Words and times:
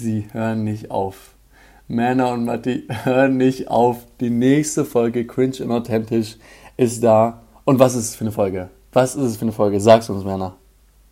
sie 0.00 0.26
hören 0.32 0.64
nicht 0.64 0.90
auf. 0.90 1.34
Männer 1.86 2.32
und 2.32 2.44
Matti 2.44 2.86
hören 2.88 3.36
nicht 3.36 3.68
auf. 3.68 4.06
Die 4.20 4.30
nächste 4.30 4.84
Folge 4.84 5.26
Cringe 5.26 5.56
und 5.60 5.70
Authentisch 5.70 6.36
ist 6.76 7.02
da. 7.02 7.42
Und 7.64 7.78
was 7.78 7.94
ist 7.94 8.10
es 8.10 8.16
für 8.16 8.24
eine 8.24 8.32
Folge? 8.32 8.70
Was 8.92 9.14
ist 9.14 9.22
es 9.22 9.36
für 9.36 9.42
eine 9.42 9.52
Folge? 9.52 9.80
Sag's 9.80 10.08
uns, 10.10 10.24
Männer. 10.24 10.56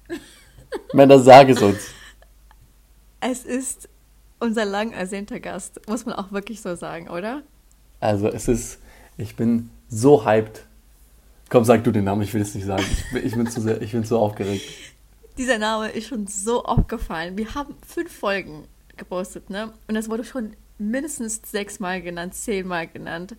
Männer, 0.92 1.18
sag 1.18 1.48
es 1.48 1.62
uns. 1.62 1.78
Es 3.20 3.44
ist 3.44 3.88
unser 4.38 4.64
lang 4.64 4.92
ersehnter 4.92 5.40
Gast, 5.40 5.80
muss 5.88 6.06
man 6.06 6.14
auch 6.14 6.32
wirklich 6.32 6.60
so 6.60 6.74
sagen, 6.76 7.08
oder? 7.08 7.42
Also 8.00 8.28
es 8.28 8.48
ist, 8.48 8.78
ich 9.16 9.34
bin 9.34 9.70
so 9.88 10.24
hyped. 10.24 10.64
Komm, 11.48 11.64
sag 11.64 11.82
du 11.82 11.90
den 11.90 12.04
Namen, 12.04 12.22
ich 12.22 12.32
will 12.34 12.42
es 12.42 12.54
nicht 12.54 12.66
sagen. 12.66 12.84
Ich 12.90 13.12
bin, 13.12 13.26
ich 13.26 13.34
bin, 13.34 13.46
zu 13.48 13.60
sehr, 13.60 13.82
ich 13.82 13.92
bin 13.92 14.04
zu 14.04 14.18
aufgeregt. 14.18 14.64
Dieser 15.38 15.58
Name 15.58 15.88
ist 15.88 16.08
schon 16.08 16.26
so 16.26 16.64
aufgefallen. 16.64 17.36
Wir 17.36 17.54
haben 17.54 17.74
fünf 17.86 18.12
Folgen 18.16 18.64
gepostet, 18.98 19.50
ne? 19.50 19.72
Und 19.86 19.96
es 19.96 20.08
wurde 20.08 20.24
schon 20.24 20.54
mindestens 20.78 21.40
sechsmal 21.44 22.02
genannt, 22.02 22.34
zehnmal 22.34 22.86
genannt. 22.86 23.36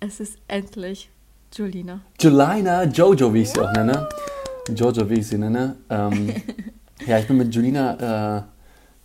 Es 0.00 0.20
ist 0.20 0.38
endlich 0.48 1.10
Julina. 1.54 2.00
Julina, 2.20 2.84
Jojo, 2.84 3.32
wie 3.34 3.42
ich 3.42 3.50
sie 3.50 3.60
auch 3.60 3.72
nenne. 3.72 4.08
Jojo, 4.74 5.08
wie 5.08 5.20
ich 5.20 5.26
sie 5.26 5.38
nenne. 5.38 5.76
Ähm, 5.90 6.32
ja, 7.06 7.18
ich 7.18 7.26
bin 7.26 7.36
mit 7.36 7.54
Julina 7.54 8.46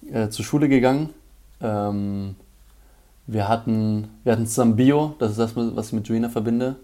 äh, 0.04 0.24
äh, 0.24 0.30
zur 0.30 0.46
Schule 0.46 0.70
gegangen. 0.70 1.10
Ähm, 1.62 2.36
wir 3.26 3.48
hatten, 3.50 4.08
wir 4.24 4.32
hatten 4.32 4.48
zusammen 4.48 4.76
Bio, 4.76 5.16
das 5.20 5.32
ist 5.32 5.40
das, 5.40 5.56
was 5.56 5.88
ich 5.88 5.94
mit 5.94 6.08
Julina 6.08 6.30
verbinde. 6.30 6.78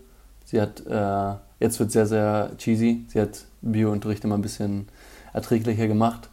Sie 0.43 0.59
hat, 0.59 0.85
äh, 0.85 1.35
jetzt 1.59 1.79
wird 1.79 1.91
sehr, 1.91 2.05
sehr 2.05 2.51
cheesy, 2.57 3.05
sie 3.07 3.21
hat 3.21 3.45
Bio-Unterricht 3.61 4.25
immer 4.25 4.35
ein 4.35 4.41
bisschen 4.41 4.89
erträglicher 5.31 5.87
gemacht. 5.87 6.29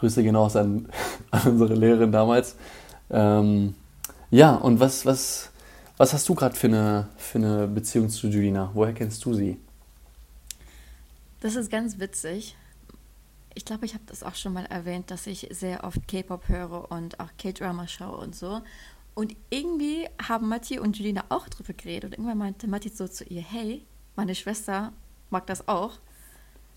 Grüße 0.00 0.22
genau 0.22 0.46
an, 0.46 0.88
an 1.30 1.42
unsere 1.42 1.74
Lehrerin 1.74 2.10
damals. 2.10 2.56
Ähm, 3.10 3.74
ja, 4.30 4.54
und 4.54 4.80
was, 4.80 5.04
was, 5.06 5.50
was 5.96 6.12
hast 6.12 6.28
du 6.28 6.34
gerade 6.34 6.56
für 6.56 6.68
eine, 6.68 7.08
für 7.16 7.38
eine 7.38 7.68
Beziehung 7.68 8.08
zu 8.08 8.28
Julina? 8.28 8.70
Woher 8.74 8.94
kennst 8.94 9.24
du 9.24 9.34
sie? 9.34 9.58
Das 11.40 11.54
ist 11.54 11.70
ganz 11.70 11.98
witzig. 11.98 12.56
Ich 13.54 13.64
glaube, 13.64 13.84
ich 13.84 13.94
habe 13.94 14.04
das 14.06 14.22
auch 14.22 14.34
schon 14.34 14.52
mal 14.52 14.66
erwähnt, 14.66 15.10
dass 15.10 15.26
ich 15.26 15.48
sehr 15.50 15.84
oft 15.84 16.06
K-Pop 16.06 16.48
höre 16.48 16.90
und 16.90 17.18
auch 17.20 17.28
K-Drama 17.38 17.88
schaue 17.88 18.16
und 18.16 18.34
so. 18.34 18.62
Und 19.14 19.34
irgendwie 19.50 20.06
haben 20.22 20.48
Matti 20.48 20.78
und 20.78 20.96
Julina 20.96 21.24
auch 21.28 21.48
drüber 21.48 21.72
geredet. 21.72 22.04
Und 22.04 22.12
irgendwann 22.12 22.38
meinte 22.38 22.68
Matti 22.68 22.88
so 22.90 23.08
zu 23.08 23.24
ihr, 23.24 23.42
hey, 23.42 23.84
meine 24.16 24.34
Schwester 24.34 24.92
mag 25.30 25.46
das 25.46 25.66
auch. 25.68 25.98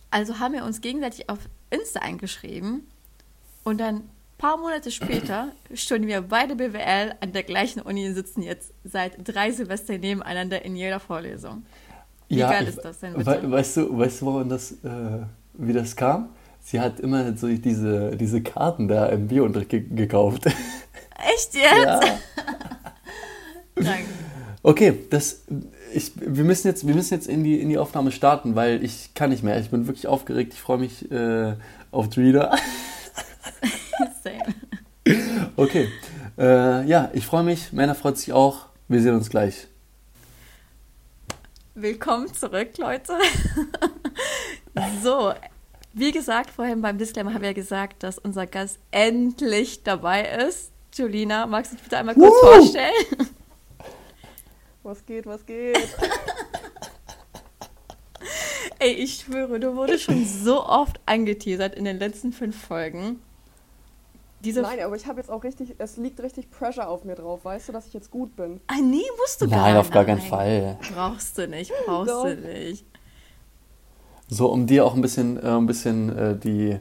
Also 0.10 0.40
haben 0.40 0.54
wir 0.54 0.66
uns 0.66 0.82
gegenseitig 0.82 1.30
auf 1.30 1.40
Insta 1.70 2.00
eingeschrieben. 2.00 2.88
Und 3.64 3.80
dann 3.80 3.96
ein 3.96 4.10
paar 4.38 4.58
Monate 4.58 4.92
später 4.92 5.52
studieren 5.74 6.08
wir 6.08 6.22
beide 6.22 6.56
BWL 6.56 7.16
an 7.20 7.32
der 7.32 7.44
gleichen 7.44 7.82
Uni 7.82 8.08
und 8.08 8.16
sitzen 8.16 8.42
jetzt 8.42 8.74
seit 8.84 9.14
drei 9.24 9.52
Silvester 9.52 9.98
nebeneinander 9.98 10.64
in 10.64 10.76
jeder 10.76 11.00
Vorlesung. 11.00 11.64
Wie 12.28 12.38
ja, 12.38 12.50
geil 12.52 12.68
ist 12.68 12.80
das 12.84 13.00
denn 13.00 13.14
bitte? 13.14 13.44
We 13.44 13.52
weißt 13.52 13.78
du, 13.78 13.98
weißt 13.98 14.22
du, 14.22 14.26
woran 14.26 14.50
das, 14.50 14.72
äh, 14.72 15.26
wie 15.54 15.74
das 15.74 15.96
kam? 15.96 16.30
Sie 16.62 16.80
hat 16.80 17.00
immer 17.00 17.36
so 17.36 17.48
diese, 17.48 18.16
diese 18.16 18.42
Karten 18.42 18.88
da 18.88 19.08
im 19.08 19.28
Biounterricht 19.28 19.70
ge 19.70 19.82
gekauft. 19.82 20.46
Echt 20.46 21.54
jetzt? 21.54 21.86
Ja. 21.86 22.00
Danke. 23.76 24.06
Okay, 24.62 25.00
das, 25.10 25.44
ich, 25.94 26.14
wir 26.16 26.46
müssen 26.46 26.68
jetzt, 26.68 26.88
wir 26.88 26.96
müssen 26.96 27.14
jetzt 27.14 27.28
in, 27.28 27.44
die, 27.44 27.60
in 27.60 27.68
die 27.68 27.78
Aufnahme 27.78 28.12
starten, 28.12 28.56
weil 28.56 28.84
ich 28.84 29.14
kann 29.14 29.30
nicht 29.30 29.44
mehr. 29.44 29.60
Ich 29.60 29.70
bin 29.70 29.88
wirklich 29.88 30.08
aufgeregt. 30.08 30.54
Ich 30.54 30.62
freue 30.62 30.78
mich 30.78 31.12
äh, 31.12 31.56
auf 31.92 32.10
Drida. 32.10 32.56
Okay. 35.56 35.90
Äh, 36.38 36.86
ja, 36.86 37.12
ich 37.14 37.26
freue 37.26 37.44
mich. 37.44 37.72
Männer 37.74 37.96
freut 37.96 38.18
sich 38.18 38.34
auch. 38.34 38.68
Wir 38.88 39.02
sehen 39.02 39.16
uns 39.16 39.30
gleich. 39.30 39.68
Willkommen 41.76 42.34
zurück, 42.34 42.78
Leute. 42.78 43.14
so, 45.04 45.34
wie 45.94 46.12
gesagt, 46.12 46.50
vorhin 46.50 46.82
beim 46.82 46.98
Disclaimer 46.98 47.34
haben 47.34 47.44
wir 47.44 47.54
gesagt, 47.54 48.04
dass 48.04 48.18
unser 48.18 48.48
Gast 48.48 48.80
endlich 48.92 49.84
dabei 49.84 50.24
ist. 50.48 50.72
Julina, 50.96 51.46
magst 51.46 51.72
du 51.72 51.76
dich 51.76 51.84
bitte 51.84 51.98
einmal 51.98 52.16
kurz 52.16 52.34
uh! 52.34 52.48
vorstellen? 52.48 52.94
Was 54.84 55.06
geht, 55.06 55.26
was 55.26 55.46
geht? 55.46 55.78
Ey, 58.80 58.92
ich 58.92 59.22
schwöre, 59.22 59.58
du 59.58 59.78
wurdest 59.78 60.04
schon 60.04 60.26
so 60.26 60.66
oft 60.66 61.00
angeteasert 61.06 61.74
in 61.74 61.86
den 61.86 62.00
letzten 62.00 62.34
fünf 62.34 62.62
Folgen. 62.62 63.22
Diese 64.44 64.62
Nein, 64.62 64.80
aber 64.82 64.96
ich 64.96 65.08
habe 65.08 65.20
jetzt 65.20 65.30
auch 65.30 65.44
richtig, 65.44 65.76
es 65.78 65.96
liegt 65.96 66.20
richtig 66.20 66.52
Pressure 66.52 66.88
auf 66.88 67.06
mir 67.06 67.16
drauf, 67.16 67.46
weißt 67.46 67.70
du, 67.70 67.74
dass 67.74 67.88
ich 67.88 67.94
jetzt 67.94 68.12
gut 68.12 68.36
bin. 68.36 68.60
Ah, 68.68 68.76
nee, 68.82 69.02
musst 69.18 69.42
du 69.42 69.48
gar 69.48 69.56
nicht. 69.56 69.66
Nein, 69.66 69.78
auf 69.78 69.90
gar 69.90 70.04
keinen 70.04 70.22
Fall. 70.22 70.78
Brauchst 70.94 71.38
du 71.38 71.48
nicht, 71.48 71.72
brauchst 71.86 72.12
Doch. 72.12 72.26
du 72.26 72.36
nicht. 72.36 72.86
So, 74.28 74.52
um 74.52 74.68
dir 74.68 74.86
auch 74.86 74.96
ein 74.96 75.02
bisschen, 75.02 75.38
äh, 75.38 75.48
ein 75.48 75.66
bisschen 75.66 76.18
äh, 76.18 76.38
die, 76.38 76.78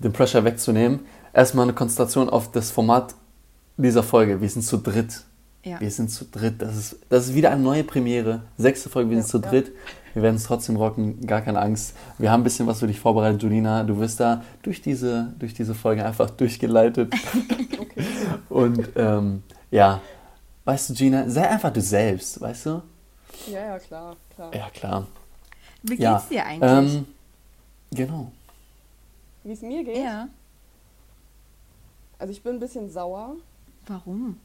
den 0.00 0.12
Pressure 0.12 0.44
wegzunehmen, 0.44 1.06
erstmal 1.32 1.64
eine 1.64 1.74
Konzentration 1.74 2.28
auf 2.28 2.50
das 2.50 2.72
Format 2.72 3.14
dieser 3.76 4.02
Folge. 4.02 4.40
Wir 4.40 4.48
sind 4.48 4.62
zu 4.62 4.78
dritt. 4.78 5.22
Ja. 5.64 5.80
Wir 5.80 5.90
sind 5.90 6.10
zu 6.10 6.26
dritt. 6.26 6.60
Das 6.60 6.76
ist, 6.76 6.98
das 7.08 7.28
ist 7.28 7.34
wieder 7.34 7.50
eine 7.50 7.62
neue 7.62 7.84
Premiere. 7.84 8.42
Sechste 8.58 8.90
Folge, 8.90 9.10
wir 9.10 9.16
sind 9.16 9.28
zu 9.28 9.38
dritt. 9.38 9.72
Wir 10.12 10.22
werden 10.22 10.36
es 10.36 10.44
trotzdem 10.44 10.76
rocken, 10.76 11.26
gar 11.26 11.40
keine 11.40 11.58
Angst. 11.58 11.96
Wir 12.18 12.30
haben 12.30 12.42
ein 12.42 12.44
bisschen 12.44 12.66
was 12.66 12.80
für 12.80 12.86
dich 12.86 13.00
vorbereitet, 13.00 13.42
Julina. 13.42 13.82
Du 13.82 13.98
wirst 13.98 14.20
da 14.20 14.44
durch 14.62 14.82
diese, 14.82 15.34
durch 15.38 15.54
diese 15.54 15.74
Folge 15.74 16.04
einfach 16.04 16.30
durchgeleitet. 16.36 17.12
okay. 17.80 18.04
Und 18.48 18.90
ähm, 18.94 19.42
ja, 19.70 20.00
weißt 20.66 20.90
du, 20.90 20.94
Gina, 20.94 21.28
sei 21.28 21.48
einfach 21.48 21.72
du 21.72 21.80
selbst, 21.80 22.40
weißt 22.40 22.66
du? 22.66 22.82
Ja, 23.50 23.60
ja, 23.60 23.78
klar, 23.78 24.16
klar. 24.34 24.54
Ja, 24.54 24.70
klar. 24.70 25.06
Wie 25.82 25.96
ja. 25.96 26.16
geht's 26.16 26.28
dir 26.28 26.46
eigentlich? 26.46 26.94
Ähm, 26.94 27.06
genau. 27.90 28.32
Wie 29.42 29.52
es 29.52 29.62
mir 29.62 29.82
geht? 29.82 29.96
Ja. 29.96 30.28
Also 32.18 32.32
ich 32.32 32.42
bin 32.42 32.54
ein 32.54 32.60
bisschen 32.60 32.90
sauer. 32.90 33.36
Warum? 33.86 34.38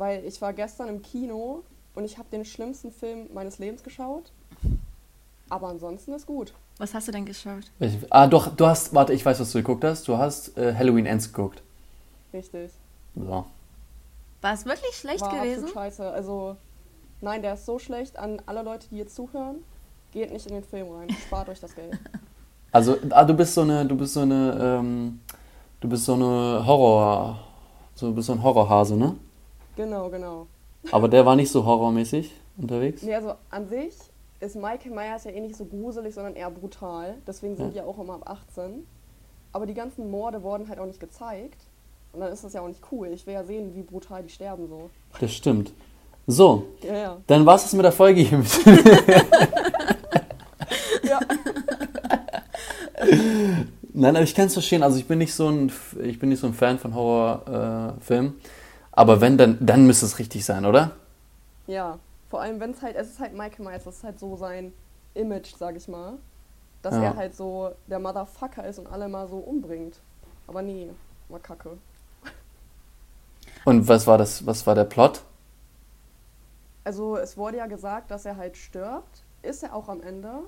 Weil 0.00 0.24
ich 0.24 0.40
war 0.40 0.54
gestern 0.54 0.88
im 0.88 1.02
Kino 1.02 1.62
und 1.94 2.06
ich 2.06 2.16
habe 2.16 2.26
den 2.32 2.46
schlimmsten 2.46 2.90
Film 2.90 3.28
meines 3.34 3.58
Lebens 3.58 3.82
geschaut. 3.82 4.32
Aber 5.50 5.68
ansonsten 5.68 6.14
ist 6.14 6.24
gut. 6.26 6.54
Was 6.78 6.94
hast 6.94 7.08
du 7.08 7.12
denn 7.12 7.26
geschaut? 7.26 7.70
Ich, 7.80 7.98
ah, 8.08 8.26
doch, 8.26 8.56
du 8.56 8.66
hast, 8.66 8.94
warte, 8.94 9.12
ich 9.12 9.26
weiß, 9.26 9.38
was 9.40 9.52
du 9.52 9.58
geguckt 9.58 9.84
hast. 9.84 10.08
Du 10.08 10.16
hast 10.16 10.56
äh, 10.56 10.74
Halloween 10.74 11.04
Ends 11.04 11.30
geguckt. 11.30 11.60
Richtig. 12.32 12.70
So. 13.14 13.44
War 14.40 14.54
es 14.54 14.64
wirklich 14.64 14.96
schlecht 14.96 15.20
War 15.20 15.38
gewesen? 15.38 15.68
scheiße. 15.68 16.10
Also, 16.10 16.56
nein, 17.20 17.42
der 17.42 17.52
ist 17.52 17.66
so 17.66 17.78
schlecht 17.78 18.18
an 18.18 18.40
alle 18.46 18.62
Leute, 18.62 18.88
die 18.90 18.96
jetzt 18.96 19.14
zuhören. 19.14 19.56
Geht 20.12 20.32
nicht 20.32 20.46
in 20.46 20.54
den 20.54 20.64
Film 20.64 20.90
rein. 20.92 21.10
Spart 21.26 21.50
euch 21.50 21.60
das 21.60 21.74
Geld. 21.74 21.98
Also, 22.72 22.96
ah, 23.10 23.24
du 23.24 23.34
bist 23.34 23.52
so 23.52 23.62
eine, 23.62 23.84
du 23.84 23.96
bist 23.96 24.14
so 24.14 24.20
eine, 24.20 24.78
ähm, 24.78 25.20
du 25.80 25.88
bist 25.88 26.04
so 26.04 26.14
eine 26.14 26.64
Horror, 26.64 27.40
so, 27.96 28.06
du 28.06 28.14
bist 28.14 28.28
so 28.28 28.32
ein 28.32 28.42
Horrorhase, 28.44 28.96
ne? 28.96 29.16
Genau, 29.76 30.10
genau. 30.10 30.46
Aber 30.92 31.08
der 31.08 31.26
war 31.26 31.36
nicht 31.36 31.50
so 31.50 31.64
horrormäßig 31.64 32.32
unterwegs? 32.56 33.02
Nee, 33.02 33.14
also 33.14 33.34
an 33.50 33.68
sich 33.68 33.94
ist 34.40 34.56
Michael 34.56 34.92
Myers 34.92 35.24
ja 35.24 35.30
eh 35.30 35.40
nicht 35.40 35.56
so 35.56 35.64
gruselig, 35.64 36.14
sondern 36.14 36.34
eher 36.34 36.50
brutal. 36.50 37.16
Deswegen 37.26 37.56
sind 37.56 37.66
ja. 37.66 37.70
die 37.70 37.76
ja 37.78 37.84
auch 37.84 37.98
immer 37.98 38.14
ab 38.14 38.22
18. 38.48 38.86
Aber 39.52 39.66
die 39.66 39.74
ganzen 39.74 40.10
Morde 40.10 40.42
wurden 40.42 40.68
halt 40.68 40.78
auch 40.78 40.86
nicht 40.86 41.00
gezeigt. 41.00 41.60
Und 42.12 42.20
dann 42.20 42.32
ist 42.32 42.42
das 42.42 42.54
ja 42.54 42.60
auch 42.62 42.68
nicht 42.68 42.80
cool. 42.90 43.08
Ich 43.08 43.26
will 43.26 43.34
ja 43.34 43.44
sehen, 43.44 43.74
wie 43.74 43.82
brutal 43.82 44.22
die 44.22 44.30
sterben 44.30 44.66
so. 44.68 44.90
Das 45.20 45.32
stimmt. 45.32 45.72
So, 46.26 46.64
ja, 46.82 46.94
ja. 46.94 47.16
dann 47.26 47.44
war 47.46 47.56
es 47.56 47.72
mit 47.72 47.84
der 47.84 47.92
Folge 47.92 48.20
hier. 48.20 48.42
ja. 51.02 51.18
Nein, 53.92 54.16
aber 54.16 54.24
ich 54.24 54.34
kann 54.34 54.46
es 54.46 54.52
verstehen. 54.52 54.82
Also 54.82 54.98
ich 54.98 55.06
bin 55.06 55.18
nicht 55.18 55.34
so 55.34 55.48
ein, 55.48 55.72
ich 56.02 56.18
bin 56.18 56.28
nicht 56.28 56.40
so 56.40 56.46
ein 56.46 56.54
Fan 56.54 56.78
von 56.78 56.94
Horrorfilmen. 56.94 58.32
Äh, 58.32 58.59
aber 59.00 59.22
wenn, 59.22 59.38
dann, 59.38 59.56
dann 59.60 59.86
müsste 59.86 60.04
es 60.04 60.18
richtig 60.18 60.44
sein, 60.44 60.66
oder? 60.66 60.90
Ja, 61.66 61.98
vor 62.28 62.42
allem 62.42 62.60
wenn 62.60 62.72
es 62.72 62.82
halt, 62.82 62.96
es 62.96 63.08
ist 63.08 63.18
halt 63.18 63.32
Michael 63.32 63.64
Myers, 63.64 63.84
das 63.84 63.96
ist 63.96 64.04
halt 64.04 64.20
so 64.20 64.36
sein 64.36 64.74
Image, 65.14 65.54
sag 65.56 65.74
ich 65.74 65.88
mal. 65.88 66.18
Dass 66.82 66.94
ja. 66.96 67.04
er 67.04 67.16
halt 67.16 67.34
so 67.34 67.70
der 67.86 67.98
Motherfucker 67.98 68.66
ist 68.66 68.78
und 68.78 68.86
alle 68.86 69.08
mal 69.08 69.26
so 69.26 69.38
umbringt. 69.38 70.00
Aber 70.46 70.60
nee, 70.60 70.90
war 71.30 71.40
kacke. 71.40 71.78
Und 73.64 73.88
was 73.88 74.06
war 74.06 74.18
das, 74.18 74.44
was 74.44 74.66
war 74.66 74.74
der 74.74 74.84
Plot? 74.84 75.22
Also 76.84 77.16
es 77.16 77.38
wurde 77.38 77.56
ja 77.56 77.68
gesagt, 77.68 78.10
dass 78.10 78.26
er 78.26 78.36
halt 78.36 78.58
stirbt. 78.58 79.24
Ist 79.40 79.62
er 79.62 79.74
auch 79.74 79.88
am 79.88 80.02
Ende. 80.02 80.40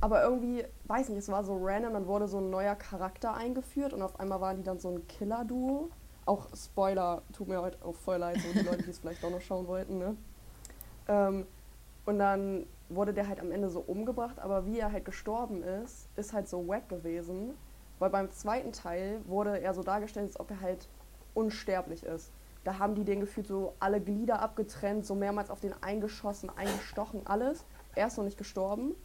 Aber 0.00 0.22
irgendwie, 0.22 0.64
weiß 0.84 1.08
nicht, 1.08 1.18
es 1.18 1.28
war 1.28 1.42
so 1.42 1.58
random, 1.60 1.92
dann 1.94 2.06
wurde 2.06 2.28
so 2.28 2.38
ein 2.38 2.50
neuer 2.50 2.76
Charakter 2.76 3.34
eingeführt 3.34 3.92
und 3.92 4.02
auf 4.02 4.20
einmal 4.20 4.40
waren 4.40 4.58
die 4.58 4.62
dann 4.62 4.78
so 4.78 4.90
ein 4.90 5.06
Killer-Duo. 5.08 5.90
Auch 6.24 6.48
Spoiler, 6.54 7.22
tut 7.32 7.48
mir 7.48 7.60
heute 7.60 7.84
auch 7.84 7.94
voll 7.96 8.18
leid, 8.18 8.38
so 8.38 8.52
die 8.52 8.64
Leute, 8.64 8.84
die 8.84 8.90
es 8.90 8.98
vielleicht 9.00 9.24
auch 9.24 9.30
noch 9.30 9.40
schauen 9.40 9.66
wollten, 9.66 9.98
ne? 9.98 10.16
Ähm, 11.08 11.46
und 12.04 12.18
dann 12.18 12.66
wurde 12.88 13.12
der 13.12 13.28
halt 13.28 13.40
am 13.40 13.50
Ende 13.50 13.68
so 13.70 13.80
umgebracht, 13.80 14.38
aber 14.38 14.66
wie 14.66 14.78
er 14.78 14.92
halt 14.92 15.04
gestorben 15.04 15.62
ist, 15.62 16.08
ist 16.16 16.32
halt 16.32 16.48
so 16.48 16.66
wack 16.68 16.88
gewesen, 16.88 17.54
Weil 18.02 18.10
beim 18.10 18.32
zweiten 18.32 18.72
Teil 18.72 19.20
wurde 19.26 19.60
er 19.60 19.74
so 19.74 19.84
dargestellt, 19.84 20.26
als 20.26 20.40
ob 20.40 20.50
er 20.50 20.60
halt 20.60 20.88
unsterblich 21.34 22.02
ist. 22.02 22.32
Da 22.64 22.80
haben 22.80 22.96
die 22.96 23.04
den 23.04 23.20
gefühlt 23.20 23.46
so 23.46 23.74
alle 23.78 24.00
Glieder 24.00 24.40
abgetrennt, 24.40 25.06
so 25.06 25.14
mehrmals 25.14 25.50
auf 25.50 25.60
den 25.60 25.72
eingeschossen, 25.84 26.50
eingestochen, 26.50 27.24
alles. 27.28 27.64
Er 27.94 28.08
ist 28.08 28.16
noch 28.16 28.24
nicht 28.24 28.38
gestorben. 28.38 28.96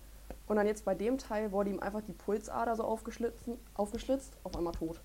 Und 0.47 0.55
dann 0.55 0.65
jetzt 0.65 0.83
bei 0.83 0.95
dem 0.95 1.19
Teil 1.19 1.51
wurde 1.51 1.69
ihm 1.69 1.79
einfach 1.79 2.01
die 2.01 2.11
Pulsader 2.11 2.75
so 2.75 2.83
aufgeschlitzt, 2.85 3.47
aufgeschlitzt 3.75 4.35
auf 4.43 4.55
einmal 4.57 4.73
tot. 4.73 4.99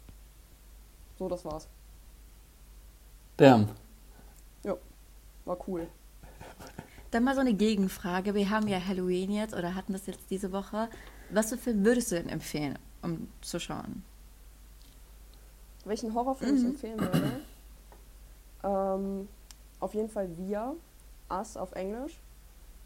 So, 1.19 1.29
das 1.29 1.45
war's. 1.45 1.69
Damn. 3.43 3.67
Ja, 4.63 4.77
war 5.47 5.59
cool. 5.67 5.89
Dann 7.11 7.25
mal 7.25 7.35
so 7.35 7.41
eine 7.41 7.55
Gegenfrage. 7.55 8.37
Wir 8.37 8.51
haben 8.51 8.69
ja 8.69 8.79
Halloween 8.79 9.33
jetzt 9.33 9.53
oder 9.53 9.75
hatten 9.75 9.95
das 9.95 10.07
jetzt 10.07 10.31
diese 10.31 10.53
Woche. 10.53 10.89
Was 11.29 11.49
für 11.49 11.59
Film 11.59 11.85
würdest 11.85 12.13
du 12.13 12.15
denn 12.15 12.29
empfehlen, 12.29 12.79
um 13.03 13.27
zu 13.41 13.59
schauen? 13.59 14.05
Welchen 15.85 16.15
Horrorfilm 16.15 16.57
ich 16.57 16.65
empfehlen 16.65 17.01
würde? 17.01 17.41
Ähm, 18.63 19.29
auf 19.81 19.93
jeden 19.95 20.09
Fall 20.09 20.29
Wir, 20.37 20.77
Us 21.29 21.57
auf 21.57 21.73
Englisch. 21.73 22.21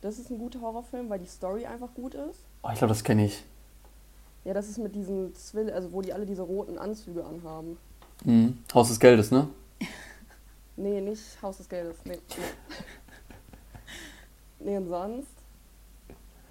Das 0.01 0.19
ist 0.19 0.31
ein 0.31 0.39
guter 0.39 0.63
Horrorfilm, 0.63 1.11
weil 1.11 1.19
die 1.19 1.27
Story 1.27 1.67
einfach 1.67 1.93
gut 1.93 2.15
ist. 2.15 2.41
Oh, 2.63 2.71
ich 2.73 2.79
glaube, 2.79 2.95
das 2.95 3.05
kenne 3.05 3.27
ich. 3.27 3.45
Ja, 4.47 4.55
das 4.55 4.71
ist 4.71 4.79
mit 4.79 4.95
diesen 4.95 5.35
Zwill, 5.35 5.71
also 5.71 5.93
wo 5.93 6.01
die 6.01 6.15
alle 6.15 6.25
diese 6.25 6.41
roten 6.41 6.79
Anzüge 6.79 7.27
anhaben. 7.27 7.77
Mhm. 8.25 8.57
Haus 8.73 8.89
des 8.89 8.99
Geldes, 8.99 9.31
ne? 9.31 9.49
Nee, 10.77 11.01
nicht 11.01 11.41
Haus 11.43 11.57
des 11.57 11.69
Geldes. 11.69 11.97
Nee, 12.05 12.19
nee. 12.29 12.45
nee 14.61 14.77
und 14.77 14.89
sonst? 14.89 15.29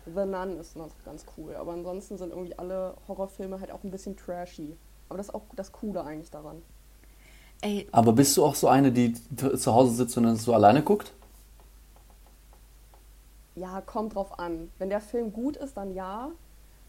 The 0.06 0.26
Nun 0.26 0.60
ist 0.60 0.76
noch 0.76 0.92
ganz 1.04 1.26
cool. 1.38 1.56
Aber 1.56 1.74
ansonsten 1.74 2.18
sind 2.18 2.32
irgendwie 2.32 2.58
alle 2.58 2.96
Horrorfilme 3.08 3.60
halt 3.60 3.72
auch 3.72 3.84
ein 3.84 3.92
bisschen 3.92 4.16
trashy. 4.16 4.78
Aber 5.10 5.18
das 5.18 5.28
ist 5.28 5.36
auch 5.36 5.44
das 5.56 5.72
Coole 5.72 6.04
eigentlich 6.04 6.32
daran. 6.32 6.62
Ey, 7.62 7.88
Aber 7.92 8.14
bist 8.14 8.36
du 8.38 8.46
auch 8.46 8.56
so 8.56 8.68
eine, 8.68 8.92
die 8.92 9.14
zu 9.14 9.74
Hause 9.74 9.96
sitzt 9.96 10.18
und 10.18 10.24
dann 10.24 10.36
so 10.36 10.54
alleine 10.54 10.84
guckt? 10.84 11.14
Ja, 13.56 13.82
kommt 13.82 14.16
drauf 14.16 14.38
an. 14.38 14.72
Wenn 14.78 14.90
der 14.90 15.02
Film 15.02 15.32
gut 15.32 15.56
ist, 15.58 15.78
dann 15.78 15.94
ja. 15.94 16.32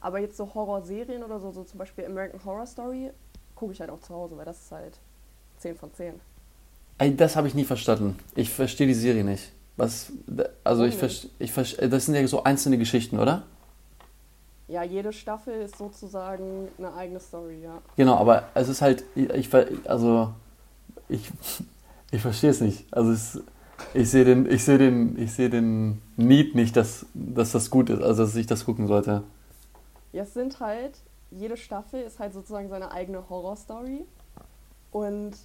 Aber 0.00 0.18
jetzt 0.18 0.36
so 0.36 0.54
Horrorserien 0.54 1.22
oder 1.22 1.40
so, 1.40 1.52
so 1.52 1.64
zum 1.64 1.78
Beispiel 1.78 2.04
American 2.04 2.44
Horror 2.44 2.66
Story, 2.66 3.10
gucke 3.54 3.72
ich 3.72 3.80
halt 3.80 3.90
auch 3.90 4.00
zu 4.00 4.14
Hause, 4.14 4.36
weil 4.36 4.44
das 4.44 4.60
ist 4.60 4.72
halt 4.72 4.98
10 5.58 5.76
von 5.76 5.92
10. 5.92 6.20
Das 6.98 7.36
habe 7.36 7.46
ich 7.46 7.54
nie 7.54 7.64
verstanden. 7.64 8.18
Ich 8.34 8.50
verstehe 8.50 8.86
die 8.86 8.94
Serie 8.94 9.24
nicht. 9.24 9.52
Was, 9.76 10.12
also 10.64 10.84
ich 10.84 10.94
Warum 10.94 10.98
verstehe, 10.98 11.30
ich 11.38 11.52
verstehe, 11.52 11.88
das 11.88 12.06
sind 12.06 12.14
ja 12.14 12.26
so 12.26 12.44
einzelne 12.44 12.78
Geschichten, 12.78 13.18
oder? 13.18 13.42
Ja, 14.68 14.82
jede 14.82 15.12
Staffel 15.12 15.60
ist 15.60 15.76
sozusagen 15.76 16.68
eine 16.78 16.94
eigene 16.94 17.20
Story, 17.20 17.60
ja. 17.62 17.82
Genau, 17.96 18.16
aber 18.16 18.48
es 18.54 18.68
ist 18.68 18.80
halt, 18.80 19.04
ich, 19.14 19.50
also 19.84 20.32
ich, 21.08 21.30
ich 22.10 22.22
verstehe 22.22 22.50
es 22.50 22.60
nicht. 22.60 22.86
Also 22.90 23.12
es, 23.12 23.40
ich 23.92 24.10
sehe 24.10 24.24
den, 24.24 24.50
ich 24.50 24.64
sehe 24.64 24.78
den, 24.78 25.18
ich 25.18 25.32
sehe 25.32 25.50
den 25.50 26.00
Need 26.16 26.54
nicht, 26.54 26.74
dass, 26.76 27.04
dass 27.12 27.52
das 27.52 27.70
gut 27.70 27.90
ist, 27.90 28.02
also 28.02 28.24
dass 28.24 28.34
ich 28.34 28.46
das 28.46 28.64
gucken 28.64 28.86
sollte. 28.86 29.22
Ja, 30.12 30.22
es 30.22 30.32
sind 30.32 30.58
halt, 30.60 30.96
jede 31.30 31.58
Staffel 31.58 32.00
ist 32.00 32.18
halt 32.18 32.32
sozusagen 32.32 32.70
seine 32.70 32.90
eigene 32.90 33.28
Horror-Story. 33.28 34.06
Und 34.90 35.36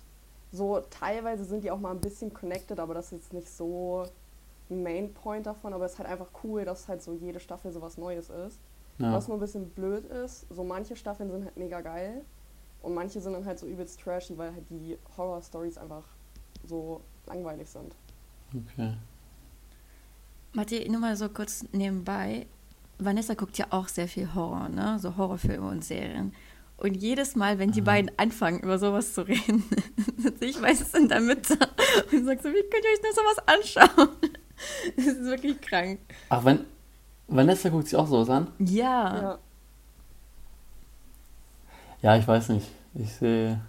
so 0.52 0.82
teilweise 0.90 1.46
sind 1.46 1.64
die 1.64 1.72
auch 1.72 1.80
mal 1.80 1.92
ein 1.92 2.02
bisschen 2.02 2.34
connected, 2.34 2.80
aber 2.80 2.94
das 2.94 3.06
ist 3.08 3.12
jetzt 3.12 3.34
nicht 3.34 3.50
so 3.50 4.06
ein 4.70 4.84
Main 4.84 5.14
Point 5.14 5.46
davon. 5.46 5.74
Aber 5.74 5.86
es 5.86 5.94
ist 5.94 6.00
halt 6.00 6.10
einfach 6.10 6.30
cool, 6.44 6.66
dass 6.66 6.88
halt 6.88 7.02
so 7.02 7.14
jede 7.14 7.40
Staffel 7.40 7.72
so 7.72 7.82
was 7.82 7.98
Neues 7.98 8.30
ist. 8.30 8.60
Ja. 8.98 9.14
Was 9.14 9.28
nur 9.28 9.38
ein 9.38 9.40
bisschen 9.40 9.70
blöd 9.70 10.06
ist, 10.06 10.46
so 10.50 10.64
manche 10.64 10.96
Staffeln 10.96 11.32
sind 11.32 11.46
halt 11.46 11.58
mega 11.58 11.82
geil. 11.82 12.22
Und 12.82 12.94
manche 12.94 13.22
sind 13.22 13.34
dann 13.34 13.46
halt 13.46 13.60
so 13.60 13.68
übelst 13.68 14.00
trashy, 14.00 14.38
weil 14.38 14.54
halt 14.54 14.66
die 14.70 14.98
Horror-Stories 15.18 15.78
einfach 15.78 16.04
so 16.68 17.02
langweilig 17.28 17.70
sind. 17.70 17.96
Okay. 18.54 18.94
Matti, 20.54 20.90
nur 20.90 21.00
mal 21.00 21.16
so 21.16 21.30
kurz 21.30 21.64
nebenbei. 21.72 22.48
Vanessa 22.98 23.36
guckt 23.36 23.58
ja 23.58 23.68
auch 23.70 23.88
sehr 23.88 24.08
viel 24.08 24.34
Horror, 24.34 24.70
ne? 24.70 25.00
So 25.00 25.16
Horrorfilme 25.16 25.68
und 25.68 25.84
Serien. 25.84 26.34
Und 26.82 26.96
jedes 26.96 27.36
Mal, 27.36 27.60
wenn 27.60 27.72
die 27.72 27.82
beiden 27.82 28.10
anfangen, 28.18 28.62
über 28.62 28.80
sowas 28.80 29.14
zu 29.14 29.22
reden, 29.28 29.64
sitze 30.18 30.46
ich 30.46 30.60
meistens 30.60 30.96
in 30.96 31.08
der 31.08 31.20
Mitte 31.20 31.54
und 32.12 32.26
sage 32.26 32.42
so, 32.42 32.50
wie 32.50 32.70
könnt 32.70 32.84
ihr 32.84 32.92
euch 32.92 33.04
nur 33.04 33.14
sowas 33.14 33.88
anschauen? 33.88 34.10
Das 34.96 35.08
ist 35.08 35.24
wirklich 35.24 35.60
krank. 35.60 36.00
Ach, 36.30 36.46
wenn, 36.46 36.60
Vanessa 37.28 37.70
guckt 37.70 37.88
sich 37.88 37.98
auch 37.98 38.06
sowas 38.08 38.30
an? 38.30 38.48
Ja. 38.60 39.22
Ja. 39.22 39.40
Ja, 42.04 42.16
ich 42.16 42.28
weiß 42.28 42.50
nicht. 42.50 42.68
Ich 42.94 43.12
sehe. 43.12 43.60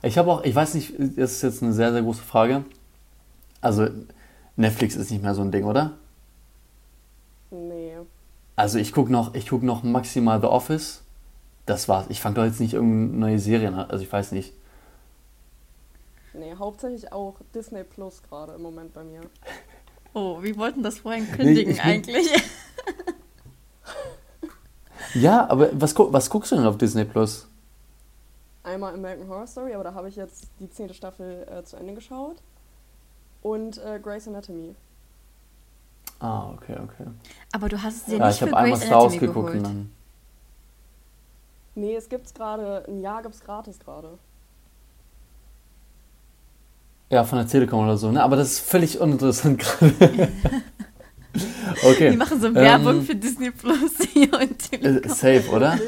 Ich 0.00 0.16
habe 0.16 0.32
auch, 0.32 0.42
ich 0.44 0.54
weiß 0.54 0.72
nicht, 0.74 0.94
das 0.98 1.32
ist 1.32 1.42
jetzt 1.42 1.62
eine 1.62 1.74
sehr, 1.74 1.92
sehr 1.92 2.00
große 2.00 2.22
Frage. 2.22 2.64
Also, 3.60 3.88
Netflix 4.56 4.96
ist 4.96 5.10
nicht 5.10 5.22
mehr 5.22 5.34
so 5.34 5.42
ein 5.42 5.52
Ding, 5.52 5.64
oder? 5.64 5.92
Nee. 7.50 7.98
Also, 8.56 8.78
ich 8.78 8.92
gucke 8.92 9.12
noch, 9.12 9.34
ich 9.34 9.46
guck 9.46 9.62
noch 9.62 9.82
maximal 9.82 10.40
The 10.40 10.46
Office. 10.46 11.03
Das 11.66 11.88
war's. 11.88 12.06
Ich 12.10 12.20
fange 12.20 12.34
doch 12.36 12.44
jetzt 12.44 12.60
nicht 12.60 12.74
irgendeine 12.74 13.18
neue 13.18 13.38
Serien 13.38 13.74
an. 13.74 13.90
Also, 13.90 14.04
ich 14.04 14.12
weiß 14.12 14.32
nicht. 14.32 14.52
Nee, 16.34 16.54
hauptsächlich 16.58 17.12
auch 17.12 17.36
Disney 17.54 17.84
Plus 17.84 18.22
gerade 18.22 18.52
im 18.54 18.62
Moment 18.62 18.92
bei 18.94 19.04
mir. 19.04 19.20
Oh, 20.16 20.40
wir 20.44 20.56
wollten 20.56 20.84
das 20.84 21.00
vorhin 21.00 21.28
kündigen 21.32 21.72
bin- 21.74 21.80
eigentlich. 21.82 22.28
Ja, 25.14 25.48
aber 25.48 25.70
was, 25.72 25.94
was 25.96 26.28
guckst 26.30 26.52
du 26.52 26.56
denn 26.56 26.66
auf 26.66 26.76
Disney 26.78 27.04
Plus? 27.04 27.46
Einmal 28.62 28.94
American 28.94 29.28
Horror 29.28 29.46
Story, 29.46 29.74
aber 29.74 29.84
da 29.84 29.94
habe 29.94 30.08
ich 30.08 30.16
jetzt 30.16 30.46
die 30.58 30.70
zehnte 30.70 30.94
Staffel 30.94 31.46
äh, 31.50 31.62
zu 31.64 31.76
Ende 31.76 31.94
geschaut. 31.94 32.36
Und 33.42 33.78
äh, 33.78 34.00
Grey's 34.02 34.26
Anatomy. 34.26 34.74
Ah, 36.18 36.50
okay, 36.52 36.76
okay. 36.82 37.06
Aber 37.52 37.68
du 37.68 37.80
hast 37.82 37.96
es 37.96 38.04
dir 38.06 38.18
Ja, 38.18 38.26
nicht 38.26 38.34
ich 38.34 38.40
für 38.40 38.46
habe 38.46 38.56
einmal 38.56 38.78
Grey's 38.78 38.90
Anatomy 38.90 39.18
geguckt 39.18 39.36
und 39.36 39.46
geholt. 39.62 39.66
dann. 39.66 39.92
Nee, 41.74 41.96
es 41.96 42.08
gibt's 42.08 42.32
gerade, 42.34 42.84
ein 42.88 43.00
Jahr 43.00 43.22
gibt's 43.22 43.40
gratis 43.40 43.78
gerade. 43.80 44.18
Ja, 47.10 47.24
von 47.24 47.38
der 47.38 47.46
Telekom 47.46 47.84
oder 47.84 47.96
so, 47.96 48.10
ne? 48.10 48.22
Aber 48.22 48.36
das 48.36 48.52
ist 48.52 48.60
völlig 48.60 49.00
uninteressant 49.00 49.58
gerade. 49.78 50.28
okay. 51.84 52.10
Die 52.10 52.16
machen 52.16 52.40
so 52.40 52.46
ähm, 52.48 52.54
Werbung 52.54 53.02
für 53.02 53.14
Disney 53.14 53.50
Plus 53.50 53.92
hier 54.12 54.32
und 54.32 54.72
Äh, 54.72 54.78
Telekom. 54.78 55.10
safe, 55.12 55.50
oder? 55.50 55.78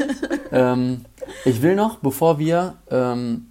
ähm, 0.52 1.04
ich 1.44 1.62
will 1.62 1.74
noch, 1.74 1.96
bevor 1.98 2.38
wir, 2.38 2.74
ähm, 2.90 3.46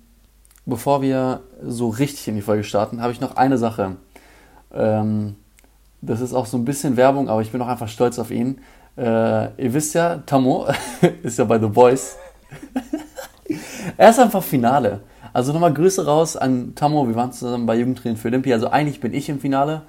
bevor 0.65 1.01
wir 1.01 1.41
so 1.63 1.89
richtig 1.89 2.27
in 2.27 2.35
die 2.35 2.41
Folge 2.41 2.63
starten, 2.63 3.01
habe 3.01 3.11
ich 3.13 3.19
noch 3.21 3.35
eine 3.35 3.57
Sache. 3.57 3.95
Ähm, 4.73 5.35
das 6.01 6.21
ist 6.21 6.33
auch 6.33 6.45
so 6.45 6.57
ein 6.57 6.65
bisschen 6.65 6.97
Werbung, 6.97 7.29
aber 7.29 7.41
ich 7.41 7.51
bin 7.51 7.61
auch 7.61 7.67
einfach 7.67 7.87
stolz 7.89 8.19
auf 8.19 8.29
ihn. 8.29 8.59
Äh, 8.97 9.01
ihr 9.61 9.73
wisst 9.73 9.95
ja, 9.95 10.17
Tammo 10.25 10.67
ist 11.23 11.39
ja 11.39 11.45
bei 11.45 11.59
The 11.59 11.67
Boys. 11.67 12.17
er 13.97 14.09
ist 14.09 14.19
einfach 14.19 14.43
Finale. 14.43 15.01
Also 15.33 15.51
nochmal 15.51 15.73
Grüße 15.73 16.05
raus 16.05 16.37
an 16.37 16.75
Tammo. 16.75 17.07
Wir 17.07 17.15
waren 17.15 17.31
zusammen 17.31 17.65
bei 17.65 17.75
Jugendtraining 17.75 18.17
für 18.17 18.29
Olympia. 18.29 18.55
Also 18.55 18.69
eigentlich 18.69 18.99
bin 18.99 19.13
ich 19.13 19.27
im 19.29 19.39
Finale. 19.39 19.81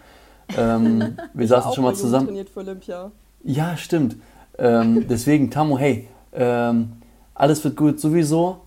Ähm, 0.56 1.16
wir 1.34 1.46
saßen 1.46 1.72
schon 1.72 1.84
mal 1.84 1.94
zusammen. 1.94 2.26
trainiert 2.26 2.50
für 2.50 2.60
Olympia. 2.60 3.10
Ja, 3.44 3.76
stimmt. 3.76 4.16
Ähm, 4.58 5.06
deswegen, 5.08 5.50
Tamu, 5.50 5.78
hey, 5.78 6.08
ähm, 6.32 6.92
alles 7.34 7.62
wird 7.62 7.76
gut 7.76 8.00
sowieso. 8.00 8.58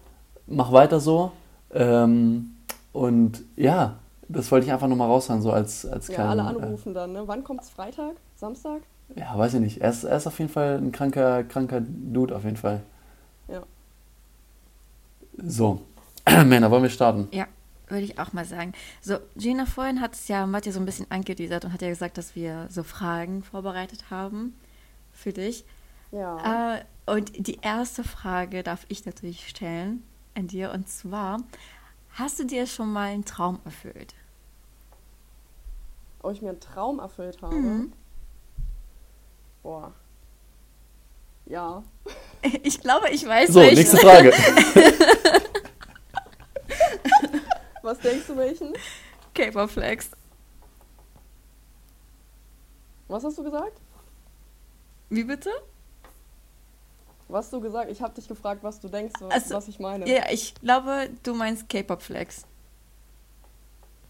Mach 0.48 0.72
weiter 0.72 1.00
so. 1.00 1.32
Ähm, 1.74 2.56
und 2.94 3.44
ja, 3.56 3.96
das 4.28 4.52
wollte 4.52 4.68
ich 4.68 4.72
einfach 4.72 4.88
nochmal 4.88 5.08
raushauen, 5.08 5.42
so 5.42 5.52
als, 5.52 5.86
als 5.86 6.08
Ja, 6.08 6.16
kleinen, 6.16 6.40
alle 6.40 6.64
anrufen 6.64 6.94
dann, 6.94 7.14
ne? 7.14 7.24
Wann 7.26 7.44
kommt's? 7.44 7.70
Freitag? 7.70 8.16
Samstag? 8.36 8.82
Äh, 9.16 9.20
ja, 9.20 9.38
weiß 9.38 9.56
ich 9.56 9.60
nicht. 9.60 9.82
Er 9.82 9.90
ist, 9.90 10.04
er 10.04 10.18
ist 10.18 10.28
auf 10.28 10.38
jeden 10.40 10.52
Fall 10.52 10.78
ein 10.78 10.92
kranker, 10.92 11.44
kranker 11.44 11.82
Dude, 11.82 12.36
auf 12.36 12.44
jeden 12.44 12.58
Fall. 12.58 12.82
Ja. 13.48 13.64
So, 15.46 15.82
Männer, 16.46 16.72
wollen 16.72 16.84
wir 16.84 16.90
starten? 16.90 17.28
Ja, 17.32 17.48
würde 17.88 18.04
ich 18.04 18.20
auch 18.20 18.34
mal 18.34 18.46
sagen. 18.46 18.74
So, 19.02 19.18
Gina 19.36 19.66
vorhin 19.66 20.02
hat 20.02 20.14
es 20.14 20.28
ja 20.28 20.46
Matti 20.46 20.72
so 20.72 20.80
ein 20.80 20.86
bisschen 20.86 21.10
angeteasert 21.10 21.66
und 21.66 21.74
hat 21.74 21.82
ja 21.82 21.90
gesagt, 21.90 22.18
dass 22.18 22.36
wir 22.36 22.68
so 22.70 22.84
Fragen 22.84 23.44
vorbereitet 23.44 24.10
haben 24.10 24.54
für 25.12 25.34
dich. 25.34 25.66
Ja. 26.12 26.76
Äh, 26.76 26.84
und 27.06 27.48
die 27.48 27.60
erste 27.62 28.04
Frage 28.04 28.64
darf 28.64 28.86
ich 28.90 29.06
natürlich 29.06 29.48
stellen 29.48 30.04
an 30.36 30.48
dir 30.48 30.72
und 30.72 30.88
zwar, 30.88 31.38
hast 32.12 32.40
du 32.40 32.46
dir 32.46 32.68
schon 32.68 32.92
mal 32.92 33.10
einen 33.10 33.26
Traum 33.26 33.60
erfüllt? 33.66 34.14
Ob 36.22 36.34
ich 36.34 36.42
mir 36.42 36.50
einen 36.50 36.60
Traum 36.60 37.00
erfüllt 37.00 37.42
habe? 37.42 37.56
Mhm. 37.56 37.94
Boah. 39.64 39.94
Ja. 41.50 41.84
Ich 42.64 42.80
glaube, 42.80 43.10
ich 43.10 43.26
weiß 43.28 43.50
So, 43.50 43.60
welchen. 43.60 43.76
nächste 43.80 43.98
Frage. 43.98 44.32
Was 47.82 48.00
denkst 48.00 48.28
du 48.28 48.38
welchen? 48.38 48.72
Caperflex. 49.34 50.12
Was 53.10 53.26
hast 53.26 53.38
du 53.40 53.44
gesagt? 53.44 53.74
Wie 55.10 55.26
bitte? 55.26 55.50
Was 57.28 57.50
du 57.50 57.60
gesagt, 57.60 57.92
ich 57.92 58.02
habe 58.02 58.14
dich 58.14 58.26
gefragt, 58.28 58.64
was 58.64 58.80
du 58.80 58.88
denkst, 58.88 59.16
was, 59.20 59.34
Also, 59.34 59.56
was 59.56 59.68
ich 59.68 59.80
meine. 59.80 60.08
Ja, 60.10 60.32
ich 60.32 60.56
glaube, 60.56 61.10
du 61.24 61.36
meinst 61.36 61.68
K-Pop 61.68 62.02
Flex. 62.02 62.44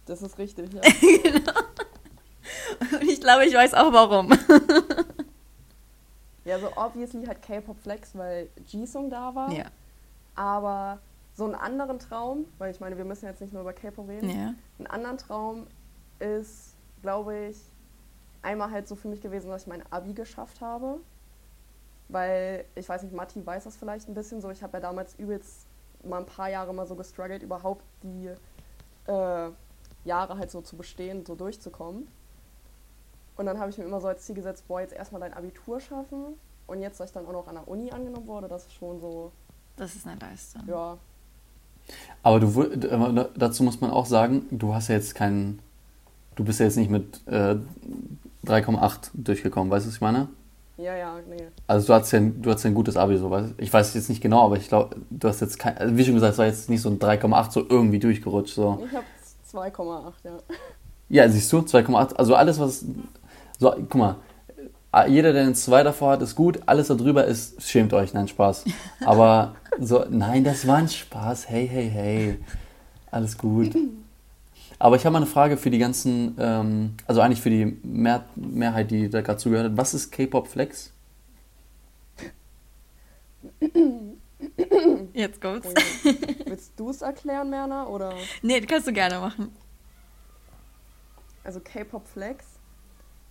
Das 0.06 0.22
ist 0.22 0.38
richtig, 0.38 0.72
ja. 0.72 0.82
Und 2.92 3.04
ich 3.10 3.20
glaube, 3.20 3.46
ich 3.46 3.56
weiß 3.56 3.74
auch 3.74 3.92
warum. 3.92 4.30
Ja, 6.50 6.60
so 6.60 6.72
obviously 6.76 7.26
halt 7.26 7.42
K-Pop 7.42 7.78
Flex, 7.80 8.18
weil 8.18 8.50
Jisung 8.66 9.10
da 9.10 9.34
war. 9.36 9.52
Ja. 9.52 9.66
Aber 10.36 11.00
so 11.34 11.46
einen 11.46 11.56
anderen 11.56 12.00
Traum, 12.00 12.46
weil 12.58 12.72
ich 12.72 12.80
meine, 12.80 12.98
wir 12.98 13.06
müssen 13.06 13.26
jetzt 13.26 13.42
nicht 13.42 13.54
nur 13.54 13.62
über 13.62 13.74
K-Pop 13.74 14.08
reden. 14.08 14.30
Ja. 14.30 14.54
Ein 14.80 14.88
anderen 14.88 15.18
Traum 15.18 15.68
ist, 16.20 16.76
glaube 17.02 17.48
ich, 17.48 17.58
einmal 18.42 18.72
halt 18.72 18.88
so 18.88 18.96
für 18.96 19.08
mich 19.08 19.22
gewesen, 19.22 19.50
dass 19.50 19.64
ich 19.64 19.68
mein 19.68 19.84
Abi 19.92 20.14
geschafft 20.14 20.62
habe. 20.62 21.00
Weil, 22.08 22.66
ich 22.76 22.90
weiß 22.90 23.04
nicht, 23.04 23.14
Matti 23.14 23.46
weiß 23.46 23.66
das 23.66 23.78
vielleicht 23.78 24.10
ein 24.10 24.16
bisschen 24.16 24.42
so. 24.42 24.50
Ich 24.50 24.64
habe 24.64 24.78
ja 24.78 24.82
damals 24.82 25.16
übelst 25.16 25.68
mal 26.04 26.20
ein 26.20 26.26
paar 26.26 26.50
Jahre 26.50 26.74
mal 26.74 26.88
so 26.88 26.96
gestruggelt, 26.96 27.44
überhaupt 27.44 27.84
die 28.04 28.32
äh, 29.08 29.50
Jahre 30.06 30.38
halt 30.38 30.50
so 30.50 30.62
zu 30.62 30.76
bestehen, 30.76 31.26
so 31.26 31.36
durchzukommen. 31.36 32.08
Und 33.40 33.46
dann 33.46 33.58
habe 33.58 33.70
ich 33.70 33.78
mir 33.78 33.86
immer 33.86 34.02
so 34.02 34.08
als 34.10 34.24
Ziel 34.26 34.36
gesetzt, 34.36 34.66
boah, 34.68 34.82
jetzt 34.82 34.94
erstmal 34.94 35.22
dein 35.22 35.34
Abitur 35.34 35.80
schaffen. 35.80 36.36
Und 36.68 36.82
jetzt, 36.82 37.00
dass 37.00 37.08
ich 37.10 37.14
dann 37.14 37.26
auch 37.26 37.32
noch 37.32 37.48
an 37.48 37.56
der 37.56 37.68
Uni 37.70 37.90
angenommen 37.90 38.28
wurde, 38.28 38.50
das 38.50 38.64
ist 38.66 38.74
schon 38.74 39.00
so, 39.00 39.32
Das 39.78 39.96
ist 39.96 40.06
eine 40.06 40.20
Leistung. 40.20 40.62
ja, 40.68 40.98
Aber 42.22 42.40
du, 42.42 43.30
dazu 43.38 43.64
muss 43.64 43.80
man 43.80 43.92
auch 43.92 44.06
sagen, 44.06 44.46
du 44.52 44.74
hast 44.76 44.90
ja 44.90 44.96
jetzt 44.96 45.16
keinen, 45.16 45.60
du 46.36 46.44
bist 46.44 46.60
ja 46.60 46.66
jetzt 46.66 46.76
nicht 46.76 46.92
mit 46.92 47.26
äh, 47.28 47.56
3,8 48.46 49.12
durchgekommen, 49.14 49.72
weißt 49.72 49.86
du, 49.86 49.88
was 49.88 49.96
ich 49.96 50.02
meine? 50.02 50.28
ja, 50.76 50.96
ja, 50.98 51.16
nee. 51.30 51.48
Also 51.68 51.88
du 51.88 51.94
hast 51.94 52.12
ja, 52.12 52.20
ein- 52.20 52.42
du 52.42 52.52
hast 52.52 52.64
ja 52.64 52.70
ein 52.70 52.76
gutes 52.76 52.98
Abi, 52.98 53.18
so, 53.18 53.32
weißt 53.32 53.50
du? 53.52 53.54
Ich 53.64 53.72
weiß 53.74 53.94
jetzt 53.94 54.10
nicht 54.10 54.22
genau, 54.22 54.46
aber 54.46 54.58
ich 54.58 54.68
glaube, 54.68 54.98
du 55.10 55.28
hast 55.30 55.40
jetzt 55.40 55.58
kein, 55.60 55.78
also 55.78 55.96
wie 55.98 56.04
schon 56.06 56.14
gesagt, 56.16 56.34
es 56.34 56.38
war 56.40 56.46
jetzt 56.46 56.70
nicht 56.70 56.82
so 56.82 56.90
ein 56.90 57.00
3,8 57.00 57.52
so 57.52 57.66
irgendwie 57.70 58.00
durchgerutscht, 58.00 58.54
so. 58.56 58.80
Ich 58.86 58.94
habe 58.96 59.06
2,8, 59.50 60.14
ja. 60.26 60.38
Ja, 61.10 61.28
siehst 61.30 61.52
du, 61.52 61.60
2,8, 61.60 62.14
also 62.18 62.36
alles, 62.36 62.60
was, 62.60 62.86
so, 63.60 63.72
guck 63.72 63.96
mal, 63.96 64.16
äh, 64.94 65.10
jeder, 65.10 65.34
der 65.34 65.44
einen 65.44 65.56
2 65.56 65.84
davor 65.84 66.14
hat, 66.14 66.22
ist 66.22 66.36
gut, 66.36 66.60
alles 66.66 66.88
darüber 66.88 67.26
ist, 67.26 67.62
schämt 67.62 67.94
euch, 67.94 68.14
nein, 68.14 68.28
Spaß. 68.28 68.66
Aber 69.06 69.56
so, 69.80 70.06
nein, 70.10 70.44
das 70.44 70.66
war 70.66 70.78
ein 70.78 70.88
Spaß, 70.88 71.50
hey, 71.50 71.68
hey, 71.68 71.90
hey, 71.90 72.40
alles 73.12 73.38
gut. 73.38 73.76
Aber 74.80 74.96
ich 74.96 75.06
habe 75.06 75.14
mal 75.14 75.20
eine 75.20 75.26
Frage 75.26 75.58
für 75.58 75.70
die 75.70 75.78
ganzen, 75.78 76.36
ähm, 76.40 76.96
also 77.06 77.20
eigentlich 77.20 77.42
für 77.42 77.50
die 77.50 77.66
Mehr 77.84 78.24
Mehrheit, 78.36 78.90
die 78.92 79.10
da 79.10 79.20
gerade 79.22 79.38
zugehört 79.38 79.72
hat. 79.72 79.78
Was 79.78 79.94
ist 79.94 80.10
K-Pop 80.10 80.48
Flex? 80.48 80.94
Jetzt 85.14 85.42
kommt's. 85.42 85.68
Willst 86.46 86.80
du 86.80 86.92
es 86.92 87.02
erklären, 87.02 87.50
Merna? 87.50 87.88
Oder? 87.88 88.14
Nee, 88.42 88.62
kannst 88.62 88.88
du 88.88 88.94
gerne 88.94 89.20
machen. 89.20 89.52
Also 91.44 91.60
K-Pop 91.60 92.08
Flex 92.08 92.49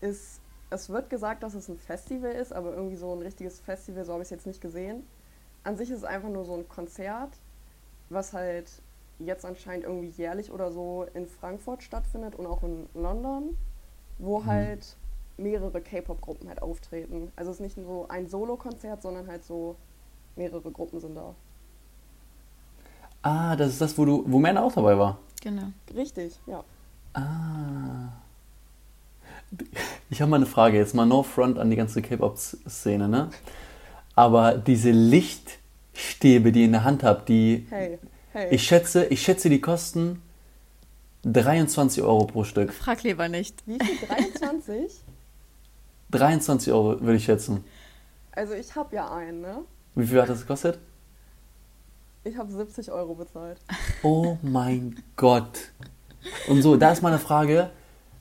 ist, 0.00 0.40
es 0.70 0.88
wird 0.88 1.10
gesagt, 1.10 1.42
dass 1.42 1.54
es 1.54 1.68
ein 1.68 1.78
Festival 1.78 2.32
ist, 2.32 2.52
aber 2.52 2.72
irgendwie 2.74 2.96
so 2.96 3.12
ein 3.12 3.22
richtiges 3.22 3.60
Festival, 3.60 4.04
so 4.04 4.12
habe 4.12 4.22
ich 4.22 4.26
es 4.26 4.30
jetzt 4.30 4.46
nicht 4.46 4.60
gesehen. 4.60 5.04
An 5.64 5.76
sich 5.76 5.90
ist 5.90 5.98
es 5.98 6.04
einfach 6.04 6.28
nur 6.28 6.44
so 6.44 6.54
ein 6.54 6.68
Konzert, 6.68 7.30
was 8.10 8.32
halt 8.32 8.70
jetzt 9.18 9.44
anscheinend 9.44 9.84
irgendwie 9.84 10.08
jährlich 10.08 10.52
oder 10.52 10.70
so 10.70 11.06
in 11.14 11.26
Frankfurt 11.26 11.82
stattfindet 11.82 12.36
und 12.36 12.46
auch 12.46 12.62
in 12.62 12.88
London, 12.94 13.56
wo 14.18 14.44
halt 14.44 14.96
mehrere 15.36 15.80
K-Pop-Gruppen 15.80 16.48
halt 16.48 16.62
auftreten. 16.62 17.32
Also 17.36 17.50
es 17.50 17.56
ist 17.56 17.60
nicht 17.60 17.76
nur 17.76 17.86
so 17.86 18.08
ein 18.08 18.28
Solo-Konzert, 18.28 19.02
sondern 19.02 19.26
halt 19.26 19.44
so 19.44 19.76
mehrere 20.36 20.70
Gruppen 20.70 21.00
sind 21.00 21.14
da. 21.16 21.34
Ah, 23.22 23.56
das 23.56 23.70
ist 23.70 23.80
das, 23.80 23.98
wo 23.98 24.04
du, 24.04 24.24
wo 24.26 24.38
Männer 24.38 24.62
auch 24.62 24.72
dabei 24.72 24.96
war. 24.96 25.18
Genau. 25.42 25.72
Richtig, 25.94 26.38
ja. 26.46 26.64
Ah. 27.14 28.12
Ich 30.10 30.20
habe 30.20 30.30
mal 30.30 30.36
eine 30.36 30.46
Frage, 30.46 30.76
jetzt 30.78 30.94
mal 30.94 31.06
no 31.06 31.22
front 31.22 31.58
an 31.58 31.70
die 31.70 31.76
ganze 31.76 32.02
K-Pop-Szene, 32.02 33.08
ne? 33.08 33.30
Aber 34.14 34.58
diese 34.58 34.90
Lichtstäbe, 34.90 36.52
die 36.52 36.60
ihr 36.60 36.66
in 36.66 36.72
der 36.72 36.84
Hand 36.84 37.02
habt, 37.02 37.28
die, 37.28 37.66
Hey, 37.70 37.98
hey. 38.32 38.48
ich 38.54 38.64
schätze, 38.64 39.06
ich 39.06 39.22
schätze, 39.22 39.48
die 39.48 39.60
kosten 39.60 40.22
23 41.22 42.02
Euro 42.02 42.26
pro 42.26 42.44
Stück. 42.44 42.72
Frag 42.72 43.02
lieber 43.02 43.28
nicht. 43.28 43.62
Wie 43.66 43.78
viel? 43.82 44.06
23? 44.06 44.92
23 46.10 46.72
Euro 46.72 47.00
würde 47.00 47.16
ich 47.16 47.24
schätzen. 47.24 47.64
Also 48.32 48.54
ich 48.54 48.74
habe 48.76 48.94
ja 48.96 49.10
einen, 49.12 49.40
ne? 49.40 49.58
Wie 49.94 50.06
viel 50.06 50.20
hat 50.20 50.28
das 50.28 50.40
gekostet? 50.42 50.78
Ich 52.24 52.36
habe 52.36 52.52
70 52.52 52.90
Euro 52.92 53.14
bezahlt. 53.14 53.58
Oh 54.02 54.36
mein 54.42 55.02
Gott. 55.16 55.70
Und 56.48 56.62
so, 56.62 56.76
da 56.76 56.92
ist 56.92 57.02
meine 57.02 57.18
Frage, 57.18 57.70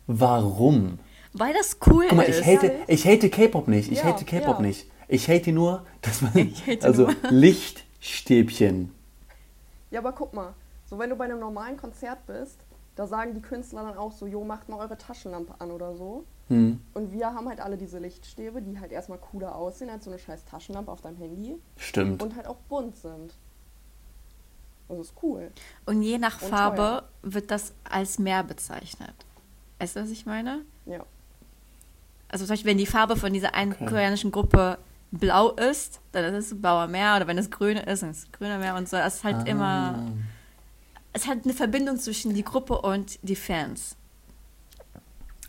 warum? 0.06 1.00
Weil 1.40 1.54
das 1.54 1.78
cool 1.88 2.06
Guck 2.10 2.18
mal, 2.18 2.24
ist. 2.24 2.40
ich 2.42 2.46
hate, 2.48 2.76
ich 2.88 3.06
hate 3.08 3.30
K-Pop 3.30 3.68
nicht. 3.68 3.92
Ich 3.92 4.00
Ja, 4.00 4.06
hate 4.06 4.26
K-Pop 4.26 4.58
ja. 4.58 4.62
nicht. 4.62 4.90
Ich 5.08 5.28
hate 5.30 5.52
nur, 5.52 5.86
dass 6.02 6.22
man. 6.22 6.54
Also 6.82 7.04
nur. 7.08 7.16
Lichtstäbchen. 7.32 8.92
Ja, 9.92 10.00
aber 10.00 10.12
guck 10.14 10.34
mal, 10.34 10.54
so 10.86 10.98
wenn 11.00 11.10
du 11.10 11.16
bei 11.16 11.26
einem 11.26 11.40
normalen 11.40 11.78
Konzert 11.78 12.26
bist, 12.28 12.60
da 12.96 13.08
sagen 13.08 13.34
die 13.34 13.42
Künstler 13.42 13.84
dann 13.84 13.98
auch 13.98 14.12
so, 14.12 14.26
jo, 14.28 14.44
macht 14.44 14.70
mal 14.70 14.80
eure 14.80 14.98
Taschenlampe 14.98 15.54
an 15.60 15.72
oder 15.72 15.96
so. 15.96 16.26
Hm, 16.50 16.80
Und 16.94 17.12
wir 17.12 17.28
haben 17.34 17.48
halt 17.50 17.60
alle 17.60 17.78
diese 17.78 18.00
Lichtstäbe, 18.00 18.62
die 18.62 18.80
halt 18.80 18.92
erstmal 18.92 19.18
cooler 19.18 19.54
aussehen 19.56 19.90
als 19.90 20.06
so 20.06 20.10
eine 20.12 20.18
scheiß 20.20 20.46
Taschenlampe 20.46 20.92
auf 20.92 21.02
deinem 21.02 21.18
Handy 21.18 21.56
stimmt. 21.76 22.24
und 22.24 22.36
halt 22.36 22.48
auch 22.48 22.56
bunt 22.70 22.96
sind. 22.98 23.34
Das 24.88 24.98
ist 25.00 25.14
cool. 25.22 25.52
Und 25.86 26.02
je 26.02 26.18
nach 26.18 26.42
Und 26.42 26.48
Farbe 26.50 26.78
teuer. 26.78 27.04
wird 27.34 27.52
das 27.52 27.74
als 27.84 28.18
mehr 28.18 28.44
bezeichnet. 28.44 29.14
Weißt 29.80 29.98
du, 29.98 30.02
was 30.04 30.10
ich 30.10 30.26
meine? 30.26 30.62
Ja. 30.86 31.06
Also 32.30 32.46
zum 32.46 32.54
Beispiel, 32.54 32.72
wenn 32.72 32.78
die 32.78 32.86
Farbe 32.86 33.16
von 33.16 33.32
dieser 33.34 33.56
einen 33.56 33.74
Okay. 33.74 33.86
koreanischen 33.86 34.32
Gruppe 34.32 34.78
blau 35.12 35.52
ist, 35.52 36.02
dann 36.12 36.26
ist 36.34 36.52
es 36.52 36.62
blauer 36.62 36.88
Meer. 36.88 37.16
Oder 37.16 37.28
wenn 37.28 37.38
es 37.38 37.50
grün 37.50 37.78
ist, 37.78 38.02
dann 38.04 38.10
ist 38.12 38.26
es 38.26 38.32
grüner 38.32 38.58
Meer 38.58 38.76
und 38.76 38.90
so. 38.90 38.98
Es 38.98 39.16
ist 39.16 39.24
halt 39.24 39.38
Ah. 39.38 39.44
immer, 39.46 40.04
es 41.14 41.28
hat 41.28 41.40
eine 41.46 41.54
Verbindung 41.54 41.98
zwischen 41.98 42.34
die 42.34 42.44
Gruppe 42.44 42.80
und 42.82 43.18
die 43.22 43.36
Fans. 43.36 43.96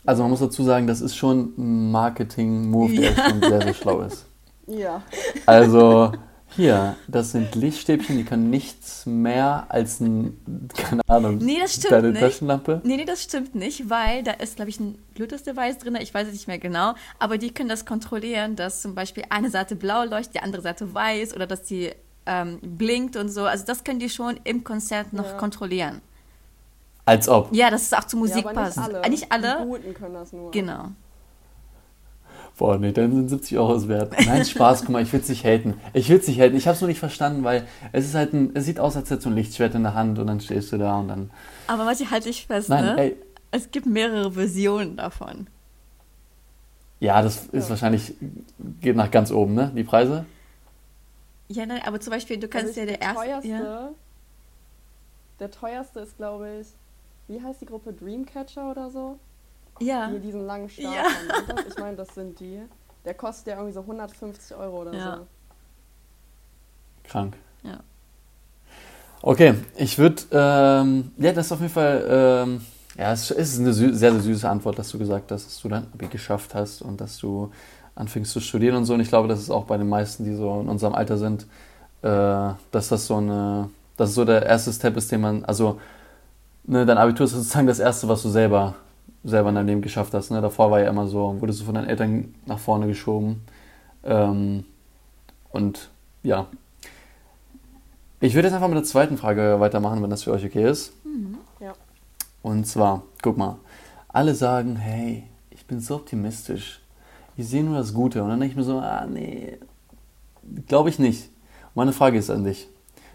Also 0.07 0.23
man 0.23 0.31
muss 0.31 0.41
dazu 0.41 0.63
sagen, 0.63 0.87
das 0.87 1.01
ist 1.01 1.17
schon 1.17 1.53
ein 1.59 1.91
Marketing-Move, 1.91 2.95
der 2.95 3.15
schon 3.15 3.41
sehr, 3.43 3.61
sehr 3.63 3.75
schlau 3.75 4.01
ist. 4.03 4.25
Ja. 4.67 5.03
Also 5.47 6.13
hier, 6.57 6.97
das 7.07 7.33
sind 7.33 7.55
Lichtstäbchen, 7.55 8.17
die 8.17 8.25
können 8.25 8.51
nichts 8.51 9.07
mehr 9.07 9.67
als 9.69 10.01
ein, 10.01 10.37
keine 10.77 11.03
Ahnung, 11.07 11.39
Nee, 11.39 11.59
das 11.61 11.75
stimmt 11.75 11.93
deine 11.93 12.11
nicht. 12.11 12.21
Taschenlampe. 12.21 12.81
Nee, 12.85 12.97
nee, 12.97 13.05
das 13.05 13.23
stimmt 13.23 13.55
nicht, 13.55 13.89
weil 13.91 14.23
da 14.23 14.33
ist, 14.33 14.57
glaube 14.57 14.71
ich, 14.71 14.81
ein 14.81 14.99
Bluetooth-Device 15.15 15.79
drin, 15.79 15.97
ich 16.01 16.13
weiß 16.13 16.27
es 16.27 16.33
nicht 16.33 16.49
mehr 16.49 16.59
genau, 16.59 16.95
aber 17.19 17.39
die 17.39 17.53
können 17.53 17.69
das 17.69 17.85
kontrollieren, 17.87 18.57
dass 18.57 18.83
zum 18.83 18.95
Beispiel 18.95 19.25
eine 19.31 19.51
Seite 19.51 19.77
blau 19.77 20.05
leuchtet, 20.05 20.35
die 20.37 20.41
andere 20.41 20.63
Seite 20.63 20.93
weiß 20.93 21.35
oder 21.35 21.47
dass 21.47 21.63
die 21.63 21.93
ähm, 22.27 22.59
blinkt 22.63 23.17
und 23.17 23.29
so. 23.31 23.45
Also 23.45 23.65
das 23.65 23.85
können 23.85 24.01
die 24.01 24.11
schon 24.11 24.39
im 24.45 24.63
Konzert 24.65 25.13
noch 25.13 25.25
Ja. 25.27 25.33
kontrollieren. 25.39 26.01
Als 27.05 27.27
ob. 27.29 27.55
Ja, 27.55 27.71
dass 27.71 27.83
es 27.83 27.93
auch 27.95 28.05
zur 28.05 28.19
Musik 28.19 28.45
ja, 28.45 28.51
aber 28.51 28.63
passt. 28.65 28.77
nicht 28.77 28.95
alle. 28.95 29.09
Nicht 29.11 29.33
alle, 29.33 29.57
Die 29.63 29.67
Guten 29.67 29.95
können 29.95 30.15
das 30.15 30.33
nur. 30.33 30.51
genau. 30.51 30.89
Boah, 32.59 32.77
nee, 32.77 32.91
dann 32.93 33.13
sind 33.13 33.29
70 33.29 33.57
Euro 33.57 33.75
es 33.77 33.87
wert. 33.89 34.13
Nein, 34.27 34.45
Spaß, 34.45 34.81
guck 34.81 34.91
mal, 34.91 35.03
ich 35.03 35.13
will 35.13 35.21
es 35.21 35.29
nicht 35.29 35.45
haten. 35.45 35.75
Ich 35.95 36.09
will 36.09 36.19
es 36.19 36.27
nicht 36.27 36.41
haten. 36.41 36.57
Ich 36.57 36.67
habe 36.67 36.75
es 36.75 36.81
nur 36.81 36.89
nicht 36.89 36.99
verstanden, 36.99 37.45
weil 37.45 37.67
es 37.93 38.05
ist 38.05 38.15
halt 38.17 38.33
ein, 38.35 38.51
es 38.55 38.65
sieht 38.65 38.81
aus, 38.81 38.97
als 38.97 39.09
hättest 39.11 39.27
du 39.27 39.31
ein 39.31 39.37
Lichtschwert 39.37 39.75
in 39.77 39.85
der 39.85 39.95
Hand 39.95 40.19
und 40.19 40.27
dann 40.27 40.41
stehst 40.41 40.73
du 40.73 40.77
da 40.79 40.99
und 40.99 41.07
dann. 41.09 41.31
Aber 41.69 41.87
was 41.87 42.01
ich 42.01 42.11
halte 42.11 42.29
ich 42.29 42.47
fest, 42.47 42.69
Nein, 42.69 42.85
ne? 42.85 42.99
ey, 43.01 43.17
Es 43.53 43.71
gibt 43.71 43.87
mehrere 43.87 44.33
Versionen 44.33 44.97
davon. 44.97 45.47
ja, 47.01 47.23
das 47.23 47.47
ist 47.47 47.65
Ja. 47.67 47.71
wahrscheinlich, 47.71 48.15
geht 48.81 48.97
nach 48.97 49.11
ganz 49.13 49.31
oben, 49.31 49.55
ne? 49.55 49.71
Die 49.77 49.85
Preise? 49.85 50.27
Ja, 51.49 51.65
nein, 51.65 51.81
aber 51.87 52.01
zum 52.01 52.11
Beispiel, 52.13 52.39
du 52.39 52.49
kannst 52.49 52.77
Also 52.77 52.81
ja 52.81 52.87
ich- 52.87 52.93
der 52.93 53.01
erste. 53.01 53.23
teuerste, 53.25 53.49
Ja. 53.49 53.89
Der 55.39 55.51
teuerste 55.53 56.01
ist, 56.01 56.17
glaube 56.17 56.49
ich, 56.61 56.67
wie 57.29 57.41
heißt 57.41 57.61
die 57.61 57.67
Gruppe? 57.67 57.93
Dreamcatcher 57.93 58.69
oder 58.73 58.91
so? 58.91 59.19
Ja. 59.81 60.09
Mit 60.09 60.25
diesen 60.25 60.47
langen 60.47 60.69
Stab 60.69 60.85
Ja. 60.85 61.03
haben. 61.05 61.65
Ich 61.69 61.79
meine, 61.79 61.97
das 61.97 62.15
sind 62.15 62.39
die. 62.41 62.61
Der 63.05 63.15
kostet 63.15 63.49
ja 63.49 63.55
irgendwie 63.55 63.73
so 63.75 63.81
150 63.81 64.57
Euro 64.57 64.83
oder 64.83 64.93
Ja. 64.95 65.17
so. 65.17 65.27
Krank. 67.05 67.37
Ja. 67.63 67.79
Okay, 69.23 69.55
ich 69.77 69.99
würde, 69.99 70.23
ähm, 70.31 71.11
ja, 71.17 71.33
das 71.33 71.47
ist 71.47 71.53
auf 71.53 71.61
jeden 71.61 71.73
Fall, 71.73 72.07
ähm, 72.09 72.61
ja, 72.97 73.13
es 73.13 73.31
ist 73.31 73.59
eine 73.59 73.73
sü 73.73 73.93
sehr, 73.93 74.13
sehr 74.13 74.21
süße 74.21 74.49
Antwort, 74.49 74.79
dass 74.79 74.91
du 74.91 74.99
gesagt 74.99 75.33
hast, 75.33 75.47
dass 75.47 75.61
du 75.61 75.69
dein 75.69 75.87
Abi 75.93 76.07
geschafft 76.07 76.55
hast 76.55 76.83
und 76.83 77.01
dass 77.01 77.19
du 77.19 77.51
anfängst 77.97 78.31
zu 78.33 78.41
studieren 78.41 78.77
und 78.77 78.85
so. 78.85 78.95
Und 78.95 79.01
ich 79.01 79.09
glaube, 79.09 79.27
das 79.27 79.41
ist 79.41 79.51
auch 79.51 79.65
bei 79.65 79.77
den 79.77 79.89
meisten, 79.89 80.25
die 80.25 80.35
so 80.35 80.61
in 80.61 80.69
unserem 80.69 80.95
Alter 80.95 81.17
sind, 81.19 81.47
äh, 82.03 82.07
dass 82.71 82.89
das 82.89 83.07
so 83.07 83.17
eine, 83.17 83.71
dass 83.97 84.15
so 84.15 84.25
der 84.25 84.47
erste 84.47 84.73
Step 84.73 84.97
ist, 84.97 85.11
den 85.11 85.21
man, 85.21 85.45
also, 85.45 85.81
ne, 86.65 86.87
dein 86.87 86.99
Abitur 86.99 87.27
ist 87.27 87.33
sozusagen 87.33 87.67
das 87.67 87.81
erste, 87.81 88.07
was 88.09 88.23
du 88.23 88.29
selber, 88.29 88.77
selber 89.25 89.49
in 89.51 89.57
deinem 89.57 89.67
Leben 89.67 89.83
geschafft 89.83 90.15
hast. 90.15 90.31
Ne? 90.31 90.41
Davor 90.41 90.71
war 90.71 90.81
ja 90.81 90.89
immer 90.89 91.07
so, 91.07 91.41
wurdest 91.41 91.61
du 91.61 91.65
von 91.65 91.75
deinen 91.75 91.89
Eltern 91.89 92.35
nach 92.47 92.59
vorne 92.59 92.87
geschoben. 92.87 93.43
Ähm, 94.05 94.65
und 95.51 95.91
ja. 96.23 96.47
Ich 98.21 98.35
würde 98.35 98.49
jetzt 98.49 98.55
einfach 98.55 98.69
mit 98.69 98.77
der 98.77 98.85
zweiten 98.85 99.17
Frage 99.17 99.61
weitermachen, 99.61 100.03
wenn 100.03 100.11
das 100.11 100.25
für 100.25 100.33
euch 100.33 100.45
okay 100.45 100.69
ist. 100.69 100.93
Ja. 101.61 101.73
Und 102.43 102.67
zwar, 102.67 103.03
guck 103.23 103.37
mal, 103.37 103.59
alle 104.09 104.35
sagen, 104.35 104.77
hey, 104.77 105.25
ich 105.51 105.67
bin 105.67 105.81
so 105.81 105.97
optimistisch. 105.97 106.81
Ich 107.37 107.49
sehe 107.49 107.63
nur 107.63 107.77
das 107.77 107.95
Gute. 107.95 108.23
Und 108.23 108.31
dann 108.31 108.41
denke 108.41 108.53
ich 108.53 108.57
mir 108.57 108.65
so, 108.65 108.79
ah, 108.79 109.07
nee, 109.07 109.59
glaube 110.67 110.89
ich 110.89 110.99
nicht. 110.99 111.31
Und 111.67 111.77
meine 111.77 111.93
Frage 111.93 112.19
ist 112.19 112.31
an 112.31 112.45
dich. 112.45 112.69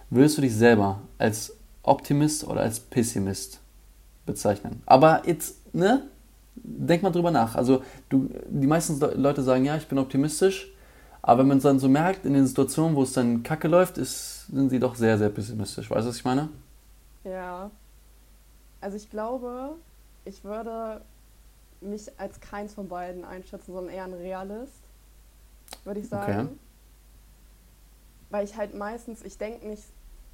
Würdest 0.09 0.37
du 0.37 0.41
dich 0.41 0.55
selber 0.55 1.01
als 1.17 1.57
Optimist 1.81 2.45
oder 2.45 2.61
als 2.61 2.79
Pessimist 2.79 3.59
bezeichnen? 4.25 4.81
Aber 4.85 5.23
jetzt, 5.25 5.57
ne? 5.73 6.07
Denk 6.55 7.03
mal 7.03 7.11
drüber 7.11 7.31
nach. 7.31 7.55
Also, 7.55 7.83
du, 8.09 8.29
die 8.47 8.67
meisten 8.67 8.99
Le- 8.99 9.15
Leute 9.15 9.43
sagen, 9.43 9.65
ja, 9.65 9.75
ich 9.77 9.87
bin 9.87 9.97
optimistisch. 9.97 10.69
Aber 11.21 11.39
wenn 11.39 11.47
man 11.47 11.57
es 11.57 11.63
dann 11.63 11.79
so 11.79 11.87
merkt, 11.89 12.25
in 12.25 12.33
den 12.33 12.45
Situationen, 12.45 12.95
wo 12.95 13.03
es 13.03 13.13
dann 13.13 13.43
kacke 13.43 13.67
läuft, 13.69 13.97
ist, 13.97 14.47
sind 14.47 14.69
sie 14.69 14.79
doch 14.79 14.95
sehr, 14.95 15.17
sehr 15.17 15.29
pessimistisch. 15.29 15.89
Weißt 15.89 16.05
du, 16.05 16.09
was 16.09 16.17
ich 16.17 16.25
meine? 16.25 16.49
Ja. 17.23 17.71
Also 18.81 18.97
ich 18.97 19.09
glaube, 19.09 19.75
ich 20.25 20.43
würde 20.43 21.01
mich 21.81 22.19
als 22.19 22.39
keins 22.39 22.73
von 22.73 22.87
beiden 22.89 23.25
einschätzen, 23.25 23.73
sondern 23.73 23.93
eher 23.93 24.03
ein 24.05 24.13
Realist, 24.13 24.83
würde 25.85 25.99
ich 26.01 26.09
sagen. 26.09 26.49
Okay. 26.49 26.57
Weil 28.29 28.45
ich 28.45 28.57
halt 28.57 28.73
meistens, 28.75 29.21
ich 29.23 29.37
denke 29.37 29.67
nicht, 29.67 29.83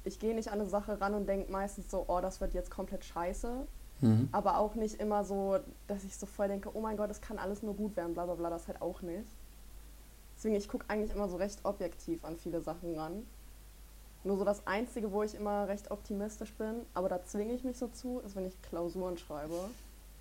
ich 0.04 0.18
gehe 0.18 0.34
nicht 0.34 0.48
an 0.48 0.60
eine 0.60 0.68
Sache 0.68 1.00
ran 1.00 1.14
und 1.14 1.26
denke 1.28 1.52
meistens 1.52 1.90
so, 1.90 2.04
oh, 2.08 2.20
das 2.20 2.40
wird 2.40 2.54
jetzt 2.54 2.70
komplett 2.70 3.04
scheiße. 3.04 3.66
Mhm. 4.00 4.28
Aber 4.32 4.58
auch 4.58 4.74
nicht 4.74 5.00
immer 5.00 5.24
so, 5.24 5.58
dass 5.86 6.04
ich 6.04 6.16
so 6.16 6.26
voll 6.26 6.48
denke, 6.48 6.70
oh 6.74 6.80
mein 6.80 6.96
Gott, 6.96 7.10
es 7.10 7.20
kann 7.20 7.38
alles 7.38 7.62
nur 7.62 7.74
gut 7.74 7.96
werden, 7.96 8.14
bla 8.14 8.24
bla 8.24 8.34
bla, 8.34 8.50
das 8.50 8.66
halt 8.66 8.80
auch 8.80 9.02
nicht. 9.02 9.28
Deswegen, 10.36 10.56
ich 10.56 10.68
gucke 10.68 10.86
eigentlich 10.88 11.14
immer 11.14 11.28
so 11.28 11.36
recht 11.36 11.60
objektiv 11.64 12.24
an 12.24 12.36
viele 12.36 12.62
Sachen 12.62 12.98
ran. 12.98 13.26
Nur 14.24 14.36
so 14.38 14.44
das 14.44 14.66
Einzige, 14.66 15.12
wo 15.12 15.22
ich 15.22 15.34
immer 15.34 15.68
recht 15.68 15.90
optimistisch 15.90 16.52
bin, 16.54 16.86
aber 16.94 17.08
da 17.08 17.24
zwinge 17.24 17.52
ich 17.52 17.64
mich 17.64 17.76
so 17.76 17.88
zu, 17.88 18.20
ist, 18.20 18.36
wenn 18.36 18.46
ich 18.46 18.60
Klausuren 18.62 19.18
schreibe. 19.18 19.54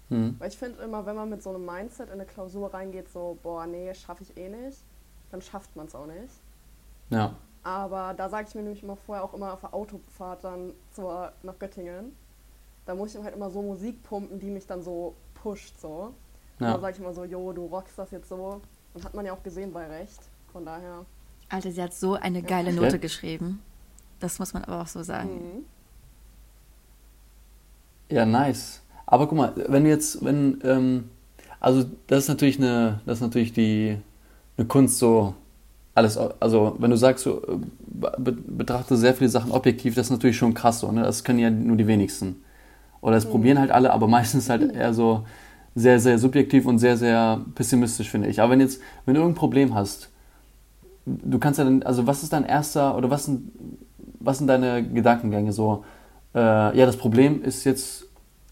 Mhm. 0.10 0.36
Weil 0.40 0.50
ich 0.50 0.58
finde 0.58 0.82
immer, 0.82 1.06
wenn 1.06 1.16
man 1.16 1.30
mit 1.30 1.44
so 1.44 1.50
einem 1.50 1.66
Mindset 1.66 2.08
in 2.08 2.14
eine 2.14 2.26
Klausur 2.26 2.74
reingeht, 2.74 3.10
so, 3.10 3.38
boah, 3.44 3.66
nee, 3.66 3.94
schaffe 3.94 4.24
ich 4.24 4.38
eh 4.38 4.50
nicht, 4.50 4.80
dann 5.32 5.42
schafft 5.42 5.76
man 5.76 5.88
es 5.88 5.96
auch 5.96 6.08
nicht. 6.08 6.34
Ja. 7.10 7.36
Aber 7.64 8.14
da 8.14 8.30
sage 8.30 8.48
ich 8.48 8.56
mir 8.56 8.64
nämlich 8.64 8.84
immer 8.84 8.96
vorher 8.96 9.24
auch 9.24 9.34
immer 9.34 9.54
auf 9.54 9.62
der 9.62 9.74
Autofahrt 9.74 10.44
dann 10.44 10.74
zur, 10.92 11.32
nach 11.44 11.60
Göttingen. 11.60 12.16
Da 12.90 12.96
muss 12.96 13.10
ich 13.10 13.14
dann 13.18 13.24
halt 13.24 13.36
immer 13.36 13.52
so 13.52 13.62
Musik 13.62 14.02
pumpen, 14.02 14.40
die 14.40 14.50
mich 14.50 14.66
dann 14.66 14.82
so 14.82 15.14
pusht, 15.36 15.80
so. 15.80 16.12
Ja. 16.58 16.72
dann 16.72 16.82
sage 16.82 16.94
ich 16.94 17.00
immer 17.00 17.14
so, 17.14 17.24
jo, 17.24 17.54
du 17.54 17.68
rockst 17.68 18.00
das 18.00 18.10
jetzt 18.10 18.30
so. 18.30 18.62
Und 18.96 19.06
hat 19.06 19.14
man 19.14 19.28
ja 19.28 19.34
auch 19.34 19.44
gesehen 19.44 19.72
bei 19.72 19.86
Recht. 19.86 20.20
Von 20.52 20.66
daher. 20.66 21.06
Alter, 21.50 21.72
sie 21.72 21.84
hat 21.84 21.94
so 21.94 22.16
eine 22.16 22.42
geile 22.42 22.72
Okay. 22.72 22.80
Note 22.80 22.98
geschrieben. 22.98 23.62
Das 24.20 24.40
muss 24.40 24.56
man 24.56 24.64
aber 24.64 24.82
auch 24.82 24.88
so 24.88 25.04
sagen. 25.04 25.30
Mhm. 25.30 25.66
Ja, 28.10 28.26
nice. 28.26 28.82
Aber 29.06 29.28
guck 29.28 29.38
mal, 29.38 29.54
wenn 29.68 29.84
du 29.84 29.92
jetzt, 29.92 30.26
wenn, 30.26 30.60
ähm, 30.64 31.12
also 31.60 31.86
das 32.08 32.24
ist 32.24 32.30
natürlich 32.30 32.58
eine, 32.58 33.02
das 33.06 33.20
ist 33.20 33.22
natürlich 33.22 33.54
die, 33.54 34.00
eine 34.58 34.66
Kunst 34.66 34.98
so 34.98 35.36
alles, 35.94 36.18
also 36.18 36.76
wenn 36.80 36.90
du 36.90 36.98
sagst, 36.98 37.24
so, 37.24 37.40
äh, 37.44 37.58
be 37.88 38.32
betrachte 38.32 38.98
sehr 38.98 39.14
viele 39.14 39.30
Sachen 39.30 39.52
objektiv, 39.52 39.94
das 39.94 40.08
ist 40.08 40.12
natürlich 40.12 40.38
schon 40.38 40.56
krass 40.56 40.80
so, 40.80 40.92
ne? 40.92 41.04
Das 41.04 41.24
können 41.24 41.38
ja 41.38 41.52
nur 41.52 41.78
die 41.78 41.86
wenigsten. 41.86 42.44
Oder 43.02 43.16
das 43.16 43.26
probieren 43.26 43.60
halt 43.60 43.72
alle, 43.72 43.92
aber 43.92 44.08
meistens 44.18 44.50
halt 44.50 44.74
eher 44.74 44.94
so 44.94 45.24
sehr, 45.76 46.00
sehr 46.00 46.18
subjektiv 46.20 46.66
und 46.66 46.80
sehr, 46.80 46.98
sehr 46.98 47.42
pessimistisch, 47.56 48.10
finde 48.10 48.28
ich. 48.28 48.42
Aber 48.42 48.52
wenn 48.52 48.60
jetzt, 48.60 48.82
wenn 49.06 49.14
du 49.14 49.22
irgendein 49.22 49.40
Problem 49.40 49.76
hast, 49.76 50.10
du 51.06 51.40
kannst 51.40 51.60
ja 51.60 51.66
dann, 51.66 51.84
also 51.84 52.08
was 52.08 52.24
ist 52.24 52.34
dein 52.34 52.46
erster, 52.46 52.98
oder 52.98 53.10
was 53.10 53.26
sind, 53.26 53.52
was 54.20 54.40
sind 54.40 54.48
deine 54.48 54.84
Gedankengänge 54.84 55.54
so? 55.54 55.86
Äh, 56.36 56.40
ja, 56.78 56.86
das 56.86 56.98
Problem 56.98 57.42
ist 57.42 57.64
jetzt, 57.64 58.08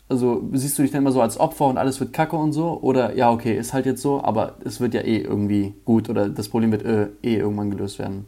also 0.09 0.47
siehst 0.53 0.77
du 0.77 0.83
dich 0.83 0.91
dann 0.91 1.01
immer 1.01 1.11
so 1.11 1.21
als 1.21 1.39
Opfer 1.39 1.65
und 1.65 1.77
alles 1.77 1.99
wird 1.99 2.13
kacke 2.13 2.35
und 2.35 2.53
so? 2.53 2.79
Oder 2.81 3.15
ja, 3.15 3.31
okay, 3.31 3.57
ist 3.57 3.73
halt 3.73 3.85
jetzt 3.85 4.01
so, 4.01 4.23
aber 4.23 4.55
es 4.63 4.79
wird 4.79 4.93
ja 4.93 5.01
eh 5.01 5.17
irgendwie 5.17 5.73
gut 5.85 6.09
oder 6.09 6.29
das 6.29 6.49
Problem 6.49 6.71
wird 6.71 6.83
äh, 6.83 7.07
eh 7.21 7.35
irgendwann 7.35 7.69
gelöst 7.69 7.99
werden. 7.99 8.25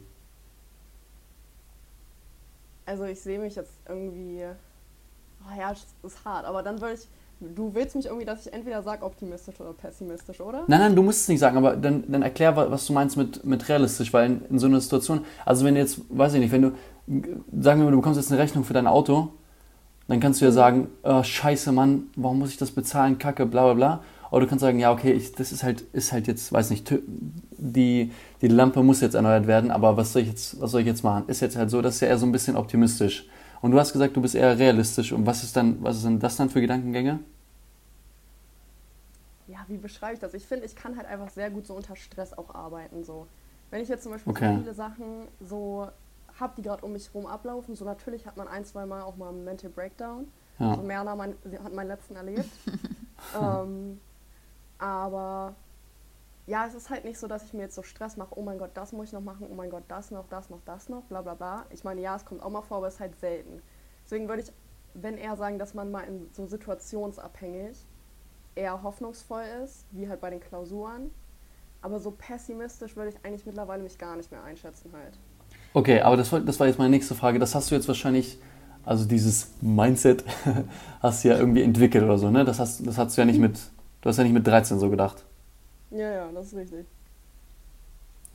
Also 2.84 3.04
ich 3.04 3.20
sehe 3.20 3.38
mich 3.38 3.54
jetzt 3.54 3.72
irgendwie. 3.88 4.44
Oh 5.50 5.58
ja, 5.58 5.72
es 5.72 5.86
ist 6.04 6.24
hart. 6.24 6.44
Aber 6.46 6.62
dann 6.62 6.80
würde 6.80 6.94
ich. 6.94 7.08
Du 7.56 7.74
willst 7.74 7.96
mich 7.96 8.04
irgendwie, 8.04 8.26
dass 8.26 8.44
ich 8.46 8.52
entweder 8.52 8.82
sage 8.82 9.02
optimistisch 9.02 9.58
oder 9.60 9.72
pessimistisch, 9.72 10.42
oder? 10.42 10.64
Nein, 10.66 10.78
nein, 10.80 10.94
du 10.94 11.02
musst 11.02 11.22
es 11.22 11.28
nicht 11.28 11.40
sagen, 11.40 11.56
aber 11.56 11.74
dann, 11.74 12.04
dann 12.06 12.20
erklär, 12.20 12.54
wa- 12.54 12.70
was 12.70 12.84
du 12.86 12.92
meinst 12.92 13.16
mit, 13.16 13.42
mit 13.46 13.66
realistisch, 13.66 14.12
weil 14.12 14.26
in, 14.26 14.42
in 14.50 14.58
so 14.58 14.66
einer 14.66 14.78
Situation, 14.78 15.24
also 15.46 15.64
wenn 15.64 15.72
du 15.74 15.80
jetzt, 15.80 16.02
weiß 16.10 16.34
ich 16.34 16.40
nicht, 16.40 16.52
wenn 16.52 16.60
du, 16.60 16.72
sagen 17.62 17.80
wir 17.80 17.84
mal, 17.86 17.92
du 17.92 17.96
bekommst 17.96 18.20
jetzt 18.20 18.30
eine 18.30 18.38
Rechnung 18.38 18.62
für 18.64 18.74
dein 18.74 18.86
Auto, 18.86 19.28
dann 20.06 20.20
kannst 20.20 20.42
du 20.42 20.44
ja 20.44 20.52
sagen, 20.52 20.88
oh, 21.02 21.22
scheiße, 21.22 21.72
Mann, 21.72 22.08
warum 22.14 22.40
muss 22.40 22.50
ich 22.50 22.58
das 22.58 22.72
bezahlen, 22.72 23.16
kacke, 23.18 23.46
bla 23.46 23.64
bla 23.64 23.74
bla. 23.74 24.00
Oder 24.30 24.42
du 24.42 24.46
kannst 24.48 24.60
sagen, 24.60 24.78
ja, 24.78 24.92
okay, 24.92 25.12
ich, 25.12 25.32
das 25.32 25.50
ist 25.50 25.62
halt, 25.62 25.80
ist 25.94 26.12
halt 26.12 26.26
jetzt, 26.26 26.52
weiß 26.52 26.68
nicht, 26.68 26.92
die, 27.56 28.12
die 28.42 28.48
Lampe 28.48 28.82
muss 28.82 29.00
jetzt 29.00 29.14
erneuert 29.14 29.46
werden, 29.46 29.70
aber 29.70 29.96
was 29.96 30.12
soll 30.12 30.22
ich 30.22 30.28
jetzt, 30.28 30.60
was 30.60 30.72
soll 30.72 30.82
ich 30.82 30.86
jetzt 30.86 31.04
machen? 31.04 31.24
Ist 31.28 31.40
jetzt 31.40 31.56
halt 31.56 31.70
so, 31.70 31.80
das 31.80 31.94
ist 31.94 32.00
ja 32.02 32.08
eher 32.08 32.18
so 32.18 32.26
ein 32.26 32.32
bisschen 32.32 32.56
optimistisch. 32.56 33.26
Und 33.62 33.72
du 33.72 33.78
hast 33.78 33.92
gesagt, 33.92 34.16
du 34.16 34.22
bist 34.22 34.34
eher 34.34 34.58
realistisch. 34.58 35.12
Und 35.12 35.26
was 35.26 35.42
ist 35.44 35.56
dann, 35.56 35.82
was 35.82 36.00
sind 36.00 36.22
das 36.22 36.36
dann 36.36 36.48
für 36.48 36.60
Gedankengänge? 36.60 37.20
Ja, 39.48 39.58
wie 39.68 39.76
beschreibe 39.76 40.14
ich 40.14 40.20
das? 40.20 40.32
Ich 40.34 40.46
finde, 40.46 40.64
ich 40.64 40.76
kann 40.76 40.96
halt 40.96 41.06
einfach 41.06 41.28
sehr 41.28 41.50
gut 41.50 41.66
so 41.66 41.74
unter 41.74 41.96
Stress 41.96 42.32
auch 42.32 42.54
arbeiten. 42.54 43.04
So. 43.04 43.26
Wenn 43.70 43.82
ich 43.82 43.88
jetzt 43.88 44.04
zum 44.04 44.12
Beispiel 44.12 44.30
Okay. 44.30 44.54
so 44.54 44.60
viele 44.62 44.74
Sachen 44.74 45.28
so 45.40 45.88
habe, 46.38 46.54
die 46.56 46.62
gerade 46.62 46.84
um 46.84 46.92
mich 46.92 47.08
herum 47.12 47.26
ablaufen, 47.26 47.74
so 47.74 47.84
natürlich 47.84 48.26
hat 48.26 48.36
man 48.36 48.48
ein, 48.48 48.64
zwei 48.64 48.86
Mal 48.86 49.02
auch 49.02 49.16
mal 49.16 49.28
einen 49.28 49.44
Mental 49.44 49.70
Breakdown. 49.70 50.28
Ja. 50.58 50.74
So 50.76 50.82
Merna 50.82 51.14
mein, 51.16 51.34
hat 51.62 51.72
meinen 51.74 51.88
letzten 51.88 52.16
erlebt. 52.16 52.48
ähm, 53.40 54.00
aber 54.78 55.54
ja, 56.50 56.66
es 56.66 56.74
ist 56.74 56.90
halt 56.90 57.04
nicht 57.04 57.16
so, 57.16 57.28
dass 57.28 57.44
ich 57.44 57.54
mir 57.54 57.62
jetzt 57.62 57.76
so 57.76 57.84
Stress 57.84 58.16
mache, 58.16 58.36
oh 58.36 58.42
mein 58.42 58.58
Gott, 58.58 58.70
das 58.74 58.92
muss 58.92 59.06
ich 59.06 59.12
noch 59.12 59.20
machen, 59.20 59.46
oh 59.48 59.54
mein 59.54 59.70
Gott, 59.70 59.84
das 59.86 60.10
noch, 60.10 60.26
das 60.28 60.50
noch, 60.50 60.58
das 60.64 60.88
noch, 60.88 61.04
bla 61.04 61.22
bla 61.22 61.34
bla. 61.34 61.64
Ich 61.70 61.84
meine, 61.84 62.00
ja, 62.00 62.16
es 62.16 62.24
kommt 62.24 62.42
auch 62.42 62.50
mal 62.50 62.62
vor, 62.62 62.78
aber 62.78 62.88
es 62.88 62.94
ist 62.94 63.00
halt 63.00 63.20
selten. 63.20 63.62
Deswegen 64.04 64.28
würde 64.28 64.42
ich, 64.42 64.52
wenn 64.94 65.16
eher 65.16 65.36
sagen, 65.36 65.60
dass 65.60 65.74
man 65.74 65.92
mal 65.92 66.02
in 66.02 66.28
so 66.32 66.46
situationsabhängig 66.46 67.86
eher 68.56 68.82
hoffnungsvoll 68.82 69.44
ist, 69.62 69.86
wie 69.92 70.08
halt 70.08 70.20
bei 70.20 70.30
den 70.30 70.40
Klausuren. 70.40 71.12
Aber 71.82 72.00
so 72.00 72.10
pessimistisch 72.10 72.96
würde 72.96 73.10
ich 73.10 73.24
eigentlich 73.24 73.46
mittlerweile 73.46 73.84
mich 73.84 73.96
gar 73.96 74.16
nicht 74.16 74.32
mehr 74.32 74.42
einschätzen 74.42 74.90
halt. 74.92 75.20
Okay, 75.72 76.00
aber 76.00 76.16
das 76.16 76.32
war, 76.32 76.40
das 76.40 76.58
war 76.58 76.66
jetzt 76.66 76.78
meine 76.78 76.90
nächste 76.90 77.14
Frage. 77.14 77.38
Das 77.38 77.54
hast 77.54 77.70
du 77.70 77.76
jetzt 77.76 77.86
wahrscheinlich, 77.86 78.40
also 78.84 79.04
dieses 79.04 79.52
Mindset 79.60 80.24
hast 81.00 81.22
du 81.22 81.28
ja 81.28 81.38
irgendwie 81.38 81.62
entwickelt 81.62 82.02
oder 82.02 82.18
so, 82.18 82.28
ne? 82.28 82.44
Das 82.44 82.58
hast, 82.58 82.84
das 82.84 82.98
hast 82.98 83.16
du 83.16 83.20
ja 83.20 83.24
nicht 83.24 83.38
mit, 83.38 83.56
du 84.00 84.08
hast 84.08 84.16
ja 84.16 84.24
nicht 84.24 84.32
mit 84.32 84.44
13 84.44 84.80
so 84.80 84.90
gedacht. 84.90 85.24
Ja, 85.90 86.10
ja, 86.10 86.32
das 86.32 86.46
ist 86.46 86.54
richtig. 86.54 86.86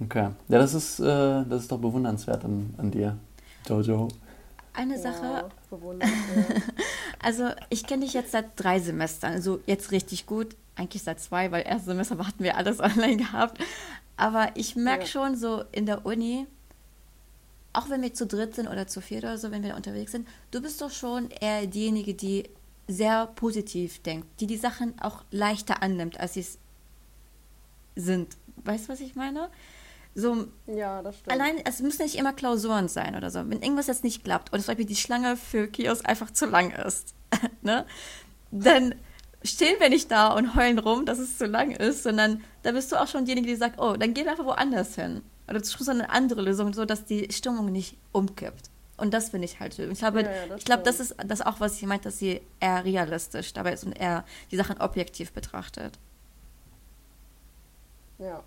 Okay. 0.02 0.30
Ja, 0.50 0.60
das 0.60 0.74
ist, 0.74 1.00
äh, 1.00 1.04
das 1.46 1.62
ist 1.64 1.72
doch 1.72 1.80
bewundernswert 1.80 2.44
an, 2.44 2.74
an 2.78 2.92
dir, 2.92 3.18
Jojo. 3.68 4.10
Eine 4.74 5.00
Sache, 5.00 5.26
Ja, 5.26 5.50
also 7.24 7.50
ich 7.70 7.88
kenne 7.88 8.04
dich 8.04 8.14
jetzt 8.14 8.32
seit 8.32 8.48
drei 8.58 8.80
Semestern, 8.80 9.32
also 9.34 9.62
jetzt 9.66 9.92
richtig 9.92 10.26
gut. 10.26 10.56
Eigentlich 10.76 11.04
seit 11.04 11.22
zwei, 11.22 11.50
weil 11.54 11.66
erste 11.66 11.86
Semester 11.86 12.18
hatten 12.18 12.44
wir 12.44 12.58
alles 12.58 12.80
online 12.82 13.16
gehabt. 13.16 13.64
Aber 14.18 14.50
ich 14.56 14.76
merke 14.76 15.04
Ja. 15.04 15.08
schon 15.08 15.38
so 15.38 15.64
in 15.72 15.86
der 15.86 16.06
Uni, 16.06 16.46
auch 17.72 17.90
wenn 17.90 18.02
wir 18.02 18.14
zu 18.14 18.26
dritt 18.26 18.56
sind 18.56 18.68
oder 18.68 18.88
zu 18.88 19.00
viert 19.02 19.24
oder 19.24 19.38
so, 19.38 19.52
wenn 19.52 19.64
wir 19.64 19.70
da 19.72 19.76
unterwegs 19.78 20.12
sind, 20.12 20.28
du 20.52 20.62
bist 20.62 20.82
doch 20.82 20.92
schon 20.92 21.30
eher 21.30 21.68
diejenige, 21.68 22.14
die 22.14 22.50
sehr 22.88 23.28
positiv 23.28 24.02
denkt, 24.04 24.28
die 24.42 24.48
die 24.48 24.58
Sachen 24.58 24.94
auch 25.02 25.24
leichter 25.32 25.82
annimmt, 25.82 26.20
als 26.20 26.34
sie 26.34 26.42
es 26.42 26.58
sind. 27.96 28.38
Weißt 28.64 28.86
du, 28.86 28.94
was 28.94 29.00
ich 29.00 29.16
meine? 29.16 29.50
So, 30.16 30.48
ja, 30.68 31.02
das 31.02 31.18
stimmt. 31.18 31.34
Allein, 31.34 31.58
es 31.66 31.82
müssen 31.82 32.04
nicht 32.04 32.16
immer 32.16 32.32
Klausuren 32.32 32.88
sein 32.88 33.16
oder 33.16 33.30
so. 33.30 33.40
Wenn 33.40 33.62
irgendwas 33.62 33.88
jetzt 33.88 34.04
nicht 34.04 34.24
klappt 34.24 34.54
oder 34.54 34.62
zum 34.62 34.68
Beispiel 34.68 34.86
die 34.86 34.96
Schlange 34.96 35.36
für 35.36 35.68
Kiosk 35.68 36.08
einfach 36.08 36.32
zu 36.32 36.46
lang 36.46 36.72
ist, 36.72 37.14
ne? 37.62 37.86
dann 38.52 38.96
stehen 39.44 39.76
wir 39.80 39.90
nicht 39.90 40.10
da 40.10 40.30
und 40.30 40.56
heulen 40.56 40.80
rum, 40.80 41.06
dass 41.06 41.20
es 41.20 41.38
zu 41.38 41.46
lang 41.46 41.72
ist, 41.72 42.04
sondern 42.04 42.44
da 42.64 42.72
bist 42.72 42.92
du 42.92 42.96
auch 42.96 43.08
schon 43.08 43.26
diejenige, 43.26 43.48
die 43.48 43.56
sagt, 43.56 43.80
oh, 43.80 43.96
dann 43.98 44.14
gehen 44.14 44.26
wir 44.26 44.32
einfach 44.32 44.46
woanders 44.46 44.96
hin. 44.96 45.22
Oder 45.48 45.60
du 45.60 45.66
suchst 45.66 45.90
eine 45.90 46.10
andere 46.10 46.42
Lösung, 46.42 46.74
so 46.74 46.86
dass 46.86 47.06
die 47.06 47.32
Stimmung 47.32 47.72
nicht 47.72 47.98
umkippt. 48.12 48.70
Und 48.98 49.14
das 49.14 49.30
finde 49.30 49.46
ich 49.46 49.60
halt 49.60 49.76
schön. 49.76 49.92
Ich 49.92 50.00
glaube, 50.00 50.24
Ja, 50.24 50.32
ja, 50.32 50.48
das 50.48 50.60
ich 50.60 50.66
glaube, 50.66 50.84
das 50.84 51.00
ist 51.00 51.16
das 51.26 51.42
auch, 51.42 51.60
was 51.60 51.78
sie 51.78 51.86
meint, 51.86 52.06
dass 52.06 52.18
sie 52.18 52.42
eher 52.60 52.86
realistisch 52.86 53.52
dabei 53.54 53.74
ist 53.74 53.84
und 53.84 53.92
eher 53.92 54.24
die 54.52 54.56
Sachen 54.56 54.80
objektiv 54.80 55.34
betrachtet. 55.34 56.00
Ja. 58.20 58.44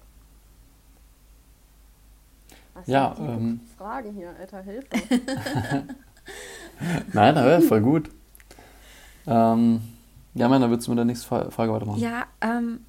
Was 2.75 2.87
Ja, 2.87 3.15
sind 3.17 3.27
die 3.27 3.33
ähm, 3.33 3.61
Fragen 3.77 4.13
hier, 4.15 4.35
alter 4.39 4.63
Hilfe. 4.63 4.89
Nein, 7.13 7.37
aber 7.37 7.61
voll 7.61 7.81
gut. 7.81 8.11
Ähm, 9.27 9.81
ja, 10.35 10.49
Männer, 10.49 10.71
willst 10.71 10.87
du 10.87 10.93
mit 10.93 10.99
der 10.99 11.05
nächsten 11.05 11.27
Fra- 11.27 11.51
Frage 11.51 11.73
weitermachen? 11.73 12.01
Ja, 12.01 12.27
ähm, 12.41 12.85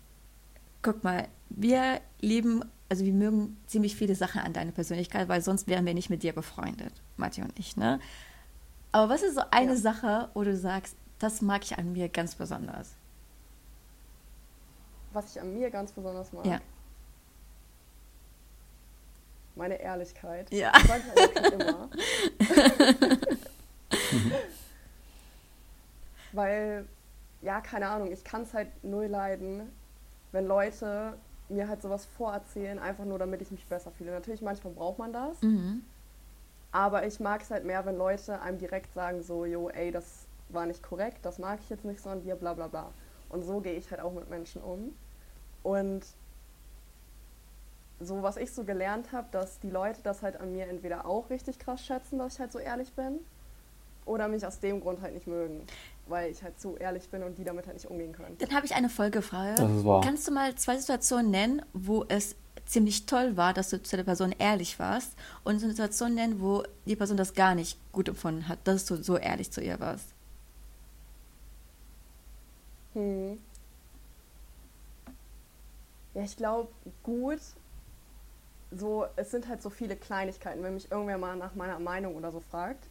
guck 0.81 1.03
mal, 1.03 1.27
wir 1.49 2.01
lieben 2.21 2.63
also 2.91 3.05
wir 3.05 3.13
mögen 3.13 3.55
ziemlich 3.67 3.95
viele 3.95 4.15
Sachen 4.15 4.41
an 4.41 4.51
deiner 4.53 4.71
Persönlichkeit, 4.71 5.29
weil 5.29 5.41
sonst 5.43 5.67
wären 5.67 5.85
wir 5.85 5.93
nicht 5.93 6.09
mit 6.09 6.23
dir 6.23 6.33
befreundet, 6.33 6.91
Matti 7.17 7.41
und 7.43 7.57
ich, 7.59 7.77
ne? 7.77 7.99
Aber 8.91 9.09
was 9.13 9.21
ist 9.21 9.35
so 9.35 9.41
eine 9.51 9.73
ja. 9.73 9.77
Sache, 9.77 10.29
wo 10.33 10.43
du 10.43 10.57
sagst, 10.57 10.95
das 11.19 11.41
mag 11.43 11.63
ich 11.63 11.77
an 11.77 11.93
mir 11.93 12.09
ganz 12.09 12.33
besonders? 12.33 12.95
Was 15.11 15.35
ich 15.35 15.41
an 15.41 15.53
mir 15.53 15.69
ganz 15.69 15.91
besonders 15.91 16.31
mag? 16.33 16.45
Ja. 16.45 16.59
Meine 19.55 19.81
Ehrlichkeit. 19.81 20.51
Ja. 20.51 20.71
Das 20.71 20.83
sage 20.87 21.03
ich 21.15 21.37
eigentlich 21.37 21.53
immer. 21.53 21.89
Weil, 26.31 26.85
ja, 27.41 27.59
keine 27.61 27.87
Ahnung, 27.87 28.11
ich 28.11 28.23
kann 28.23 28.43
es 28.43 28.53
halt 28.53 28.67
null 28.83 29.07
leiden, 29.07 29.71
wenn 30.31 30.45
Leute 30.47 31.17
mir 31.49 31.67
halt 31.67 31.81
sowas 31.81 32.05
vorerzählen, 32.05 32.77
einfach 32.77 33.05
nur 33.05 33.17
damit 33.17 33.41
ich 33.41 33.51
mich 33.51 33.65
besser 33.65 33.91
fühle. 33.91 34.11
Natürlich, 34.11 34.41
manchmal 34.41 34.73
braucht 34.73 34.99
man 34.99 35.11
das. 35.11 35.41
Mhm. 35.41 35.83
Aber 36.71 37.05
ich 37.05 37.19
mag 37.19 37.41
es 37.41 37.49
halt 37.49 37.65
mehr, 37.65 37.85
wenn 37.85 37.97
Leute 37.97 38.39
einem 38.41 38.59
direkt 38.59 38.93
sagen, 38.93 39.23
so, 39.23 39.45
yo, 39.45 39.69
ey, 39.69 39.91
das 39.91 40.27
war 40.49 40.67
nicht 40.67 40.83
korrekt, 40.83 41.19
das 41.23 41.39
mag 41.39 41.59
ich 41.61 41.69
jetzt 41.69 41.85
nicht 41.85 42.01
so 42.01 42.09
an 42.09 42.21
dir, 42.21 42.35
bla 42.35 42.53
bla 42.53 42.67
bla. 42.67 42.91
Und 43.29 43.43
so 43.43 43.59
gehe 43.59 43.73
ich 43.73 43.89
halt 43.91 44.01
auch 44.01 44.13
mit 44.13 44.29
Menschen 44.29 44.61
um. 44.61 44.93
Und 45.63 46.03
so, 47.99 48.23
was 48.23 48.37
ich 48.37 48.51
so 48.51 48.63
gelernt 48.63 49.11
habe, 49.11 49.27
dass 49.31 49.59
die 49.59 49.69
Leute 49.69 49.99
das 50.03 50.21
halt 50.21 50.39
an 50.39 50.53
mir 50.53 50.67
entweder 50.67 51.05
auch 51.05 51.29
richtig 51.29 51.59
krass 51.59 51.85
schätzen, 51.85 52.17
dass 52.17 52.33
ich 52.33 52.39
halt 52.39 52.51
so 52.51 52.59
ehrlich 52.59 52.93
bin, 52.93 53.19
oder 54.05 54.27
mich 54.27 54.45
aus 54.45 54.59
dem 54.59 54.81
Grund 54.81 55.01
halt 55.01 55.13
nicht 55.13 55.27
mögen, 55.27 55.61
weil 56.07 56.31
ich 56.31 56.41
halt 56.41 56.59
zu 56.59 56.75
ehrlich 56.77 57.07
bin 57.09 57.23
und 57.23 57.37
die 57.37 57.43
damit 57.43 57.67
halt 57.67 57.75
nicht 57.75 57.89
umgehen 57.89 58.11
können. 58.11 58.37
Dann 58.39 58.53
habe 58.53 58.65
ich 58.65 58.73
eine 58.73 58.89
Folgefrage. 58.89 59.55
Das 59.55 59.71
ist 59.71 59.85
wahr. 59.85 60.01
Kannst 60.01 60.27
du 60.27 60.31
mal 60.31 60.55
zwei 60.55 60.77
Situationen 60.77 61.29
nennen, 61.29 61.61
wo 61.73 62.05
es 62.07 62.35
ziemlich 62.65 63.05
toll 63.05 63.37
war, 63.37 63.53
dass 63.53 63.69
du 63.69 63.81
zu 63.81 63.95
der 63.95 64.03
Person 64.03 64.33
ehrlich 64.37 64.79
warst 64.79 65.13
und 65.43 65.61
eine 65.61 65.71
Situation 65.71 66.15
nennen, 66.15 66.41
wo 66.41 66.63
die 66.85 66.95
Person 66.95 67.17
das 67.17 67.33
gar 67.33 67.55
nicht 67.55 67.77
gut 67.91 68.09
empfunden 68.09 68.47
hat, 68.47 68.59
dass 68.63 68.85
du 68.85 69.01
so 69.01 69.17
ehrlich 69.17 69.51
zu 69.51 69.61
ihr 69.61 69.79
warst? 69.79 70.07
Hm. 72.99 73.39
Ja, 76.13 76.23
ich 76.23 76.35
glaube, 76.35 76.69
gut. 77.03 77.39
So, 78.71 79.05
es 79.15 79.31
sind 79.31 79.47
halt 79.47 79.61
so 79.61 79.69
viele 79.69 79.95
Kleinigkeiten, 79.95 80.61
wenn 80.61 80.73
mich 80.75 80.91
irgendwer 80.91 81.17
mal 81.17 81.35
nach 81.35 81.55
meiner 81.55 81.79
Meinung 81.79 82.15
oder 82.15 82.31
so 82.31 82.39
fragt 82.39 82.87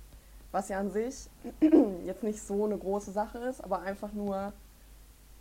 was 0.52 0.68
ja 0.68 0.78
an 0.78 0.90
sich 0.90 1.28
jetzt 2.04 2.22
nicht 2.22 2.40
so 2.42 2.64
eine 2.64 2.78
große 2.78 3.10
Sache 3.10 3.38
ist, 3.38 3.62
aber 3.62 3.82
einfach 3.82 4.12
nur, 4.12 4.52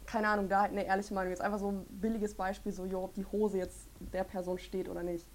keine 0.06 0.28
Ahnung, 0.28 0.50
da 0.50 0.62
halt 0.62 0.72
eine 0.72 0.86
ehrliche 0.86 1.14
Meinung. 1.14 1.32
Jetzt 1.32 1.42
einfach 1.42 1.60
so 1.60 1.72
ein 1.72 1.86
billiges 1.90 2.36
Beispiel, 2.36 2.72
so, 2.72 2.86
jo, 2.86 3.04
ob 3.06 3.14
die 3.14 3.26
Hose 3.26 3.58
jetzt 3.58 3.88
der 4.14 4.24
Person 4.24 4.58
steht 4.58 4.90
oder 4.90 5.04
nicht. 5.04 5.28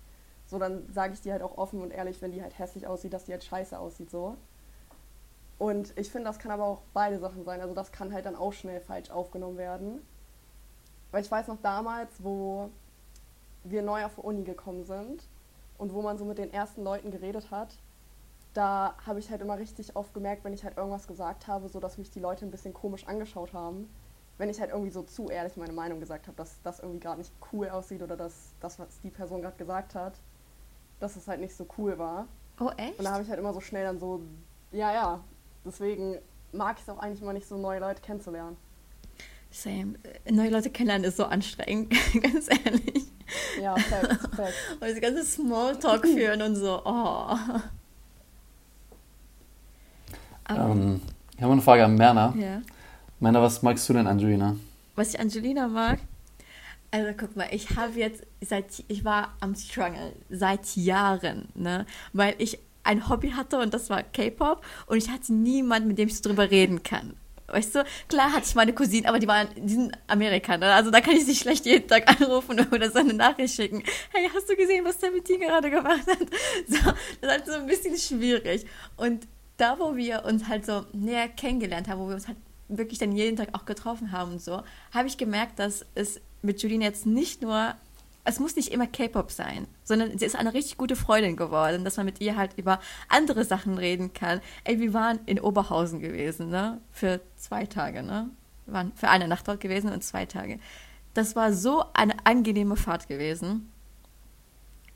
So, 0.46 0.58
dann 0.58 0.92
sage 0.92 1.14
ich 1.14 1.20
die 1.20 1.32
halt 1.32 1.42
auch 1.42 1.56
offen 1.56 1.80
und 1.80 1.92
ehrlich, 1.92 2.20
wenn 2.20 2.32
die 2.32 2.42
halt 2.42 2.58
hässlich 2.58 2.86
aussieht, 2.86 3.12
dass 3.12 3.24
die 3.24 3.32
halt 3.32 3.44
scheiße 3.44 3.78
aussieht, 3.78 4.10
so. 4.10 4.36
Und 5.62 5.96
ich 5.96 6.10
finde, 6.10 6.26
das 6.26 6.40
kann 6.40 6.50
aber 6.50 6.64
auch 6.64 6.82
beide 6.92 7.20
Sachen 7.20 7.44
sein. 7.44 7.60
Also 7.60 7.72
das 7.72 7.92
kann 7.92 8.12
halt 8.12 8.26
dann 8.26 8.34
auch 8.34 8.52
schnell 8.52 8.80
falsch 8.80 9.12
aufgenommen 9.12 9.58
werden. 9.58 10.04
Weil 11.12 11.22
ich 11.22 11.30
weiß 11.30 11.46
noch 11.46 11.62
damals, 11.62 12.24
wo 12.24 12.70
wir 13.62 13.82
neu 13.82 14.04
auf 14.04 14.16
die 14.16 14.22
Uni 14.22 14.42
gekommen 14.42 14.82
sind 14.82 15.22
und 15.78 15.94
wo 15.94 16.02
man 16.02 16.18
so 16.18 16.24
mit 16.24 16.38
den 16.38 16.52
ersten 16.52 16.82
Leuten 16.82 17.12
geredet 17.12 17.52
hat, 17.52 17.78
da 18.54 18.96
habe 19.06 19.20
ich 19.20 19.30
halt 19.30 19.40
immer 19.40 19.56
richtig 19.56 19.94
oft 19.94 20.12
gemerkt, 20.12 20.42
wenn 20.42 20.52
ich 20.52 20.64
halt 20.64 20.76
irgendwas 20.76 21.06
gesagt 21.06 21.46
habe, 21.46 21.68
so 21.68 21.78
dass 21.78 21.96
mich 21.96 22.10
die 22.10 22.18
Leute 22.18 22.44
ein 22.44 22.50
bisschen 22.50 22.74
komisch 22.74 23.06
angeschaut 23.06 23.52
haben, 23.52 23.88
wenn 24.38 24.50
ich 24.50 24.60
halt 24.60 24.70
irgendwie 24.70 24.90
so 24.90 25.04
zu 25.04 25.28
ehrlich 25.28 25.56
meine 25.56 25.72
Meinung 25.72 26.00
gesagt 26.00 26.26
habe, 26.26 26.36
dass 26.36 26.60
das 26.64 26.80
irgendwie 26.80 26.98
gerade 26.98 27.18
nicht 27.18 27.32
cool 27.52 27.68
aussieht 27.68 28.02
oder 28.02 28.16
dass 28.16 28.52
das, 28.58 28.80
was 28.80 29.00
die 29.02 29.10
Person 29.10 29.42
gerade 29.42 29.58
gesagt 29.58 29.94
hat, 29.94 30.14
dass 30.98 31.14
es 31.14 31.28
halt 31.28 31.40
nicht 31.40 31.54
so 31.54 31.68
cool 31.78 31.98
war. 31.98 32.26
Oh, 32.58 32.70
echt? 32.76 32.98
Und 32.98 33.04
da 33.04 33.12
habe 33.12 33.22
ich 33.22 33.28
halt 33.28 33.38
immer 33.38 33.54
so 33.54 33.60
schnell 33.60 33.84
dann 33.84 34.00
so, 34.00 34.22
ja, 34.72 34.92
ja, 34.92 35.20
deswegen 35.64 36.18
mag 36.52 36.76
ich 36.76 36.82
es 36.82 36.88
auch 36.88 36.98
eigentlich 36.98 37.22
immer 37.22 37.32
nicht 37.32 37.46
so, 37.46 37.56
neue 37.56 37.80
Leute 37.80 38.00
kennenzulernen. 38.02 38.56
Same. 39.50 39.94
Neue 40.30 40.50
Leute 40.50 40.70
kennenlernen 40.70 41.08
ist 41.08 41.18
so 41.18 41.24
anstrengend, 41.24 41.90
ganz 42.22 42.48
ehrlich. 42.48 43.04
Ja, 43.60 43.76
fact, 43.76 44.34
fact. 44.34 44.54
Und 44.80 44.82
das 44.82 45.00
ganze 45.00 45.24
Smalltalk 45.24 46.06
führen 46.06 46.42
und 46.42 46.56
so, 46.56 46.82
oh. 46.84 47.36
Ähm, 50.48 51.00
ich 51.36 51.42
habe 51.42 51.52
eine 51.52 51.62
Frage 51.62 51.84
an 51.84 51.94
Merna. 51.94 52.34
Ja. 52.36 52.62
Merna, 53.20 53.42
was 53.42 53.62
magst 53.62 53.88
du 53.88 53.92
denn, 53.92 54.06
Angelina? 54.06 54.56
Was 54.96 55.14
ich 55.14 55.20
Angelina 55.20 55.68
mag? 55.68 55.98
Also 56.90 57.12
guck 57.16 57.36
mal, 57.36 57.48
ich 57.50 57.74
habe 57.76 57.98
jetzt 57.98 58.26
seit 58.42 58.84
ich 58.88 59.04
war 59.04 59.32
am 59.40 59.54
Struggle 59.54 60.12
seit 60.28 60.76
Jahren, 60.76 61.48
ne, 61.54 61.86
weil 62.12 62.34
ich 62.36 62.58
ein 62.84 63.08
Hobby 63.08 63.30
hatte 63.30 63.58
und 63.58 63.72
das 63.74 63.90
war 63.90 64.02
K-Pop 64.02 64.64
und 64.86 64.98
ich 64.98 65.10
hatte 65.10 65.32
niemanden, 65.32 65.88
mit 65.88 65.98
dem 65.98 66.08
ich 66.08 66.20
drüber 66.20 66.50
reden 66.50 66.82
kann. 66.82 67.14
Weißt 67.48 67.74
du, 67.74 67.84
klar 68.08 68.32
hatte 68.32 68.46
ich 68.46 68.54
meine 68.54 68.72
Cousinen, 68.72 69.06
aber 69.06 69.18
die 69.18 69.28
waren, 69.28 69.48
die 69.56 69.74
sind 69.74 69.92
Amerikaner, 70.06 70.74
also 70.74 70.90
da 70.90 71.02
kann 71.02 71.14
ich 71.14 71.26
sie 71.26 71.34
schlecht 71.34 71.66
jeden 71.66 71.86
Tag 71.86 72.08
anrufen 72.20 72.66
oder 72.72 72.90
so 72.90 72.98
eine 72.98 73.12
Nachricht 73.12 73.54
schicken. 73.54 73.82
Hey, 74.10 74.30
hast 74.34 74.48
du 74.48 74.56
gesehen, 74.56 74.84
was 74.84 74.98
der 74.98 75.10
mit 75.10 75.28
dir 75.28 75.38
gerade 75.38 75.70
gemacht 75.70 76.06
hat? 76.06 76.18
So, 76.68 76.78
das 76.78 76.94
ist 77.20 77.28
halt 77.28 77.46
so 77.46 77.52
ein 77.52 77.66
bisschen 77.66 77.96
schwierig. 77.98 78.64
Und 78.96 79.26
da, 79.58 79.78
wo 79.78 79.96
wir 79.96 80.24
uns 80.24 80.48
halt 80.48 80.64
so 80.64 80.86
näher 80.92 81.28
kennengelernt 81.28 81.88
haben, 81.88 82.00
wo 82.00 82.08
wir 82.08 82.14
uns 82.14 82.26
halt 82.26 82.38
wirklich 82.68 82.98
dann 82.98 83.12
jeden 83.12 83.36
Tag 83.36 83.48
auch 83.52 83.66
getroffen 83.66 84.12
haben 84.12 84.32
und 84.32 84.42
so, 84.42 84.62
habe 84.92 85.08
ich 85.08 85.18
gemerkt, 85.18 85.58
dass 85.58 85.84
es 85.94 86.20
mit 86.40 86.62
Julien 86.62 86.80
jetzt 86.80 87.04
nicht 87.04 87.42
nur, 87.42 87.74
es 88.24 88.38
muss 88.38 88.56
nicht 88.56 88.68
immer 88.68 88.86
K-Pop 88.86 89.30
sein, 89.30 89.66
sondern 89.82 90.16
sie 90.16 90.24
ist 90.24 90.36
eine 90.36 90.54
richtig 90.54 90.76
gute 90.76 90.96
Freundin 90.96 91.36
geworden, 91.36 91.84
dass 91.84 91.96
man 91.96 92.06
mit 92.06 92.20
ihr 92.20 92.36
halt 92.36 92.56
über 92.56 92.80
andere 93.08 93.44
Sachen 93.44 93.78
reden 93.78 94.12
kann. 94.12 94.40
Ey, 94.64 94.78
wir 94.80 94.94
waren 94.94 95.20
in 95.26 95.40
Oberhausen 95.40 96.00
gewesen, 96.00 96.48
ne? 96.48 96.80
Für 96.90 97.20
zwei 97.36 97.66
Tage, 97.66 98.02
ne? 98.02 98.30
Wir 98.66 98.74
waren 98.74 98.92
für 98.94 99.08
eine 99.08 99.26
Nacht 99.26 99.48
dort 99.48 99.60
gewesen 99.60 99.90
und 99.90 100.04
zwei 100.04 100.26
Tage. 100.26 100.60
Das 101.14 101.34
war 101.34 101.52
so 101.52 101.84
eine 101.94 102.14
angenehme 102.24 102.76
Fahrt 102.76 103.08
gewesen 103.08 103.71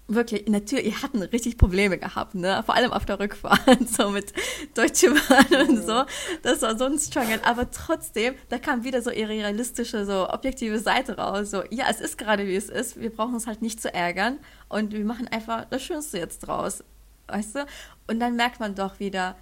wirklich, 0.09 0.47
natürlich, 0.47 0.87
ihr 0.87 1.03
hatten 1.03 1.23
richtig 1.23 1.59
Probleme 1.59 1.99
gehabt, 1.99 2.35
ne? 2.35 2.63
Vor 2.65 2.75
allem 2.75 2.93
auf 2.93 3.05
der 3.05 3.19
Rückfahrt, 3.19 3.89
so 3.89 4.11
mit 4.11 4.33
Deutsche 4.75 5.11
Bahn 5.11 5.69
und 5.69 5.85
so. 5.85 6.05
Das 6.43 6.63
war 6.63 6.79
so 6.79 6.85
ein 6.85 6.99
Struggle. 6.99 7.45
Aber 7.45 7.71
trotzdem, 7.71 8.35
da 8.49 8.59
kam 8.59 8.85
wieder 8.85 9.03
so 9.03 9.11
ihre 9.11 9.31
realistische, 9.31 10.05
so 10.07 10.29
objektive 10.29 10.79
Seite 10.79 11.17
raus. 11.17 11.51
So, 11.51 11.65
ja, 11.71 11.87
es 11.91 12.01
ist 12.01 12.19
gerade 12.19 12.47
wie 12.47 12.57
es 12.57 12.69
ist. 12.69 13.01
Wir 13.01 13.11
brauchen 13.11 13.35
uns 13.35 13.47
halt 13.47 13.63
nicht 13.63 13.81
zu 13.81 13.93
ärgern. 13.93 14.39
Und 14.69 14.93
wir 14.93 15.05
machen 15.05 15.29
einfach 15.29 15.65
das 15.65 15.83
Schönste 15.83 16.19
jetzt 16.19 16.41
draus. 16.41 16.85
Weißt 17.29 17.57
du? 17.57 17.67
Und 18.07 18.21
dann 18.21 18.37
merkt 18.37 18.61
man 18.61 18.75
doch 18.75 19.01
wieder, 19.01 19.37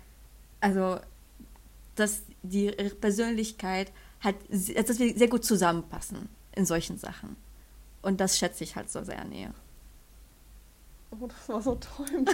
also, 0.60 0.98
dass 1.94 2.22
die 2.42 2.70
Persönlichkeit 3.00 3.92
halt, 4.22 4.36
dass 4.48 4.98
wir 4.98 5.16
sehr 5.16 5.28
gut 5.28 5.44
zusammenpassen 5.44 6.28
in 6.56 6.64
solchen 6.64 6.96
Sachen. 6.96 7.36
Und 8.00 8.20
das 8.20 8.38
schätze 8.38 8.64
ich 8.64 8.76
halt 8.76 8.90
so 8.90 9.02
sehr 9.04 9.24
näher. 9.24 9.52
Oh, 11.20 11.26
das 11.26 11.48
war 11.48 11.62
so 11.62 11.76
toll. 11.76 12.06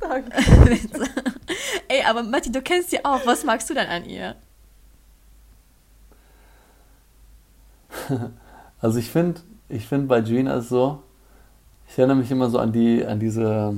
Danke. 0.00 0.30
Ey, 1.88 2.02
aber 2.04 2.22
Matti, 2.22 2.52
du 2.52 2.60
kennst 2.62 2.90
sie 2.90 3.04
auch. 3.04 3.26
Was 3.26 3.44
magst 3.44 3.68
du 3.70 3.74
denn 3.74 3.88
an 3.88 4.04
ihr? 4.04 4.34
Also 8.78 8.98
ich 8.98 9.10
finde, 9.10 9.40
ich 9.70 9.88
finde 9.88 10.06
bei 10.06 10.20
Gina 10.20 10.58
ist 10.58 10.68
so, 10.68 11.02
ich 11.88 11.98
erinnere 11.98 12.18
mich 12.18 12.30
immer 12.30 12.50
so 12.50 12.58
an 12.58 12.72
die, 12.72 13.02
an 13.04 13.18
diese, 13.18 13.74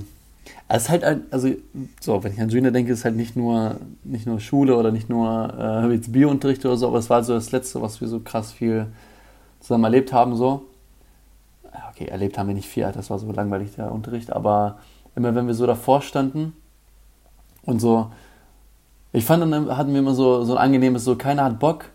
es 0.67 0.83
ist 0.83 0.89
halt, 0.89 1.05
also 1.31 1.55
so, 2.01 2.25
wenn 2.25 2.33
ich 2.33 2.41
an 2.41 2.49
Gina 2.49 2.71
denke, 2.71 2.93
ist 2.93 3.05
halt 3.05 3.15
nicht 3.15 3.37
nur, 3.37 3.77
nicht 4.03 4.27
nur 4.27 4.41
Schule 4.41 4.77
oder 4.77 4.91
nicht 4.91 5.09
nur 5.09 5.55
äh, 5.57 5.95
jetzt 5.95 6.13
Biounterricht 6.13 6.67
oder 6.67 6.77
so, 6.77 6.89
aber 6.89 6.99
es 6.99 7.09
war 7.09 7.23
so 7.23 7.33
das 7.33 7.53
Letzte, 7.53 7.81
was 7.81 8.01
wir 8.01 8.09
so 8.09 8.19
krass 8.19 8.53
viel 8.53 8.89
zusammen 9.61 9.85
erlebt 9.85 10.13
haben 10.13 10.35
so 10.35 10.68
okay, 11.99 12.11
erlebt 12.11 12.39
haben 12.39 12.49
wir 12.49 12.55
nicht 12.55 12.69
viel, 12.69 12.91
das 12.93 13.11
war 13.11 13.19
so 13.19 13.31
langweilig 13.33 13.75
der 13.75 13.93
Unterricht, 13.93 14.33
aber 14.33 14.79
immer 15.17 15.35
wenn 15.35 15.47
wir 15.47 15.55
so 15.55 15.67
davor 15.67 16.01
standen 16.01 16.53
und 17.65 17.81
so, 17.81 18.11
ich 19.13 19.25
fand, 19.25 19.43
dann 19.43 19.77
hatten 19.77 19.93
wir 19.93 19.99
immer 19.99 20.15
so, 20.15 20.45
so 20.45 20.57
ein 20.57 20.59
angenehmes, 20.59 21.05
so 21.05 21.17
keiner 21.17 21.45
hat 21.45 21.59
Bock, 21.59 21.87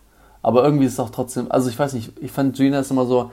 aber 0.41 0.63
irgendwie 0.63 0.85
ist 0.85 0.93
es 0.93 0.99
auch 0.99 1.09
trotzdem, 1.09 1.49
also 1.49 1.69
ich 1.69 1.79
weiß 1.79 1.93
nicht, 1.93 2.11
ich 2.21 2.31
fand 2.31 2.55
Gina 2.55 2.79
ist 2.79 2.91
immer 2.91 3.05
so, 3.05 3.31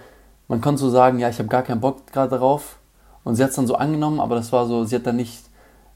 man 0.48 0.61
konnte 0.61 0.80
so 0.80 0.90
sagen, 0.90 1.18
ja, 1.18 1.28
ich 1.28 1.38
habe 1.38 1.48
gar 1.48 1.62
keinen 1.62 1.80
Bock 1.80 2.06
gerade 2.12 2.30
darauf 2.30 2.78
und 3.24 3.35
sie 3.35 3.42
hat 3.42 3.50
es 3.50 3.56
dann 3.56 3.66
so 3.66 3.74
angenommen, 3.74 4.20
aber 4.20 4.37
das 4.37 4.52
war 4.52 4.66
so, 4.66 4.85
sie 4.85 4.94
hat 4.94 5.06
dann 5.06 5.16
nicht, 5.16 5.42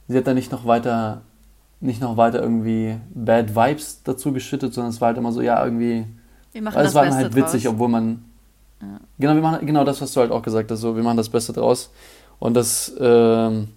sie 0.09 0.19
hat 0.19 0.27
dann 0.27 0.35
nicht 0.35 0.51
noch 0.51 0.67
weiter, 0.67 1.23
nicht 1.81 2.01
noch 2.01 2.17
weiter 2.17 2.43
irgendwie 2.43 2.97
Bad 3.15 3.55
Vibes 3.55 4.03
dazu 4.03 4.33
geschüttet, 4.33 4.75
sondern 4.75 4.91
es 4.91 5.01
war 5.01 5.09
halt 5.09 5.19
immer 5.19 5.33
so, 5.33 5.41
ja, 5.41 5.63
irgendwie, 5.63 6.07
wir 6.53 6.63
machen 6.63 6.79
es 6.79 6.85
das 6.87 6.95
war 6.95 7.05
Beste 7.05 7.23
halt 7.23 7.37
witzig, 7.37 7.65
draus. 7.65 7.75
obwohl 7.75 7.89
man, 7.89 8.25
Ja. 8.85 9.01
Genau, 9.19 9.35
wir 9.35 9.43
machen, 9.43 9.67
genau 9.67 9.85
das, 9.85 10.01
was 10.01 10.13
du 10.13 10.21
halt 10.21 10.31
auch 10.31 10.43
gesagt 10.43 10.71
hast. 10.71 10.81
So, 10.81 10.97
wir 10.97 11.03
machen 11.03 11.17
das 11.17 11.29
Beste 11.29 11.53
draus. 11.53 11.91
Und 12.39 12.55
das, 12.55 12.93
ähm, 13.01 13.69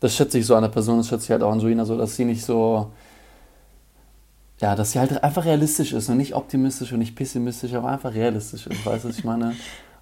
das 0.00 0.14
schätze 0.14 0.38
ich 0.38 0.46
so 0.46 0.54
an 0.54 0.62
der 0.62 0.70
Person, 0.70 0.98
das 0.98 1.08
schätze 1.08 1.24
ich 1.24 1.30
halt 1.30 1.42
auch 1.42 1.52
an 1.52 1.60
Joina 1.60 1.84
so, 1.84 1.96
dass 1.96 2.16
sie 2.16 2.24
nicht 2.24 2.44
so, 2.44 2.90
ja, 4.60 4.76
dass 4.76 4.92
sie 4.92 5.00
halt 5.00 5.24
einfach 5.24 5.44
realistisch 5.44 5.92
ist 5.92 6.08
und 6.08 6.18
nicht 6.18 6.34
optimistisch 6.34 6.92
und 6.92 7.00
nicht 7.00 7.16
pessimistisch, 7.16 7.74
aber 7.74 7.88
einfach 7.88 8.14
realistisch 8.14 8.66
ist. 8.66 8.86
Weißt 8.86 9.04
du, 9.04 9.08
was 9.08 9.18
ich 9.18 9.24
meine? 9.24 9.54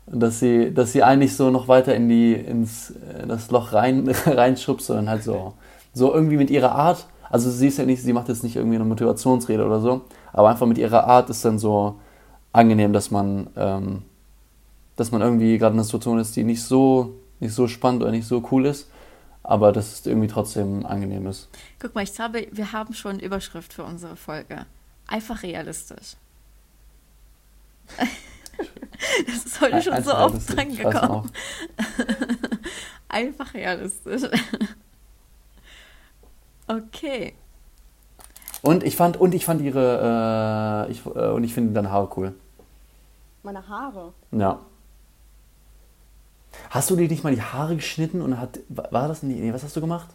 dass 0.07 0.41
sie, 0.41 0.73
dass 0.73 0.93
sie 0.93 1.03
eigentlich 1.03 1.37
so 1.37 1.51
noch 1.51 1.69
weiter 1.69 1.95
in 1.95 2.09
die, 2.09 2.35
ins 2.35 2.91
äh, 2.91 3.27
das 3.27 3.51
Loch 3.51 3.73
rein, 3.73 4.09
reinschubst, 4.27 4.87
sondern 4.87 5.09
halt 5.09 5.23
so, 5.23 5.55
so 5.93 6.13
irgendwie 6.13 6.37
mit 6.37 6.51
ihrer 6.51 6.73
Art. 6.73 7.07
Also 7.31 7.51
sie 7.51 7.69
ist 7.69 7.79
ja 7.79 7.85
nicht, 7.85 8.03
sie 8.03 8.13
macht 8.13 8.29
jetzt 8.29 8.43
nicht 8.43 8.57
irgendwie 8.57 8.77
eine 8.77 8.85
Motivationsrede 8.85 9.65
oder 9.65 9.81
so, 9.81 10.03
aber 10.33 10.49
einfach 10.51 10.67
mit 10.67 10.79
ihrer 10.79 11.05
Art 11.05 11.31
ist 11.31 11.45
dann 11.45 11.59
so 11.59 11.97
angenehm, 12.53 12.93
dass 12.93 13.11
man, 13.11 13.49
ähm, 13.57 14.03
dass 15.01 15.13
man 15.13 15.23
irgendwie 15.23 15.57
gerade 15.57 15.73
in 15.73 15.79
einer 15.79 15.85
Situation 15.85 16.19
ist, 16.19 16.37
die 16.37 16.45
nicht 16.45 16.63
so, 16.63 17.15
nicht 17.39 17.55
so 17.55 17.67
spannend 17.69 18.03
oder 18.03 18.11
nicht 18.11 18.29
so 18.29 18.47
cool 18.51 18.67
ist, 18.67 18.91
aber 19.43 19.73
dass 19.73 19.95
es 19.95 20.05
irgendwie 20.05 20.29
trotzdem 20.29 20.85
angenehm 20.85 21.27
ist. 21.27 21.49
Guck 21.79 21.95
mal, 21.95 22.05
ich 22.05 22.13
glaube, 22.13 22.47
wir 22.53 22.73
haben 22.73 22.93
schon 22.93 23.13
eine 23.13 23.23
Überschrift 23.23 23.73
für 23.73 23.83
unsere 23.83 24.15
Folge. 24.17 24.67
Einfach 25.07 25.43
realistisch. 25.43 26.17
das 29.27 29.47
ist 29.47 29.61
heute 29.63 29.81
schon 29.81 30.05
so 30.05 30.15
oft 30.15 30.55
dran 30.55 30.77
gekommen. 30.77 31.31
Einfach 33.09 33.55
realistisch. 33.55 34.25
okay. 36.69 37.33
Und 38.61 38.85
ich 38.85 38.97
fand, 38.97 39.17
und 39.17 39.35
ich 39.35 39.47
fand 39.47 39.63
ihre, 39.63 40.87
äh, 40.87 40.93
ich, 40.93 41.07
äh, 41.07 41.31
und 41.31 41.43
ich 41.43 41.55
finde 41.55 41.73
deine 41.73 41.91
Haare 41.91 42.11
cool. 42.19 42.35
Meine 43.43 43.67
Haare? 43.67 44.13
Ja. 44.33 44.61
Hast 46.71 46.91
du 46.91 46.97
dir 46.97 47.09
nicht 47.09 47.25
mal 47.25 47.35
die 47.35 47.43
Haare 47.43 47.77
geschnitten 47.77 48.23
und 48.23 48.39
hat, 48.39 48.61
war 48.69 49.09
das, 49.09 49.23
nee, 49.23 49.35
nee 49.35 49.53
was 49.53 49.63
hast 49.63 49.77
du 49.77 49.81
gemacht? 49.81 50.09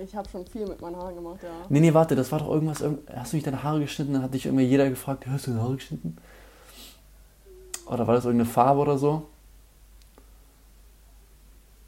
Ich 0.00 0.14
habe 0.14 0.28
schon 0.28 0.46
viel 0.46 0.66
mit 0.66 0.80
meinen 0.80 0.96
Haaren 0.96 1.16
gemacht, 1.16 1.42
ja. 1.42 1.50
Nee, 1.68 1.80
nee, 1.80 1.92
warte, 1.92 2.14
das 2.14 2.30
war 2.30 2.38
doch 2.38 2.48
irgendwas, 2.48 2.84
hast 3.12 3.32
du 3.32 3.36
nicht 3.36 3.46
deine 3.46 3.62
Haare 3.62 3.80
geschnitten, 3.80 4.12
dann 4.12 4.22
hat 4.22 4.32
dich 4.32 4.46
immer 4.46 4.60
jeder 4.60 4.88
gefragt, 4.88 5.26
hast 5.26 5.46
du 5.46 5.50
deine 5.50 5.62
Haare 5.62 5.74
geschnitten? 5.74 6.16
Oder 7.86 8.06
war 8.06 8.14
das 8.14 8.24
irgendeine 8.24 8.48
Farbe 8.48 8.80
oder 8.80 8.96
so? 8.96 9.26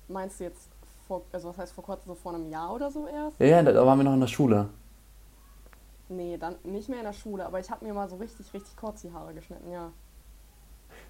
Meinst 0.09 0.41
du 0.41 0.45
jetzt, 0.45 0.69
vor, 1.07 1.23
also 1.31 1.51
was 1.51 1.59
heißt 1.59 1.73
vor 1.73 1.85
kurzem, 1.85 2.09
so 2.09 2.15
vor 2.17 2.35
einem 2.35 2.51
Jahr 2.51 2.75
oder 2.75 2.91
so 2.91 3.07
erst? 3.07 3.39
Ja, 3.39 3.47
ja, 3.47 3.63
da 3.63 3.87
waren 3.87 3.99
wir 3.99 4.05
noch 4.05 4.15
in 4.15 4.21
der 4.21 4.27
Schule. 4.27 4.69
Nee, 6.09 6.37
dann 6.37 6.57
nicht 6.65 6.89
mehr 6.89 6.99
in 6.99 7.05
der 7.05 7.13
Schule, 7.13 7.47
aber 7.47 7.61
ich 7.61 7.71
habe 7.71 7.85
mir 7.85 7.95
mal 7.95 8.09
so 8.09 8.17
richtig, 8.17 8.53
richtig 8.53 8.77
kurz 8.77 9.03
die 9.03 9.13
Haare 9.13 9.35
geschnitten, 9.35 9.71
ja. 9.71 9.93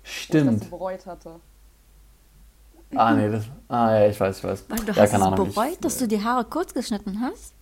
Stimmt. 0.03 0.47
Wo 0.47 0.53
ich 0.53 0.61
das 0.61 0.71
bereut 0.71 1.07
hatte. 1.07 1.41
Ah, 2.95 3.13
nee, 3.15 3.31
das. 3.31 3.45
Ah, 3.69 3.99
ja, 4.01 4.09
ich 4.09 4.19
weiß, 4.19 4.39
ich 4.39 4.45
weiß. 4.45 4.65
Weil 4.69 4.79
du 4.81 4.93
ja, 4.93 4.97
hast 4.97 5.11
keine 5.11 5.25
es 5.25 5.33
Ahnung, 5.33 5.49
bereut, 5.53 5.73
ich, 5.73 5.79
dass 5.79 5.99
du 5.99 6.09
die 6.09 6.23
Haare 6.23 6.45
kurz 6.45 6.75
geschnitten 6.75 7.21
hast? 7.21 7.55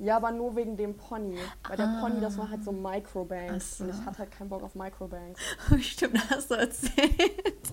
Ja, 0.00 0.16
aber 0.16 0.30
nur 0.30 0.54
wegen 0.54 0.76
dem 0.76 0.94
Pony. 0.96 1.38
Weil 1.66 1.76
der 1.76 1.86
Ah. 1.88 2.00
Pony, 2.00 2.20
das 2.20 2.38
war 2.38 2.48
halt 2.50 2.62
so 2.62 2.70
Microbanks. 2.70 3.52
Ach 3.54 3.78
so. 3.78 3.84
Und 3.84 3.90
ich 3.90 4.06
hatte 4.06 4.18
halt 4.18 4.30
keinen 4.30 4.48
Bock 4.48 4.62
auf 4.62 4.74
Microbanks. 4.74 5.40
Stimmt, 5.80 6.14
das 6.16 6.30
hast 6.30 6.50
du 6.50 6.54
erzählt. 6.54 7.72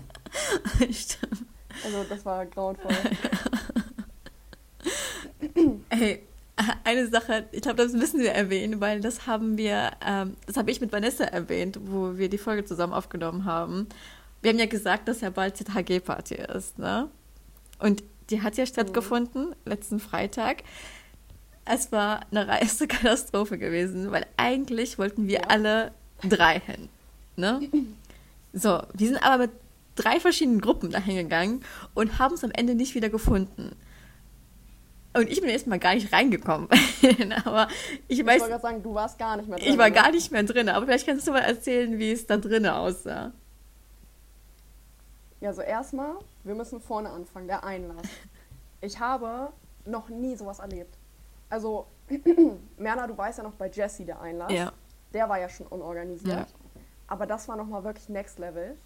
Stimmt. 0.90 1.44
Also 1.84 2.04
das 2.08 2.24
war 2.24 2.46
grauenvoll. 2.46 2.90
Ey, 5.90 6.22
eine 6.84 7.06
Sache, 7.08 7.44
ich 7.52 7.60
glaube, 7.62 7.76
das 7.82 7.92
müssen 7.92 8.20
wir 8.20 8.32
erwähnen, 8.32 8.80
weil 8.80 9.00
das 9.00 9.26
haben 9.26 9.56
wir, 9.58 9.90
ähm, 10.04 10.36
das 10.46 10.56
habe 10.56 10.70
ich 10.70 10.80
mit 10.80 10.92
Vanessa 10.92 11.24
erwähnt, 11.24 11.78
wo 11.84 12.16
wir 12.16 12.28
die 12.28 12.38
Folge 12.38 12.64
zusammen 12.64 12.92
aufgenommen 12.94 13.44
haben. 13.44 13.86
Wir 14.46 14.52
haben 14.52 14.60
ja 14.60 14.66
gesagt, 14.66 15.08
dass 15.08 15.22
ja 15.22 15.30
bald 15.30 15.56
ZHG-Party 15.56 16.36
ist, 16.36 16.78
ne? 16.78 17.08
Und 17.80 18.04
die 18.30 18.42
hat 18.42 18.56
ja 18.56 18.64
stattgefunden, 18.64 19.56
letzten 19.64 19.98
Freitag. 19.98 20.62
Es 21.64 21.90
war 21.90 22.20
eine 22.30 22.46
reiste 22.46 22.86
Katastrophe 22.86 23.58
gewesen, 23.58 24.12
weil 24.12 24.24
eigentlich 24.36 25.00
wollten 25.00 25.26
wir 25.26 25.40
Ja. 25.40 25.46
alle 25.48 25.90
drei 26.22 26.60
hin, 26.60 26.88
ne? 27.34 27.60
So, 28.52 28.84
wir 28.94 29.08
sind 29.08 29.16
aber 29.16 29.38
mit 29.38 29.50
drei 29.96 30.20
verschiedenen 30.20 30.60
Gruppen 30.60 30.92
dahin 30.92 31.16
gegangen 31.16 31.64
und 31.94 32.20
haben 32.20 32.36
es 32.36 32.44
am 32.44 32.52
Ende 32.52 32.76
nicht 32.76 32.94
wieder 32.94 33.08
gefunden. 33.10 33.74
Und 35.12 35.28
ich 35.28 35.40
bin 35.40 35.50
erstmal 35.50 35.80
gar 35.80 35.96
nicht 35.96 36.12
reingekommen. 36.12 36.68
aber 37.44 37.66
ich 38.06 38.20
Ich 38.20 38.24
weiß, 38.24 38.42
wollte 38.42 38.52
gerade 38.52 38.62
sagen, 38.62 38.82
du 38.84 38.94
warst 38.94 39.18
gar 39.18 39.38
nicht 39.38 39.48
mehr 39.48 39.58
drin. 39.58 39.72
ich 39.72 39.76
war 39.76 39.88
ne? 39.88 39.94
gar 39.96 40.12
nicht 40.12 40.30
mehr 40.30 40.44
drin. 40.44 40.68
Aber 40.68 40.86
vielleicht 40.86 41.04
kannst 41.04 41.26
du 41.26 41.32
mal 41.32 41.40
erzählen, 41.40 41.98
wie 41.98 42.12
es 42.12 42.28
da 42.28 42.36
drinnen 42.36 42.70
aussah. 42.70 43.32
Ja, 45.40 45.50
also 45.50 45.62
erstmal, 45.62 46.16
wir 46.44 46.54
müssen 46.54 46.80
vorne 46.80 47.10
anfangen, 47.10 47.46
der 47.46 47.64
Einlass. 47.64 48.06
Ich 48.80 48.98
habe 48.98 49.52
noch 49.84 50.08
nie 50.08 50.36
sowas 50.36 50.58
erlebt. 50.58 50.96
Also, 51.48 51.86
Merna, 52.76 53.06
du 53.06 53.16
weißt 53.16 53.38
ja 53.38 53.44
noch 53.44 53.52
bei 53.52 53.68
Jesse 53.68 54.04
der 54.04 54.20
Einlass. 54.20 54.52
Ja. 54.52 54.72
Der 55.12 55.28
war 55.28 55.38
ja 55.38 55.48
schon 55.48 55.66
unorganisiert. 55.66 56.34
Ja. 56.34 56.46
Aber 57.06 57.26
das 57.26 57.48
war 57.48 57.56
nochmal 57.56 57.84
wirklich 57.84 58.08
Next 58.08 58.38
Level. 58.38 58.76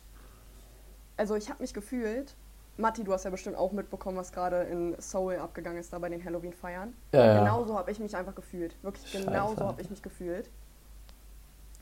Also 1.17 1.37
ich 1.37 1.49
habe 1.51 1.63
mich 1.63 1.75
gefühlt, 1.75 2.35
Matti, 2.77 3.05
du 3.05 3.13
hast 3.13 3.25
ja 3.25 3.31
bestimmt 3.31 3.57
auch 3.57 3.73
mitbekommen, 3.73 4.17
was 4.17 4.33
gerade 4.33 4.63
in 4.65 4.97
Seoul 4.99 5.37
abgegangen 5.37 5.79
ist, 5.79 5.93
da 5.93 5.99
bei 5.99 6.09
den 6.09 6.25
Halloween-Feiern. 6.25 6.95
Ja, 7.13 7.27
ja. 7.27 7.39
Genauso 7.41 7.77
habe 7.77 7.91
ich 7.91 7.99
mich 7.99 8.17
einfach 8.17 8.35
gefühlt. 8.35 8.75
Wirklich 8.83 9.07
Scheiße. 9.11 9.27
genauso 9.27 9.65
habe 9.65 9.83
ich 9.83 9.91
mich 9.91 10.03
gefühlt. 10.03 10.51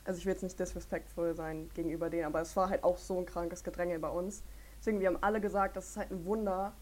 Also 0.05 0.17
ich 0.17 0.25
will 0.25 0.33
jetzt 0.33 0.43
nicht 0.43 0.59
disrespectful 0.59 1.35
sein 1.35 1.69
gegenüber 1.73 2.09
denen, 2.09 2.25
aber 2.25 2.41
es 2.41 2.55
war 2.55 2.69
halt 2.69 2.83
auch 2.83 2.97
so 2.97 3.17
ein 3.17 3.25
krankes 3.25 3.63
Gedränge 3.63 3.99
bei 3.99 4.09
uns. 4.09 4.43
Deswegen, 4.79 4.99
wir 4.99 5.07
haben 5.07 5.21
alle 5.21 5.41
gesagt, 5.41 5.75
das 5.75 5.89
ist 5.89 5.97
halt 5.97 6.11
ein 6.11 6.25
Wunder, 6.25 6.73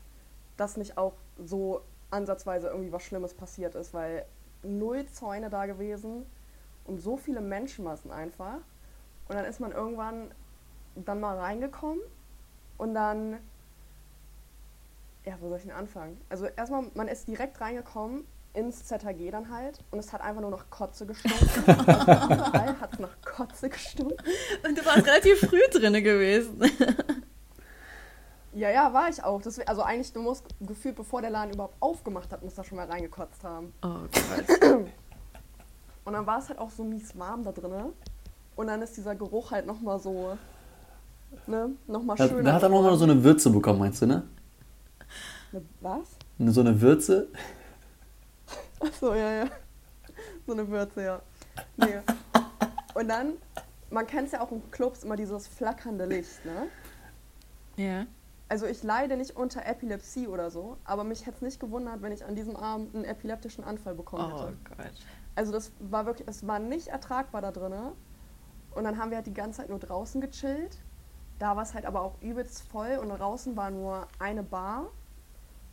dass 0.56 0.78
nicht 0.78 0.98
auch 0.98 1.14
so 1.38 1.82
ansatzweise 2.12 2.68
irgendwie 2.68 2.92
was 2.92 3.04
Schlimmes 3.04 3.34
passiert 3.34 3.76
ist, 3.76 3.94
weil 3.94 4.26
null 4.64 5.06
Zäune 5.08 5.50
da 5.50 5.66
gewesen 5.66 6.26
und 6.86 7.00
so 7.00 7.18
viele 7.18 7.42
Menschenmassen 7.42 8.12
einfach. 8.12 8.60
Und 9.28 9.36
dann 9.36 9.46
ist 9.46 9.60
man 9.60 9.72
irgendwann 9.72 10.32
dann 10.96 11.20
mal 11.20 11.38
reingekommen 11.38 12.02
und 12.78 12.94
dann, 12.94 13.38
ja, 15.26 15.36
wo 15.42 15.50
soll 15.50 15.58
ich 15.58 15.64
denn 15.64 15.74
anfangen? 15.74 16.20
Also 16.30 16.46
erstmal, 16.46 16.86
man 16.94 17.08
ist 17.08 17.28
direkt 17.28 17.60
reingekommen 17.60 18.26
ins 18.54 18.86
ZHG 18.86 19.30
dann 19.32 19.52
halt 19.52 19.84
und 19.92 20.00
es 20.00 20.12
hat 20.14 20.22
einfach 20.22 20.42
nur 20.42 20.50
nach 20.50 20.70
Kotze 20.70 21.06
gestunken. 21.06 21.48
Überall 21.64 22.80
hat 22.80 22.94
es 22.94 23.00
nach 23.00 23.22
Kotze 23.24 23.70
gestunken. 23.70 24.18
Und 24.68 24.78
du 24.78 24.86
warst 24.86 25.06
relativ 25.06 25.42
früh 25.42 25.62
drinne 25.72 26.02
gewesen. 26.02 26.62
Ja, 28.58 28.72
ja, 28.72 28.92
war 28.92 29.08
ich 29.08 29.24
auch. 29.24 29.40
Das, 29.40 29.60
also 29.60 29.84
eigentlich, 29.84 30.12
du 30.14 30.22
musst 30.22 30.44
gefühlt, 30.60 30.96
bevor 30.96 31.22
der 31.22 31.30
Laden 31.30 31.54
überhaupt 31.54 31.76
aufgemacht 31.80 32.32
hat, 32.32 32.42
muss 32.44 32.56
da 32.56 32.64
schon 32.64 32.78
mal 32.78 32.88
reingekotzt 32.88 33.44
haben. 33.44 33.72
Oh 33.84 34.00
Gott. 34.12 34.62
Und 36.06 36.14
dann 36.14 36.26
war 36.26 36.40
es 36.40 36.50
halt 36.50 36.58
auch 36.58 36.72
so 36.72 36.84
mies 36.84 37.16
warm 37.20 37.44
da 37.44 37.52
drinne. 37.52 37.92
Und 38.56 38.68
dann 38.68 38.82
ist 38.82 38.98
dieser 38.98 39.14
Geruch 39.16 39.52
halt 39.52 39.68
nochmal 39.68 40.00
so, 40.00 40.36
ne, 41.46 41.70
nochmal 41.86 42.18
Da, 42.18 42.28
schöner. 42.28 42.42
da 42.44 42.54
hat 42.54 42.64
er 42.64 42.70
nochmal 42.70 42.98
so 42.98 43.04
eine 43.04 43.24
Würze 43.24 43.52
bekommen, 43.52 43.78
meinst 43.78 44.02
du, 44.02 44.08
ne? 44.08 44.24
Ne, 45.52 45.62
Was? 45.82 46.08
So 46.40 46.62
eine 46.62 46.82
Würze? 46.82 47.28
Achso, 48.80 49.14
ja, 49.14 49.44
ja. 49.44 49.46
So 50.48 50.54
eine 50.54 50.68
Würze, 50.68 51.04
ja. 51.04 51.22
Nee. 51.76 52.00
Und 52.96 53.08
dann, 53.10 53.34
man 53.92 54.08
kennt 54.08 54.28
es 54.28 54.32
ja 54.32 54.42
auch 54.42 54.52
in 54.52 54.72
Clubs 54.72 55.04
immer 55.04 55.16
dieses 55.16 55.48
flackernde 55.48 56.06
Licht, 56.06 56.44
ne? 56.44 56.68
Ja. 57.76 58.08
Also 58.50 58.66
ich 58.66 58.82
leide 58.84 59.18
nicht 59.18 59.36
unter 59.36 59.66
Epilepsie 59.66 60.28
oder 60.28 60.50
so, 60.50 60.78
aber 60.86 61.04
mich 61.04 61.26
hätte 61.26 61.38
es 61.38 61.42
nicht 61.42 61.60
gewundert, 61.60 62.02
wenn 62.02 62.14
ich 62.14 62.24
an 62.24 62.36
diesem 62.36 62.56
Abend 62.56 62.96
einen 62.96 63.04
epileptischen 63.04 63.64
Anfall 63.64 63.94
bekommen 63.94 64.32
Oh 64.34 64.44
hätte. 64.44 64.58
Gott. 64.64 64.92
Also 65.36 65.52
das 65.52 65.72
war 65.80 66.06
wirklich, 66.06 66.28
es 66.28 66.48
war 66.48 66.60
nicht 66.60 66.88
ertragbar 66.88 67.42
da 67.42 67.52
drinne. 67.52 67.92
Und 68.74 68.86
dann 68.86 68.98
haben 68.98 69.10
wir 69.10 69.18
halt 69.18 69.28
die 69.28 69.34
ganze 69.34 69.60
Zeit 69.62 69.70
nur 69.70 69.80
draußen 69.80 70.22
gechillt. 70.22 70.78
Da 71.40 71.56
war 71.56 71.64
es 71.64 71.74
halt 71.74 71.86
aber 71.86 72.02
auch 72.02 72.16
übelst 72.22 72.62
voll 72.64 72.98
und 73.02 73.10
draußen 73.10 73.58
war 73.58 73.70
nur 73.70 74.08
eine 74.20 74.44
Bar. 74.44 74.86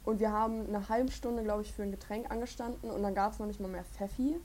Und 0.05 0.21
wir 0.21 0.33
haben 0.33 0.67
eine 0.67 0.89
halbe 0.89 1.11
Stunde, 1.11 1.43
glaube 1.45 1.63
ich, 1.63 1.73
für 1.73 1.83
ein 1.83 1.91
Getränk 1.91 2.31
angestanden 2.31 2.91
und 2.91 3.03
dann 3.03 3.15
gab 3.15 3.33
es 3.33 3.39
noch 3.39 3.47
nicht 3.47 3.61
mal 3.61 3.69
mehr 3.69 3.85
Pfeffi. 3.85 4.37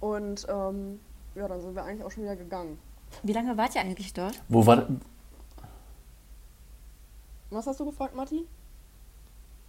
Und 0.00 0.46
ähm, 0.48 1.00
ja, 1.34 1.48
dann 1.48 1.60
sind 1.60 1.74
wir 1.74 1.82
eigentlich 1.82 2.04
auch 2.04 2.10
schon 2.10 2.24
wieder 2.24 2.36
gegangen. 2.36 2.78
Wie 3.22 3.32
lange 3.32 3.56
wart 3.56 3.74
ihr 3.74 3.80
eigentlich 3.80 4.12
dort? 4.12 4.40
Wo 4.48 4.64
war. 4.66 4.86
Was 7.50 7.66
hast 7.66 7.80
du 7.80 7.84
gefragt, 7.84 8.14
Matti? 8.14 8.46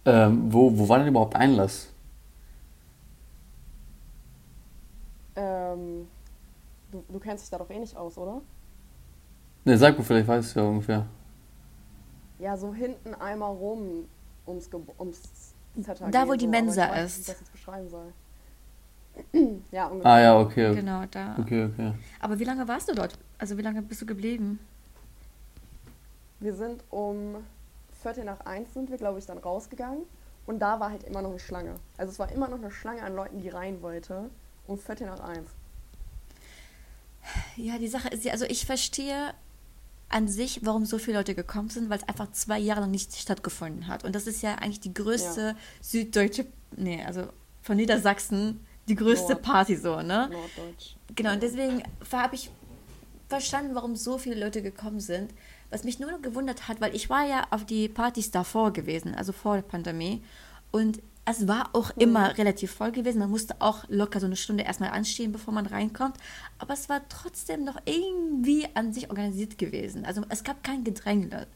Ähm, 0.04 0.52
wo, 0.52 0.76
wo 0.76 0.88
war 0.88 0.98
denn 0.98 1.08
überhaupt 1.08 1.36
Einlass? 1.36 1.88
Ähm, 5.34 6.06
du, 6.90 7.04
du 7.08 7.18
kennst 7.18 7.44
dich 7.44 7.50
da 7.50 7.58
doch 7.58 7.70
eh 7.70 7.78
nicht 7.78 7.96
aus, 7.96 8.18
oder? 8.18 8.40
Ne, 9.64 9.78
sag 9.78 9.96
mal, 9.96 10.04
vielleicht 10.04 10.28
weißt 10.28 10.56
du 10.56 10.60
ja 10.60 10.66
ungefähr. 10.66 11.06
Ja, 12.38 12.56
so 12.56 12.74
hinten 12.74 13.14
einmal 13.14 13.52
rum 13.52 14.06
ums, 14.46 14.68
Ge 14.70 14.80
ums 14.98 15.54
ZHG. 15.80 16.10
Da, 16.10 16.26
wo 16.26 16.34
die 16.34 16.44
so, 16.44 16.50
Mensa 16.50 16.84
aber 16.84 16.94
ich 16.94 16.98
weiß 17.02 17.10
ist. 17.10 17.16
Wie 17.16 17.20
ich 17.20 17.26
das 17.26 17.40
jetzt 17.40 17.52
beschreiben 17.52 17.88
soll. 17.88 18.12
ja, 19.70 19.86
ungefähr. 19.86 20.10
Ah 20.10 20.20
ja, 20.20 20.38
okay. 20.40 20.74
Genau, 20.74 21.04
da. 21.10 21.36
Okay, 21.38 21.66
okay. 21.66 21.92
Aber 22.20 22.38
wie 22.38 22.44
lange 22.44 22.66
warst 22.66 22.88
du 22.88 22.94
dort? 22.94 23.18
Also 23.38 23.56
wie 23.56 23.62
lange 23.62 23.82
bist 23.82 24.02
du 24.02 24.06
geblieben? 24.06 24.58
Wir 26.40 26.54
sind 26.54 26.82
um 26.90 27.36
Viertel 28.02 28.24
nach 28.24 28.40
eins 28.40 28.74
sind 28.74 28.90
wir, 28.90 28.98
glaube 28.98 29.18
ich, 29.18 29.26
dann 29.26 29.38
rausgegangen. 29.38 30.02
Und 30.46 30.58
da 30.58 30.80
war 30.80 30.90
halt 30.90 31.04
immer 31.04 31.22
noch 31.22 31.30
eine 31.30 31.38
Schlange. 31.38 31.76
Also 31.96 32.12
es 32.12 32.18
war 32.18 32.30
immer 32.32 32.48
noch 32.48 32.58
eine 32.58 32.70
Schlange 32.70 33.02
an 33.02 33.14
Leuten, 33.14 33.40
die 33.40 33.48
rein 33.48 33.80
wollte. 33.80 34.28
Um 34.66 34.78
Viertel 34.78 35.06
nach 35.06 35.20
eins. 35.20 35.48
Ja, 37.56 37.78
die 37.78 37.88
Sache 37.88 38.08
ist 38.08 38.24
ja, 38.24 38.32
also 38.32 38.44
ich 38.44 38.66
verstehe 38.66 39.34
an 40.08 40.28
sich, 40.28 40.60
warum 40.64 40.84
so 40.84 40.98
viele 40.98 41.18
Leute 41.18 41.34
gekommen 41.34 41.70
sind, 41.70 41.88
weil 41.88 41.98
es 41.98 42.08
einfach 42.08 42.30
zwei 42.32 42.58
Jahre 42.58 42.80
lang 42.80 42.90
nicht 42.90 43.14
stattgefunden 43.16 43.86
hat. 43.86 44.04
Und 44.04 44.14
das 44.14 44.26
ist 44.26 44.42
ja 44.42 44.56
eigentlich 44.56 44.80
die 44.80 44.92
größte 44.92 45.40
Ja. 45.40 45.56
süddeutsche, 45.80 46.46
nee, 46.76 47.02
also 47.04 47.24
von 47.62 47.76
Niedersachsen 47.76 48.66
die 48.88 48.96
größte 48.96 49.32
Nord. 49.34 49.42
Party 49.42 49.76
so, 49.76 49.96
ne? 50.02 50.28
Norddeutsch. 50.30 50.96
Genau, 51.14 51.32
und 51.32 51.42
deswegen 51.42 51.82
habe 52.12 52.34
ich 52.34 52.50
verstanden, 53.28 53.74
warum 53.74 53.96
so 53.96 54.18
viele 54.18 54.38
Leute 54.38 54.60
gekommen 54.60 55.00
sind. 55.00 55.32
Was 55.72 55.84
mich 55.84 55.98
nur 55.98 56.10
noch 56.10 56.22
gewundert 56.22 56.68
hat, 56.68 56.80
weil 56.80 56.94
ich 56.94 57.10
war 57.10 57.26
ja 57.26 57.46
auf 57.50 57.64
die 57.64 57.88
Partys 57.88 58.30
davor 58.30 58.72
gewesen, 58.72 59.14
also 59.14 59.32
vor 59.32 59.54
der 59.56 59.62
Pandemie. 59.62 60.22
Und 60.70 61.00
es 61.24 61.48
war 61.48 61.70
auch 61.72 61.90
immer 61.96 62.36
relativ 62.36 62.72
voll 62.72 62.92
gewesen. 62.92 63.20
Man 63.20 63.30
musste 63.30 63.56
auch 63.60 63.84
locker 63.88 64.20
so 64.20 64.26
eine 64.26 64.36
Stunde 64.36 64.64
erstmal 64.64 64.90
anstehen, 64.90 65.32
bevor 65.32 65.54
man 65.54 65.66
reinkommt. 65.66 66.16
Aber 66.58 66.74
es 66.74 66.88
war 66.88 67.00
trotzdem 67.08 67.64
noch 67.64 67.78
irgendwie 67.84 68.66
an 68.74 68.92
sich 68.92 69.08
organisiert 69.08 69.56
gewesen. 69.56 70.04
Also 70.04 70.22
es 70.28 70.44
gab 70.44 70.62
kein 70.62 70.84
Gedränge. 70.84 71.46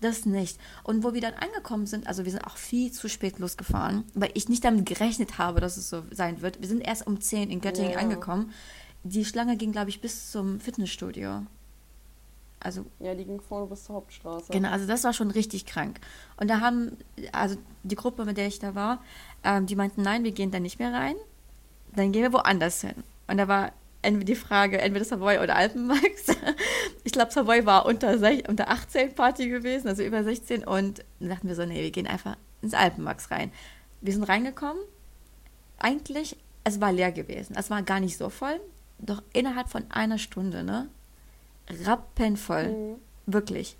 Das 0.00 0.24
nicht. 0.24 0.58
Und 0.84 1.02
wo 1.02 1.12
wir 1.12 1.20
dann 1.20 1.34
angekommen 1.34 1.86
sind, 1.86 2.06
also 2.06 2.24
wir 2.24 2.30
sind 2.30 2.46
auch 2.46 2.56
viel 2.56 2.92
zu 2.92 3.08
spät 3.08 3.38
losgefahren, 3.40 4.04
weil 4.14 4.30
ich 4.34 4.48
nicht 4.48 4.64
damit 4.64 4.86
gerechnet 4.86 5.38
habe, 5.38 5.60
dass 5.60 5.76
es 5.76 5.90
so 5.90 6.04
sein 6.12 6.40
wird. 6.40 6.60
Wir 6.60 6.68
sind 6.68 6.80
erst 6.80 7.06
um 7.06 7.20
10 7.20 7.50
in 7.50 7.60
Göttingen 7.60 7.92
Ja. 7.92 7.98
angekommen. 7.98 8.52
Die 9.02 9.24
Schlange 9.24 9.56
ging, 9.56 9.72
glaube 9.72 9.90
ich, 9.90 10.00
bis 10.00 10.30
zum 10.30 10.60
Fitnessstudio. 10.60 11.42
Also 12.60 12.84
Ja, 12.98 13.14
die 13.14 13.24
ging 13.24 13.40
vorne 13.40 13.66
bis 13.66 13.84
zur 13.84 13.96
Hauptstraße. 13.96 14.52
Genau, 14.52 14.70
also 14.70 14.86
das 14.86 15.04
war 15.04 15.12
schon 15.12 15.30
richtig 15.30 15.66
krank. 15.66 16.00
Und 16.36 16.48
da 16.48 16.60
haben, 16.60 16.96
also 17.32 17.56
die 17.82 17.94
Gruppe, 17.94 18.24
mit 18.24 18.36
der 18.36 18.46
ich 18.46 18.58
da 18.58 18.74
war, 18.74 19.02
ähm, 19.44 19.66
die 19.66 19.76
meinten, 19.76 20.02
nein, 20.02 20.24
wir 20.24 20.32
gehen 20.32 20.50
da 20.50 20.60
nicht 20.60 20.78
mehr 20.78 20.92
rein, 20.92 21.14
dann 21.94 22.12
gehen 22.12 22.22
wir 22.22 22.32
woanders 22.32 22.80
hin. 22.80 23.04
Und 23.28 23.38
da 23.38 23.48
war 23.48 23.72
entweder 24.02 24.24
die 24.24 24.34
Frage, 24.34 24.80
entweder 24.80 25.04
Savoy 25.04 25.38
oder 25.38 25.56
Alpenmax. 25.56 26.26
Ich 27.04 27.12
glaube, 27.12 27.32
Savoy 27.32 27.64
war 27.64 27.86
unter, 27.86 28.10
unter 28.48 28.68
18 28.68 29.14
Party 29.14 29.48
gewesen, 29.48 29.88
also 29.88 30.02
über 30.02 30.22
16. 30.22 30.64
Und 30.64 31.04
dann 31.20 31.30
dachten 31.30 31.48
wir 31.48 31.54
so, 31.54 31.64
nee, 31.64 31.82
wir 31.82 31.90
gehen 31.90 32.06
einfach 32.06 32.36
ins 32.60 32.74
Alpenmax 32.74 33.30
rein. 33.30 33.50
Wir 34.02 34.12
sind 34.12 34.24
reingekommen. 34.24 34.82
Eigentlich, 35.78 36.36
es 36.64 36.80
war 36.80 36.92
leer 36.92 37.12
gewesen. 37.12 37.56
Es 37.56 37.70
war 37.70 37.82
gar 37.82 38.00
nicht 38.00 38.18
so 38.18 38.28
voll. 38.28 38.60
Doch 38.98 39.22
innerhalb 39.32 39.70
von 39.70 39.90
einer 39.90 40.18
Stunde, 40.18 40.64
ne? 40.64 40.90
Rappenvoll. 41.84 42.68
Mhm. 42.68 42.94
Wirklich. 43.26 43.76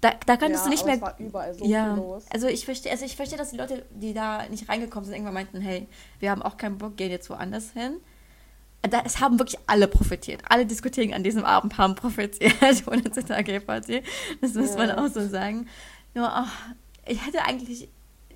Da, 0.00 0.12
da 0.26 0.36
könntest 0.36 0.64
ja, 0.64 0.70
du 0.70 0.70
nicht 0.70 0.84
mehr. 0.84 0.96
Es 0.96 1.00
war 1.00 1.18
überall 1.18 1.54
so 1.54 1.64
ja, 1.64 1.94
viel 1.94 2.02
los. 2.02 2.24
also 2.30 2.46
ich 2.48 2.64
verstehe, 2.64 2.92
also 2.92 3.04
ich 3.04 3.16
verstehe, 3.16 3.38
dass 3.38 3.50
die 3.50 3.56
Leute, 3.56 3.86
die 3.90 4.12
da 4.12 4.46
nicht 4.48 4.68
reingekommen 4.68 5.04
sind, 5.04 5.14
irgendwann 5.14 5.34
meinten, 5.34 5.60
hey, 5.60 5.88
wir 6.20 6.30
haben 6.30 6.42
auch 6.42 6.56
keinen 6.56 6.78
Bock, 6.78 6.96
gehen 6.96 7.10
jetzt 7.10 7.30
woanders 7.30 7.70
hin. 7.72 7.96
Da, 8.82 9.02
es 9.04 9.20
haben 9.20 9.38
wirklich 9.38 9.58
alle 9.66 9.88
profitiert. 9.88 10.42
Alle 10.48 10.64
Diskotheken 10.66 11.14
an 11.14 11.24
diesem 11.24 11.44
Abend 11.44 11.76
haben 11.78 11.94
profitiert 11.94 12.52
von 12.84 13.02
der 13.02 13.10
ZAG-Party. 13.12 14.02
Das 14.40 14.54
muss 14.54 14.76
man 14.76 14.90
Ja. 14.90 14.98
auch 14.98 15.08
so 15.08 15.26
sagen. 15.26 15.66
Nur, 16.14 16.28
ach, 16.30 16.52
ich 17.06 17.24
hätte 17.26 17.42
eigentlich, 17.42 17.88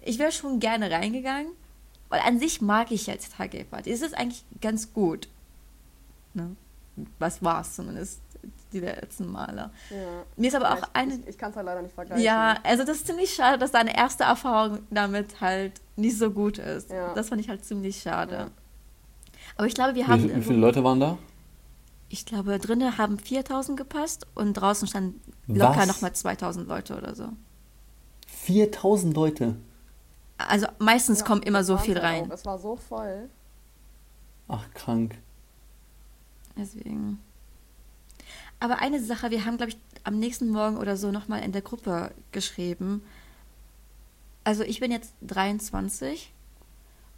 ich 0.02 0.18
wäre 0.18 0.32
schon 0.32 0.58
gerne 0.58 0.90
reingegangen, 0.90 1.52
weil 2.08 2.20
an 2.20 2.40
sich 2.40 2.60
mag 2.60 2.90
ich 2.90 3.06
jetzt 3.06 3.36
ZAG-Party. 3.36 3.92
Es 3.92 4.02
ist 4.02 4.14
eigentlich 4.14 4.44
ganz 4.60 4.92
gut. 4.92 5.28
Ne? 6.34 6.56
Was 7.18 7.42
war 7.44 7.60
es 7.60 7.76
zumindest 7.76 8.20
die 8.72 8.80
letzten 8.80 9.30
Male. 9.30 9.70
Ja. 9.90 9.96
Mir 10.36 10.48
ist 10.48 10.54
aber 10.54 10.72
auch 10.72 10.78
ich, 10.78 10.84
eine. 10.92 11.14
Ich, 11.14 11.28
ich 11.28 11.38
kann 11.38 11.50
es 11.50 11.56
halt 11.56 11.66
leider 11.66 11.82
nicht 11.82 11.94
vergleichen. 11.94 12.24
Ja, 12.24 12.56
also 12.62 12.84
das 12.84 12.98
ist 12.98 13.06
ziemlich 13.06 13.34
schade, 13.34 13.58
dass 13.58 13.72
deine 13.72 13.96
erste 13.96 14.24
Erfahrung 14.24 14.80
damit 14.90 15.40
halt 15.40 15.80
nicht 15.96 16.18
so 16.18 16.30
gut 16.30 16.58
ist. 16.58 16.90
Ja. 16.90 17.14
Das 17.14 17.28
fand 17.28 17.40
ich 17.40 17.48
halt 17.48 17.64
ziemlich 17.64 18.00
schade. 18.00 18.34
Ja. 18.34 18.46
Aber 19.56 19.66
ich 19.66 19.74
glaube, 19.74 19.94
wir 19.94 20.06
haben, 20.06 20.22
Wie, 20.24 20.34
wie 20.34 20.42
viele 20.42 20.58
Leute 20.58 20.84
waren 20.84 21.00
da? 21.00 21.18
ich 22.12 22.26
glaube, 22.26 22.58
drinnen 22.58 22.98
haben 22.98 23.18
4000 23.18 23.78
gepasst 23.78 24.26
und 24.34 24.54
draußen 24.54 24.88
standen 24.88 25.20
locker 25.46 25.86
nochmal 25.86 26.12
2000 26.12 26.66
Leute 26.68 26.96
oder 26.96 27.14
so. 27.14 27.28
4000 28.26 29.14
Leute. 29.14 29.56
Also 30.38 30.66
meistens 30.78 31.20
Ja, 31.20 31.26
kommt 31.26 31.44
immer 31.44 31.62
so 31.62 31.76
viel 31.78 31.98
rein. 31.98 32.28
Auch. 32.30 32.34
Es 32.34 32.44
war 32.44 32.58
so 32.58 32.76
voll. 32.76 33.28
Ach, 34.48 34.64
krank. 34.74 35.18
Deswegen. 36.56 37.20
Aber 38.60 38.78
eine 38.80 39.02
Sache, 39.02 39.30
wir 39.30 39.44
haben, 39.44 39.56
glaube 39.56 39.72
ich, 39.72 39.78
am 40.04 40.18
nächsten 40.18 40.50
Morgen 40.50 40.76
oder 40.76 40.96
so 40.96 41.10
nochmal 41.10 41.42
in 41.42 41.52
der 41.52 41.62
Gruppe 41.62 42.12
geschrieben. 42.32 43.02
Also 44.44 44.62
ich 44.62 44.80
bin 44.80 44.90
jetzt 44.90 45.12
23 45.22 46.32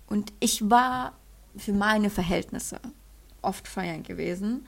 und 0.09 0.33
ich 0.41 0.69
war 0.71 1.13
für 1.57 1.73
meine 1.73 2.11
Verhältnisse 2.11 2.81
oft 3.43 3.69
feiern 3.69 4.03
gewesen. 4.03 4.67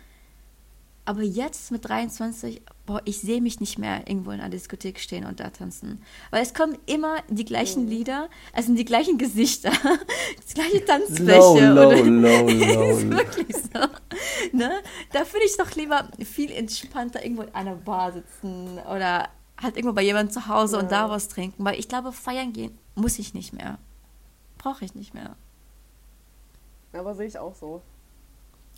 Aber 1.07 1.23
jetzt 1.23 1.71
mit 1.71 1.87
23, 1.87 2.63
boah, 2.87 3.03
ich 3.05 3.21
sehe 3.21 3.43
mich 3.43 3.61
nicht 3.61 3.79
mehr 3.79 4.09
irgendwo 4.09 4.31
in 4.31 4.41
einer 4.41 4.49
Diskothek 4.49 4.99
stehen 4.99 5.27
und 5.27 5.39
da 5.39 5.51
tanzen. 5.51 6.03
Weil 6.31 6.43
es 6.43 6.55
kommen 6.55 6.79
immer 6.87 7.17
die 7.29 7.45
gleichen 7.45 7.87
Lieder, 7.89 8.31
es 8.55 8.67
sind 8.67 8.77
die 8.77 8.87
gleichen 8.87 9.19
Gesichter, 9.19 9.71
die 10.51 10.55
gleiche 10.55 10.83
Tanzfläche. 10.85 11.39
Low, 11.39 11.59
low, 11.61 11.89
oder- 11.89 12.03
low, 12.05 12.49
ist 12.49 12.75
low. 12.75 13.11
wirklich 13.19 13.55
so. 13.55 13.81
Ne? 14.59 14.83
Da 15.12 15.21
würde 15.21 15.45
ich 15.47 15.57
doch 15.57 15.73
lieber 15.73 16.09
viel 16.25 16.53
entspannter 16.53 17.25
irgendwo 17.25 17.43
in 17.43 17.55
einer 17.55 17.75
Bar 17.75 18.12
sitzen 18.12 18.79
oder 18.79 19.29
halt 19.61 19.77
irgendwo 19.77 19.95
bei 19.95 20.03
jemandem 20.03 20.33
zu 20.33 20.47
Hause 20.47 20.79
und 20.79 20.90
Ja. 20.90 21.07
da 21.07 21.11
was 21.11 21.29
trinken. 21.29 21.64
Weil 21.64 21.79
ich 21.79 21.88
glaube, 21.88 22.12
feiern 22.12 22.53
gehen 22.53 22.79
muss 22.95 23.19
ich 23.19 23.35
nicht 23.35 23.53
mehr. 23.53 23.79
Brauche 24.59 24.85
ich 24.85 24.95
nicht 24.95 25.12
mehr. 25.14 25.35
Aber 26.93 27.14
sehe 27.14 27.27
ich 27.27 27.38
auch 27.38 27.55
so. 27.57 27.83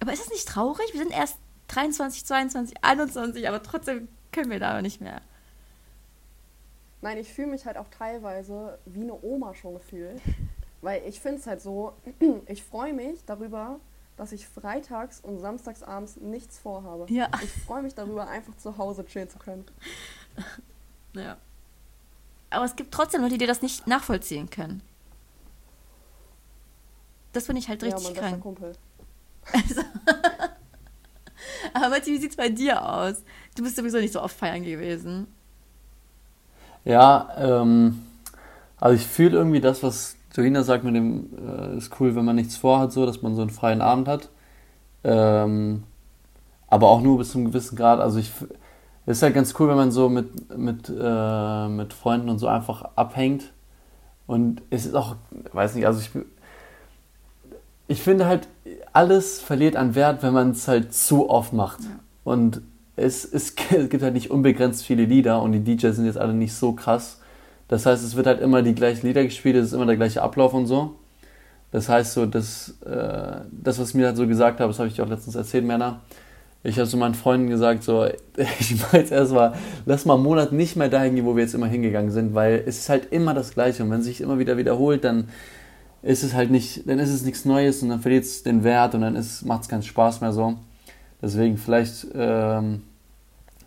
Aber 0.01 0.13
ist 0.13 0.23
es 0.23 0.31
nicht 0.31 0.49
traurig? 0.49 0.87
Wir 0.93 1.01
sind 1.03 1.13
erst 1.13 1.37
23, 1.69 2.25
22, 2.25 2.77
21, 2.83 3.49
aber 3.49 3.63
trotzdem 3.63 4.09
können 4.33 4.51
wir 4.51 4.61
da 4.61 4.81
nicht 4.81 5.01
mehr. 5.01 5.21
Nein, 7.03 7.19
ich 7.19 7.33
fühle 7.33 7.49
mich 7.49 7.67
halt 7.67 7.77
auch 7.77 7.89
teilweise 7.91 8.79
wie 8.87 9.03
eine 9.03 9.23
Oma 9.23 9.55
schon 9.55 9.75
gefühlt. 9.75 10.21
Weil 10.83 11.03
ich 11.07 11.21
finde 11.21 11.39
es 11.39 11.47
halt 11.47 11.61
so, 11.61 11.93
ich 12.47 12.63
freue 12.63 12.93
mich 12.93 13.25
darüber, 13.27 13.79
dass 14.17 14.33
ich 14.33 14.49
freitags 14.49 15.21
und 15.21 15.39
samstags 15.39 15.83
abends 15.83 16.17
nichts 16.17 16.59
vorhabe. 16.59 17.07
Ja. 17.13 17.29
Ich 17.43 17.53
freue 17.53 17.83
mich 17.83 17.95
darüber, 17.95 18.29
einfach 18.29 18.57
zu 18.57 18.79
Hause 18.79 19.05
chillen 19.07 19.29
zu 19.29 19.39
können. 19.39 19.65
Ja. 21.15 21.39
Aber 22.51 22.67
es 22.67 22.77
gibt 22.77 22.93
trotzdem 22.93 23.23
Leute, 23.23 23.39
die 23.39 23.47
das 23.47 23.63
nicht 23.63 23.87
nachvollziehen 23.87 24.51
können. 24.51 24.83
Das 27.33 27.47
finde 27.47 27.61
ich 27.61 27.69
halt 27.71 27.83
ja, 27.83 27.89
richtig 27.89 28.05
mein 28.05 28.13
bester 28.13 28.29
krank. 28.29 28.43
Kumpel. 28.43 28.73
Also, 29.51 29.81
aber 31.73 31.89
Matti, 31.89 32.13
wie 32.13 32.19
sieht 32.19 32.33
es 32.33 32.37
bei 32.37 32.51
dir 32.51 32.87
aus? 32.87 33.23
Du 33.55 33.63
bist 33.63 33.77
sowieso 33.77 33.97
nicht 33.97 34.13
so 34.13 34.21
oft 34.21 34.37
feiern 34.37 34.63
gewesen. 34.63 35.27
Ja, 36.85 37.35
ähm, 37.39 38.07
also 38.79 38.95
ich 38.95 39.07
fühle 39.07 39.39
irgendwie 39.39 39.61
das, 39.61 39.83
was 39.83 40.17
Joina 40.37 40.63
sagt 40.63 40.85
mit 40.85 40.95
dem, 40.95 41.31
äh, 41.49 41.79
ist 41.79 41.99
cool, 41.99 42.15
wenn 42.15 42.27
man 42.27 42.37
nichts 42.37 42.57
vorhat, 42.57 42.93
so, 42.93 43.07
dass 43.07 43.23
man 43.23 43.35
so 43.35 43.41
einen 43.41 43.51
freien 43.51 43.81
Abend 43.81 44.07
hat. 44.07 44.29
Ähm, 45.03 45.85
aber 46.69 46.89
auch 46.89 47.01
nur 47.01 47.17
bis 47.17 47.31
zu 47.31 47.39
einem 47.39 47.47
gewissen 47.47 47.75
Grad. 47.75 48.01
Also 48.01 48.19
ich, 48.19 48.31
ist 49.07 49.23
halt 49.23 49.35
ganz 49.35 49.55
cool, 49.59 49.69
wenn 49.69 49.77
man 49.77 49.91
so 49.93 50.09
mit, 50.09 50.57
mit, 50.57 50.89
äh, 50.89 51.69
mit 51.69 51.95
Freunden 51.95 52.29
und 52.29 52.39
so 52.39 52.49
einfach 52.49 52.85
abhängt. 52.97 53.53
Und 54.27 54.61
es 54.69 54.85
ist 54.85 54.95
auch, 54.95 55.17
weiß 55.53 55.75
nicht, 55.77 55.87
also 55.87 56.01
ich, 56.01 56.11
ich 57.89 58.03
finde 58.03 58.27
halt, 58.27 58.49
alles 58.93 59.41
verliert 59.41 59.77
an 59.77 59.95
Wert, 59.95 60.23
wenn 60.23 60.35
man 60.35 60.51
es 60.51 60.69
halt 60.69 60.93
zu 60.93 61.31
oft 61.31 61.53
macht. 61.53 61.79
Und 62.25 62.61
es, 62.97 63.25
es, 63.25 63.55
es 63.55 63.57
gibt 63.89 64.03
halt 64.03 64.15
nicht 64.15 64.31
unbegrenzt 64.31 64.85
viele 64.85 65.05
Lieder 65.05 65.41
und 65.41 65.53
die 65.53 65.65
DJs 65.65 65.97
sind 65.97 66.05
jetzt 66.07 66.19
alle 66.19 66.35
nicht 66.35 66.53
so 66.53 66.73
krass. 66.73 67.21
Das 67.69 67.87
heißt, 67.87 68.05
es 68.05 68.17
wird 68.17 68.27
halt 68.27 68.41
immer 68.41 68.63
die 68.63 68.75
gleichen 68.75 69.07
Lieder 69.07 69.25
gespielt, 69.25 69.57
es 69.57 69.67
ist 69.67 69.73
immer 69.73 69.87
der 69.87 69.97
gleiche 69.97 70.23
Ablauf 70.23 70.55
und 70.55 70.67
so. 70.67 70.95
Das 71.73 71.89
heißt 71.89 72.15
so, 72.15 72.27
das, 72.27 72.75
äh, 72.85 73.41
das 73.51 73.79
was 73.79 73.91
ich 73.91 73.95
mir 73.95 74.07
halt 74.07 74.17
so 74.17 74.27
gesagt 74.27 74.61
habe, 74.61 74.71
das 74.71 74.79
habe 74.79 74.89
ich 74.89 74.95
dir 74.95 75.05
auch 75.05 75.09
letztens 75.09 75.35
erzählt, 75.35 75.65
Männer. 75.65 76.01
Ich 76.63 76.79
habe 76.79 76.87
so 76.87 76.97
meinen 76.97 77.15
Freunden 77.15 77.49
gesagt, 77.49 77.83
so, 77.83 78.07
ich 78.61 78.77
meine 78.81 79.03
jetzt 79.03 79.13
erstmal, 79.13 79.55
lass 79.85 80.05
mal 80.05 80.15
einen 80.15 80.23
Monat 80.23 80.53
nicht 80.53 80.77
mehr 80.77 80.89
dahin 80.89 81.17
gehen, 81.17 81.27
wo 81.27 81.37
wir 81.37 81.43
jetzt 81.43 81.55
immer 81.55 81.67
hingegangen 81.67 82.11
sind, 82.11 82.35
weil 82.35 82.63
es 82.67 82.79
ist 82.79 82.89
halt 82.89 83.13
immer 83.13 83.35
das 83.35 83.53
Gleiche. 83.53 83.83
Und 83.83 83.91
wenn 83.91 84.01
es 84.01 84.07
sich 84.07 84.21
immer 84.21 84.39
wieder 84.39 84.57
wiederholt, 84.57 85.05
dann 85.05 85.29
ist 86.03 86.23
es 86.23 86.35
halt 86.35 86.51
nicht, 86.51 86.89
dann 86.89 86.99
ist 86.99 87.11
es 87.11 87.25
nichts 87.25 87.45
Neues 87.45 87.83
und 87.83 87.89
dann 87.89 88.01
verliert 88.01 88.25
es 88.25 88.43
den 88.43 88.63
Wert 88.65 88.95
und 88.95 89.01
dann 89.01 89.23
macht 89.45 89.63
es 89.63 89.69
keinen 89.69 89.83
Spaß 89.83 90.21
mehr 90.21 90.33
so. 90.33 90.55
Deswegen 91.21 91.57
vielleicht, 91.57 92.07
ähm, 92.15 92.83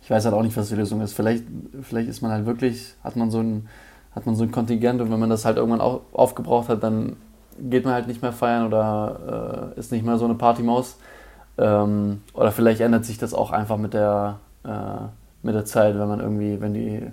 ich 0.02 0.10
weiß 0.10 0.24
halt 0.24 0.34
auch 0.34 0.42
nicht, 0.42 0.56
was 0.56 0.68
die 0.68 0.74
Lösung 0.74 1.00
ist. 1.00 1.12
Vielleicht, 1.12 1.44
vielleicht 1.82 2.08
ist 2.08 2.22
man 2.22 2.30
halt 2.30 2.46
wirklich, 2.46 2.94
hat 3.04 3.16
man 3.16 3.30
so 3.30 3.40
ein, 3.40 3.68
hat 4.12 4.26
man 4.26 4.34
so 4.34 4.42
ein 4.42 4.50
Kontingent 4.50 5.00
und 5.00 5.10
wenn 5.10 5.20
man 5.20 5.30
das 5.30 5.44
halt 5.44 5.56
irgendwann 5.56 5.80
auch 5.80 6.02
aufgebraucht 6.12 6.68
hat, 6.68 6.82
dann 6.82 7.16
geht 7.58 7.84
man 7.84 7.94
halt 7.94 8.06
nicht 8.08 8.22
mehr 8.22 8.32
feiern 8.32 8.66
oder 8.66 9.72
äh, 9.76 9.78
ist 9.78 9.92
nicht 9.92 10.04
mehr 10.04 10.18
so 10.18 10.24
eine 10.24 10.34
Partymaus. 10.34 10.96
Ähm, 11.58 12.22
oder 12.32 12.52
vielleicht 12.52 12.80
ändert 12.80 13.04
sich 13.04 13.18
das 13.18 13.34
auch 13.34 13.50
einfach 13.50 13.76
mit 13.76 13.94
der, 13.94 14.40
äh, 14.64 15.06
mit 15.42 15.54
der 15.54 15.64
Zeit, 15.64 15.98
wenn 15.98 16.08
man 16.08 16.20
irgendwie, 16.20 16.60
wenn 16.60 16.74
die, 16.74 17.06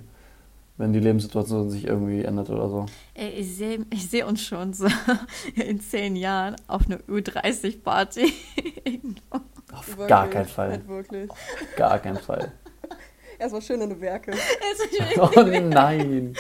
wenn 0.78 0.94
die 0.94 1.00
Lebenssituation 1.00 1.70
sich 1.70 1.86
irgendwie 1.86 2.24
ändert 2.24 2.50
oder 2.50 2.70
so. 2.70 2.86
Ey, 3.14 3.30
ich 3.30 3.58
sehe 3.58 3.86
ich 3.90 4.10
seh 4.10 4.24
uns 4.24 4.42
schon 4.42 4.74
so 4.74 4.88
in 5.56 5.82
zehn 5.82 6.16
Jahren 6.16 6.56
auf 6.68 6.84
einer 6.88 6.98
U30-Party. 6.98 8.34
Auf 9.74 9.98
gar 10.08 10.28
keinen 10.28 10.46
Fall. 10.46 10.72
Halt 10.72 10.88
wirklich. 10.88 11.30
Gar 11.76 12.00
keinen 12.00 12.18
Fall. 12.18 12.52
Erstmal 13.40 13.62
schön 13.62 13.82
in 13.82 13.90
die 13.90 14.02
Werke. 14.02 14.32
Oh 15.20 15.42
nein. 15.42 16.36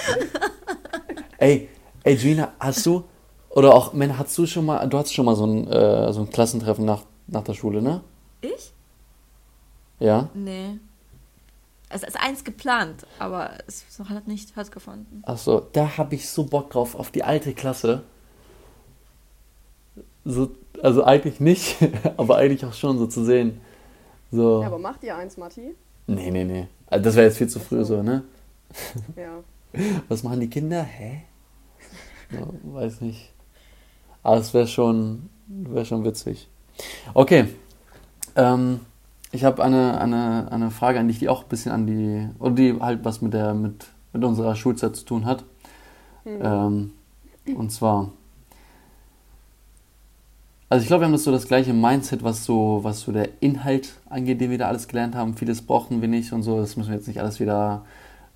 ey, 1.37 1.69
ey, 2.03 2.15
Gina, 2.15 2.53
hast 2.59 2.85
du, 2.85 3.03
oder 3.49 3.73
auch, 3.73 3.93
man, 3.93 4.17
hast 4.17 4.37
du 4.37 4.45
schon 4.45 4.65
mal, 4.65 4.87
du 4.87 4.97
hattest 4.97 5.15
schon 5.15 5.25
mal 5.25 5.35
so 5.35 5.45
ein, 5.45 5.67
äh, 5.67 6.13
so 6.13 6.21
ein 6.21 6.29
Klassentreffen 6.29 6.85
nach, 6.85 7.03
nach 7.27 7.43
der 7.43 7.53
Schule, 7.53 7.81
ne? 7.81 8.01
Ich? 8.41 8.71
Ja? 9.99 10.29
Nee. 10.33 10.79
Es 11.89 12.03
ist 12.03 12.19
eins 12.19 12.43
geplant, 12.43 13.05
aber 13.17 13.51
es 13.65 13.85
hat 14.09 14.27
nicht 14.27 14.49
stattgefunden. 14.49 15.23
Ach 15.25 15.37
so, 15.37 15.67
da 15.71 15.97
habe 15.97 16.15
ich 16.15 16.29
so 16.29 16.43
Bock 16.43 16.69
drauf, 16.71 16.95
auf 16.95 17.11
die 17.11 17.23
alte 17.23 17.53
Klasse. 17.53 18.03
So, 20.25 20.51
also 20.83 21.05
eigentlich 21.05 21.39
nicht, 21.39 21.77
aber 22.17 22.35
eigentlich 22.37 22.65
auch 22.65 22.73
schon 22.73 22.97
so 22.97 23.07
zu 23.07 23.23
sehen. 23.23 23.61
So. 24.31 24.61
Ja, 24.61 24.67
aber 24.67 24.79
macht 24.79 25.03
ihr 25.03 25.15
eins, 25.15 25.37
Matti? 25.37 25.75
Nee, 26.07 26.31
nee, 26.31 26.43
nee. 26.43 26.67
Also 26.89 27.03
das 27.03 27.15
wäre 27.15 27.27
jetzt 27.27 27.37
viel 27.37 27.49
zu 27.49 27.59
früh 27.59 27.83
so, 27.83 28.01
ne? 28.01 28.23
Ja. 29.15 29.43
Was 30.07 30.23
machen 30.23 30.39
die 30.39 30.49
Kinder? 30.49 30.83
Hä? 30.83 31.23
Ja, 32.31 32.47
weiß 32.63 33.01
nicht. 33.01 33.31
Aber 34.23 34.37
es 34.37 34.53
wäre 34.53 34.67
schon, 34.67 35.29
wär 35.47 35.85
schon 35.85 36.03
witzig. 36.03 36.49
Okay. 37.13 37.47
Ähm, 38.35 38.81
ich 39.31 39.43
habe 39.43 39.63
eine, 39.63 39.99
eine, 39.99 40.51
eine 40.51 40.71
Frage 40.71 40.99
an 40.99 41.07
dich, 41.07 41.19
die 41.19 41.29
auch 41.29 41.43
ein 41.43 41.49
bisschen 41.49 41.71
an 41.71 41.87
die, 41.87 42.29
oder 42.39 42.55
die 42.55 42.79
halt 42.79 43.03
was 43.03 43.21
mit 43.21 43.33
der, 43.33 43.53
mit, 43.53 43.87
mit 44.13 44.23
unserer 44.23 44.55
Schulzeit 44.55 44.95
zu 44.95 45.05
tun 45.05 45.25
hat. 45.25 45.43
Ähm, 46.25 46.91
und 47.55 47.71
zwar, 47.71 48.11
also 50.69 50.81
ich 50.81 50.87
glaube, 50.87 51.01
wir 51.01 51.05
haben 51.05 51.13
das 51.13 51.23
so 51.23 51.31
das 51.31 51.47
gleiche 51.47 51.73
Mindset, 51.73 52.23
was 52.23 52.43
so, 52.43 52.79
was 52.81 53.01
so 53.01 53.11
der 53.13 53.29
Inhalt 53.41 53.93
angeht, 54.09 54.41
den 54.41 54.51
wir 54.51 54.57
da 54.57 54.67
alles 54.67 54.87
gelernt 54.87 55.15
haben. 55.15 55.35
Vieles 55.35 55.61
brauchen 55.61 56.01
wir 56.01 56.09
nicht 56.09 56.33
und 56.33 56.43
so. 56.43 56.59
Das 56.59 56.75
müssen 56.75 56.89
wir 56.89 56.97
jetzt 56.97 57.07
nicht 57.07 57.21
alles 57.21 57.39
wieder 57.39 57.85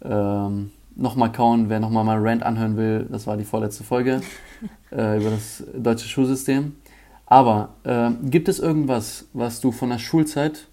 ähm, 0.02 0.72
nochmal 0.96 1.32
kauen. 1.32 1.70
Wer 1.70 1.82
nochmal 1.82 2.06
mal 2.06 2.20
Rant 2.26 2.44
anhören 2.44 2.78
will, 2.78 3.08
das 3.12 3.28
war 3.28 3.36
die 3.36 3.44
vorletzte 3.44 3.84
Folge 3.84 4.22
äh, 4.92 5.20
über 5.20 5.32
das 5.32 5.64
deutsche 5.76 6.08
Schulsystem. 6.08 6.76
Aber 7.26 7.70
äh, 7.84 8.12
gibt 8.24 8.48
es 8.48 8.60
irgendwas, 8.60 9.26
was 9.34 9.60
du 9.60 9.72
von 9.72 9.90
der 9.90 10.00
Schulzeit, 10.00 10.68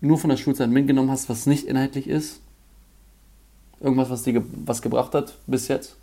nur 0.00 0.18
von 0.18 0.30
der 0.30 0.36
Schulzeit 0.36 0.68
mitgenommen 0.68 1.10
hast, 1.10 1.30
was 1.30 1.46
nicht 1.46 1.66
inhaltlich 1.66 2.08
ist? 2.08 2.40
Irgendwas, 3.80 4.10
was 4.10 4.22
dir 4.22 4.34
ge 4.34 4.42
was 4.64 4.82
gebracht 4.82 5.14
hat 5.14 5.36
bis 5.46 5.68
jetzt? 5.68 5.96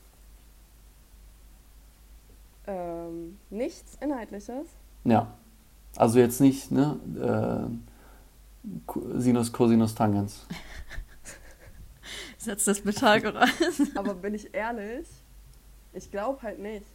Ähm, 2.67 3.37
nichts 3.61 3.97
Inhaltliches. 4.01 4.67
Ja. 5.03 5.27
Also 5.95 6.19
jetzt 6.19 6.41
nicht, 6.41 6.71
ne? 6.71 6.97
Äh, 7.19 9.19
Sinus, 9.19 9.51
Cosinus, 9.51 9.95
Tangens. 9.95 10.45
Setz 12.37 12.65
das 12.65 12.81
Pythagoras. 12.81 13.49
Aber 13.95 14.15
bin 14.15 14.33
ich 14.33 14.53
ehrlich? 14.53 15.07
Ich 15.93 16.09
glaube 16.09 16.41
halt 16.41 16.59
nicht. 16.59 16.85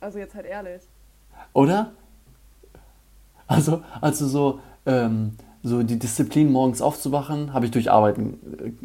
Also 0.00 0.18
jetzt 0.18 0.34
halt 0.34 0.46
ehrlich. 0.46 0.82
Oder? 1.52 1.92
Also, 3.46 3.82
also 4.00 4.28
so, 4.28 4.60
ähm, 4.86 5.36
so 5.62 5.82
die 5.82 5.98
Disziplin, 5.98 6.52
morgens 6.52 6.80
aufzuwachen, 6.80 7.52
habe 7.52 7.66
ich 7.66 7.72
durch 7.72 7.90
Arbeiten 7.90 8.76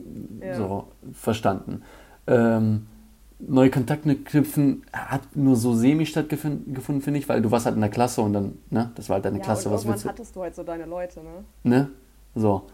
äh, 0.42 0.48
Ja. 0.48 0.56
so 0.56 0.88
verstanden. 1.14 1.84
Ähm, 2.28 2.88
neue 3.40 3.70
Kontakte 3.70 4.16
knüpfen 4.16 4.84
hat 4.94 5.36
nur 5.36 5.56
so 5.56 5.74
semi 5.74 6.06
stattgefunden, 6.06 6.74
gefunden, 6.74 7.02
finde 7.02 7.20
ich, 7.20 7.28
weil 7.30 7.42
du 7.42 7.52
warst 7.52 7.66
halt 7.66 7.76
in 7.76 7.82
der 7.82 7.90
Klasse 7.90 8.22
und 8.22 8.34
dann, 8.34 8.58
ne, 8.70 8.92
das 8.96 9.10
war 9.10 9.16
halt 9.16 9.26
deine 9.26 9.40
ja, 9.40 9.44
Klasse, 9.44 9.70
und 9.70 9.76
was 9.76 9.86
willst 9.86 10.06
du, 10.06 10.10
hattest 10.10 10.36
du 10.36 10.42
halt 10.42 10.56
so 10.56 10.64
deine 10.64 10.86
Leute, 10.86 11.22
ne? 11.22 11.44
ne? 11.64 11.92
So. 12.34 12.68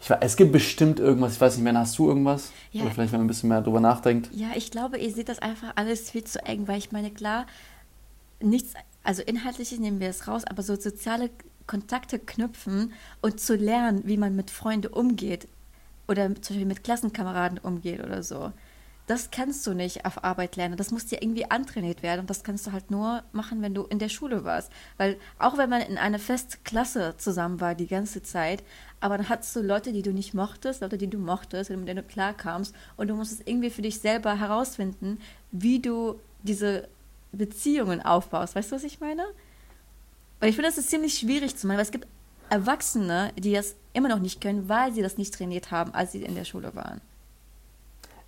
Ich, 0.00 0.10
wa- 0.10 0.18
es 0.20 0.36
gibt 0.36 0.52
bestimmt 0.52 0.98
irgendwas, 1.00 1.34
ich 1.34 1.40
weiß 1.40 1.56
nicht 1.56 1.64
mehr, 1.64 1.78
hast 1.78 1.98
du 1.98 2.08
irgendwas? 2.08 2.52
Ja. 2.72 2.82
Oder 2.82 2.90
vielleicht, 2.90 3.12
wenn 3.12 3.20
man 3.20 3.26
ein 3.26 3.28
bisschen 3.28 3.48
mehr 3.48 3.62
drüber 3.62 3.80
nachdenkt. 3.80 4.30
Ja, 4.34 4.48
ich 4.54 4.70
glaube, 4.70 4.98
ihr 4.98 5.12
seht 5.12 5.28
das 5.28 5.38
einfach 5.38 5.72
alles 5.76 6.10
viel 6.10 6.24
zu 6.24 6.44
eng, 6.44 6.68
weil 6.68 6.78
ich 6.78 6.92
meine, 6.92 7.10
klar, 7.10 7.46
nichts, 8.40 8.74
also 9.04 9.22
inhaltliches 9.22 9.78
nehmen 9.78 10.00
wir 10.00 10.08
es 10.08 10.28
raus, 10.28 10.42
aber 10.44 10.62
so 10.62 10.74
soziale 10.76 11.30
Kontakte 11.66 12.18
knüpfen 12.18 12.92
und 13.20 13.40
zu 13.40 13.54
lernen, 13.54 14.02
wie 14.04 14.16
man 14.16 14.34
mit 14.34 14.50
Freunden 14.50 14.92
umgeht 14.92 15.46
oder 16.08 16.26
zum 16.26 16.34
Beispiel 16.56 16.66
mit 16.66 16.84
Klassenkameraden 16.84 17.58
umgeht 17.58 18.02
oder 18.02 18.22
so. 18.22 18.52
Das 19.06 19.30
kannst 19.30 19.66
du 19.66 19.74
nicht 19.74 20.04
auf 20.06 20.22
Arbeit 20.22 20.56
lernen. 20.56 20.76
Das 20.76 20.92
muss 20.92 21.06
dir 21.06 21.22
irgendwie 21.22 21.50
antrainiert 21.50 22.02
werden. 22.02 22.20
Und 22.20 22.30
das 22.30 22.44
kannst 22.44 22.66
du 22.66 22.72
halt 22.72 22.90
nur 22.90 23.24
machen, 23.32 23.60
wenn 23.60 23.74
du 23.74 23.82
in 23.84 23.98
der 23.98 24.08
Schule 24.08 24.44
warst. 24.44 24.70
Weil 24.96 25.18
auch 25.38 25.58
wenn 25.58 25.68
man 25.68 25.82
in 25.82 25.98
einer 25.98 26.20
festen 26.20 26.62
Klasse 26.64 27.14
zusammen 27.18 27.60
war 27.60 27.74
die 27.74 27.88
ganze 27.88 28.22
Zeit, 28.22 28.62
aber 29.00 29.16
dann 29.16 29.28
hattest 29.28 29.56
du 29.56 29.60
Leute, 29.60 29.92
die 29.92 30.02
du 30.02 30.12
nicht 30.12 30.34
mochtest, 30.34 30.80
Leute, 30.80 30.98
die 30.98 31.10
du 31.10 31.18
mochtest, 31.18 31.70
mit 31.70 31.88
denen 31.88 32.06
du 32.06 32.12
klarkamst. 32.12 32.74
Und 32.96 33.08
du 33.08 33.14
musstest 33.14 33.46
irgendwie 33.46 33.70
für 33.70 33.82
dich 33.82 33.98
selber 33.98 34.38
herausfinden, 34.38 35.18
wie 35.50 35.80
du 35.80 36.20
diese 36.42 36.88
Beziehungen 37.32 38.00
aufbaust. 38.00 38.54
Weißt 38.54 38.70
du, 38.70 38.76
was 38.76 38.84
ich 38.84 39.00
meine? 39.00 39.24
Weil 40.38 40.50
ich 40.50 40.56
finde, 40.56 40.70
das 40.70 40.78
ist 40.78 40.90
ziemlich 40.90 41.18
schwierig 41.18 41.56
zu 41.56 41.66
machen, 41.66 41.78
weil 41.78 41.84
es 41.84 41.90
gibt 41.90 42.06
Erwachsene, 42.50 43.32
die 43.38 43.52
das 43.52 43.74
immer 43.92 44.08
noch 44.08 44.18
nicht 44.18 44.40
können, 44.40 44.68
weil 44.68 44.92
sie 44.92 45.02
das 45.02 45.18
nicht 45.18 45.34
trainiert 45.34 45.70
haben, 45.70 45.94
als 45.94 46.12
sie 46.12 46.22
in 46.22 46.34
der 46.34 46.44
Schule 46.44 46.74
waren. 46.74 47.00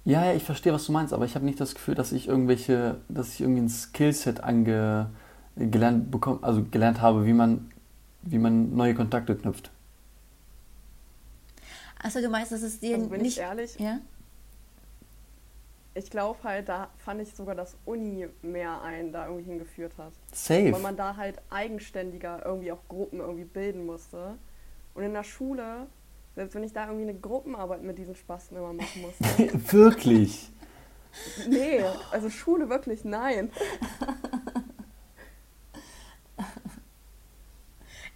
Ja, 0.05 0.27
ja, 0.27 0.35
ich 0.35 0.45
verstehe, 0.45 0.73
was 0.73 0.85
du 0.85 0.93
meinst, 0.93 1.13
aber 1.15 1.25
ich 1.25 1.35
habe 1.35 1.45
nicht 1.45 1.61
das 1.61 1.75
Gefühl, 1.75 1.95
dass 1.95 2.13
ich 2.13 2.29
irgendwelche, 2.29 3.01
dass 3.09 3.33
ich 3.33 3.41
irgendwie 3.41 3.63
ein 3.63 3.69
Skillset 3.71 4.45
ange, 4.45 5.11
gelernt 5.57 6.11
bekommen, 6.11 6.43
also 6.43 6.63
gelernt 6.63 7.01
habe, 7.01 7.25
wie 7.27 7.33
man, 7.33 7.71
wie 8.23 8.39
man 8.39 8.75
neue 8.75 8.95
Kontakte 8.95 9.35
knüpft. 9.35 9.71
Also 12.03 12.21
du 12.21 12.29
meinst, 12.29 12.53
dass 12.53 12.63
es 12.63 12.81
dir 12.81 12.97
Also 12.97 13.09
bin 13.09 13.23
nicht... 13.23 13.39
ich 13.39 13.43
ehrlich, 13.43 13.79
Ja? 13.79 13.99
ich 15.95 16.11
glaube 16.11 16.39
halt, 16.43 16.69
da 16.69 16.89
fand 16.99 17.21
ich 17.23 17.33
sogar, 17.35 17.55
dass 17.55 17.77
Uni 17.85 18.29
mehr 18.43 18.83
einen 18.83 19.13
da 19.13 19.27
irgendwie 19.27 19.45
hingeführt 19.45 19.97
hat. 19.97 20.13
Safe. 20.33 20.73
Weil 20.73 20.81
man 20.81 20.97
da 20.97 21.17
halt 21.17 21.41
eigenständiger 21.51 22.45
irgendwie 22.45 22.73
auch 22.73 22.81
Gruppen 22.89 23.21
irgendwie 23.21 23.45
bilden 23.45 23.87
musste. 23.87 24.35
Und 24.95 25.05
in 25.05 25.13
der 25.13 25.23
Schule, 25.23 25.87
selbst 26.35 26.55
wenn 26.55 26.65
ich 26.65 26.73
da 26.73 26.87
irgendwie 26.87 27.09
eine 27.09 27.19
Gruppenarbeit 27.19 27.83
mit 27.83 27.99
diesen 27.99 28.15
Spasten 28.15 28.57
immer 28.57 28.73
machen 28.73 29.03
musste. 29.03 29.73
Wirklich. 29.73 30.51
nee, 31.49 31.81
also 32.11 32.29
Schule 32.29 32.69
wirklich, 32.69 33.05
nein. 33.05 33.51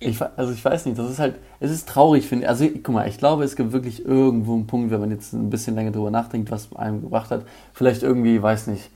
Ich, 0.01 0.21
also 0.23 0.53
ich 0.53 0.65
weiß 0.65 0.87
nicht, 0.87 0.97
das 0.97 1.11
ist 1.11 1.19
halt, 1.19 1.37
es 1.59 1.73
ist 1.73 1.89
traurig, 1.89 2.29
finde 2.29 2.45
ich. 2.45 2.49
Also 2.49 2.69
guck 2.69 2.95
mal, 2.95 3.09
ich 3.09 3.19
glaube, 3.19 3.43
es 3.43 3.57
gibt 3.57 3.73
wirklich 3.73 4.05
irgendwo 4.05 4.55
einen 4.55 4.69
Punkt, 4.69 4.93
wenn 4.93 5.01
man 5.01 5.11
jetzt 5.11 5.33
ein 5.33 5.51
bisschen 5.51 5.75
länger 5.75 5.91
drüber 5.91 6.11
nachdenkt, 6.11 6.53
was 6.53 6.75
einem 6.77 7.03
gebracht 7.03 7.31
hat. 7.31 7.45
Vielleicht 7.73 8.05
irgendwie, 8.05 8.41
weiß 8.41 8.69
nicht, 8.69 8.91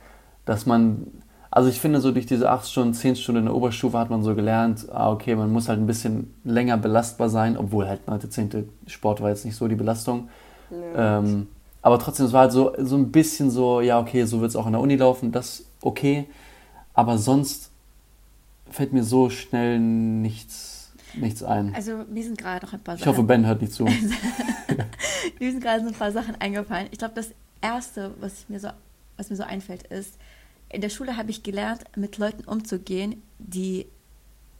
dass 0.44 0.64
man, 0.64 1.21
also 1.55 1.68
ich 1.68 1.80
finde 1.80 2.00
so 2.00 2.12
durch 2.12 2.24
diese 2.24 2.50
acht 2.50 2.66
Stunden, 2.66 2.94
zehn 2.94 3.14
Stunden 3.14 3.40
in 3.40 3.44
der 3.44 3.55
Oberstufe 3.55 3.98
hat 3.98 4.09
man 4.09 4.22
so 4.22 4.34
gelernt, 4.34 4.86
ah 4.90 5.12
okay, 5.12 5.36
man 5.36 5.53
muss 5.53 5.68
halt 5.68 5.78
ein 5.78 5.86
bisschen 5.86 6.32
länger 6.44 6.78
belastbar 6.78 7.28
sein, 7.28 7.59
obwohl 7.59 7.86
halt 7.86 8.09
9., 8.09 8.30
10. 8.30 8.70
Sport 8.86 9.20
war 9.20 9.28
jetzt 9.28 9.44
nicht 9.44 9.55
so 9.55 9.68
die 9.68 9.74
Belastung. 9.74 10.30
Nee. 10.70 10.76
Ähm, 10.96 11.48
aber 11.82 11.98
trotzdem, 11.98 12.24
es 12.24 12.32
war 12.32 12.42
halt 12.42 12.53
so, 12.53 12.72
so 12.78 12.96
ein 12.96 13.12
bisschen 13.12 13.50
so, 13.50 13.82
ja, 13.82 14.00
okay, 14.00 14.24
so 14.24 14.40
wird 14.40 14.48
es 14.48 14.57
auch 14.57 14.64
in 14.64 14.72
der 14.72 14.80
Uni 14.80 14.96
laufen, 14.96 15.30
das 15.30 15.66
okay. 15.82 16.26
Aber 16.94 17.18
sonst 17.18 17.70
fällt 18.70 18.94
mir 18.94 19.05
so 19.05 19.28
schnell 19.28 19.78
nichts, 19.78 20.90
nichts 21.12 21.42
ein. 21.42 21.74
Also 21.74 22.05
mir 22.11 22.24
sind 22.24 22.38
gerade 22.38 22.64
noch 22.64 22.72
ein 22.72 22.80
paar 22.80 22.94
Ich 22.94 23.03
hoffe, 23.07 23.16
Sachen... 23.16 23.26
Ben 23.26 23.46
hört 23.46 23.61
nicht 23.61 23.74
zu. 23.74 23.84
mir 25.38 25.50
sind 25.50 25.62
gerade 25.62 25.82
so 25.82 25.88
ein 25.88 25.94
paar 25.94 26.12
Sachen 26.12 26.34
eingefallen. 26.40 26.88
Ich 26.92 26.98
glaube, 26.98 27.12
das 27.14 27.32
Erste, 27.61 28.14
was, 28.20 28.40
ich 28.40 28.48
mir 28.48 28.59
so, 28.59 28.68
was 29.18 29.28
mir 29.28 29.36
so 29.36 29.42
einfällt, 29.42 29.82
ist, 29.88 30.14
in 30.72 30.80
der 30.80 30.88
Schule 30.88 31.16
habe 31.16 31.30
ich 31.30 31.42
gelernt, 31.42 31.84
mit 31.96 32.18
Leuten 32.18 32.44
umzugehen, 32.44 33.22
die 33.38 33.86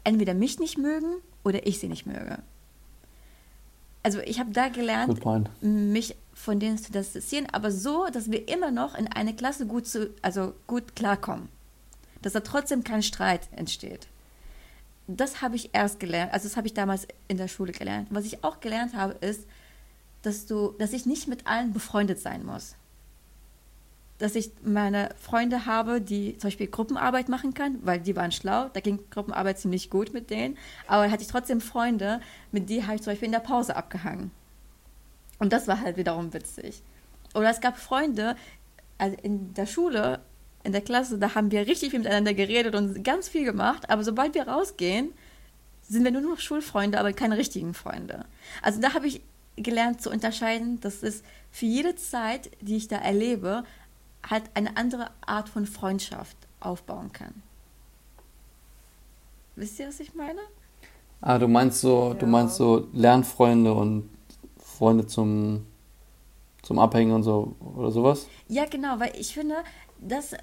entweder 0.04 0.34
mich 0.34 0.58
nicht 0.58 0.78
mögen 0.78 1.16
oder 1.42 1.66
ich 1.66 1.78
sie 1.78 1.88
nicht 1.88 2.06
möge. 2.06 2.38
Also 4.02 4.18
ich 4.20 4.40
habe 4.40 4.50
da 4.50 4.68
gelernt, 4.68 5.20
mich 5.60 6.16
von 6.34 6.58
denen 6.58 6.76
zu 6.76 6.90
distanzieren, 6.90 7.46
aber 7.52 7.70
so, 7.70 8.08
dass 8.12 8.30
wir 8.30 8.48
immer 8.48 8.70
noch 8.70 8.96
in 8.96 9.06
eine 9.06 9.34
Klasse 9.34 9.66
gut, 9.66 9.86
zu, 9.86 10.10
also 10.22 10.54
gut 10.66 10.96
klarkommen. 10.96 11.48
Dass 12.20 12.32
da 12.32 12.40
trotzdem 12.40 12.84
kein 12.84 13.02
Streit 13.02 13.48
entsteht. 13.52 14.08
Das 15.06 15.40
habe 15.40 15.56
ich 15.56 15.70
erst 15.72 16.00
gelernt, 16.00 16.32
also 16.32 16.48
das 16.48 16.56
habe 16.56 16.66
ich 16.66 16.74
damals 16.74 17.06
in 17.28 17.36
der 17.36 17.48
Schule 17.48 17.72
gelernt. 17.72 18.08
Was 18.10 18.24
ich 18.24 18.42
auch 18.44 18.60
gelernt 18.60 18.94
habe, 18.94 19.14
ist, 19.14 19.46
dass, 20.22 20.46
du, 20.46 20.74
dass 20.78 20.92
ich 20.92 21.06
nicht 21.06 21.28
mit 21.28 21.46
allen 21.46 21.72
befreundet 21.72 22.20
sein 22.20 22.44
muss. 22.44 22.74
Dass 24.22 24.36
ich 24.36 24.52
meine 24.62 25.08
Freunde 25.20 25.66
habe, 25.66 26.00
die 26.00 26.38
zum 26.38 26.46
Beispiel 26.46 26.68
Gruppenarbeit 26.68 27.28
machen 27.28 27.54
kann, 27.54 27.80
weil 27.82 27.98
die 27.98 28.14
waren 28.14 28.30
schlau, 28.30 28.68
da 28.72 28.78
ging 28.78 29.00
Gruppenarbeit 29.10 29.58
ziemlich 29.58 29.90
gut 29.90 30.12
mit 30.12 30.30
denen. 30.30 30.56
Aber 30.86 31.10
hatte 31.10 31.22
ich 31.22 31.28
trotzdem 31.28 31.60
Freunde, 31.60 32.20
mit 32.52 32.70
denen 32.70 32.86
habe 32.86 32.94
ich 32.94 33.02
zum 33.02 33.10
Beispiel 33.10 33.26
in 33.26 33.32
der 33.32 33.40
Pause 33.40 33.74
abgehangen. 33.74 34.30
Und 35.40 35.52
das 35.52 35.66
war 35.66 35.80
halt 35.80 35.96
wiederum 35.96 36.32
witzig. 36.32 36.84
Oder 37.34 37.50
es 37.50 37.60
gab 37.60 37.76
Freunde, 37.76 38.36
also 38.96 39.16
in 39.24 39.54
der 39.54 39.66
Schule, 39.66 40.20
in 40.62 40.70
der 40.70 40.82
Klasse, 40.82 41.18
da 41.18 41.34
haben 41.34 41.50
wir 41.50 41.66
richtig 41.66 41.90
viel 41.90 41.98
miteinander 41.98 42.32
geredet 42.32 42.76
und 42.76 43.02
ganz 43.02 43.28
viel 43.28 43.44
gemacht, 43.44 43.90
aber 43.90 44.04
sobald 44.04 44.36
wir 44.36 44.46
rausgehen, 44.46 45.12
sind 45.82 46.04
wir 46.04 46.12
nur 46.12 46.20
noch 46.20 46.38
Schulfreunde, 46.38 47.00
aber 47.00 47.12
keine 47.12 47.36
richtigen 47.36 47.74
Freunde. 47.74 48.24
Also 48.62 48.80
da 48.80 48.94
habe 48.94 49.08
ich 49.08 49.20
gelernt 49.56 50.00
zu 50.00 50.10
unterscheiden, 50.10 50.80
dass 50.80 51.02
es 51.02 51.22
für 51.50 51.66
jede 51.66 51.96
Zeit, 51.96 52.50
die 52.60 52.76
ich 52.76 52.88
da 52.88 52.96
erlebe, 52.96 53.64
halt 54.28 54.44
eine 54.54 54.76
andere 54.76 55.10
Art 55.26 55.48
von 55.48 55.66
Freundschaft 55.66 56.36
aufbauen 56.60 57.12
kann. 57.12 57.42
Wisst 59.56 59.78
ihr, 59.78 59.88
was 59.88 60.00
ich 60.00 60.14
meine? 60.14 60.40
Ah, 61.20 61.38
du 61.38 61.46
meinst 61.48 61.80
so, 61.80 62.08
Ja. 62.10 62.14
du 62.14 62.26
meinst 62.26 62.56
so 62.56 62.88
Lernfreunde 62.92 63.72
und 63.72 64.08
Freunde 64.58 65.06
zum, 65.06 65.66
zum 66.62 66.78
Abhängen 66.78 67.12
und 67.12 67.22
so 67.22 67.54
oder 67.76 67.90
sowas? 67.90 68.26
Ja, 68.48 68.64
genau, 68.64 68.98
weil 68.98 69.12
ich 69.16 69.34
finde, 69.34 69.56
dass. 70.00 70.34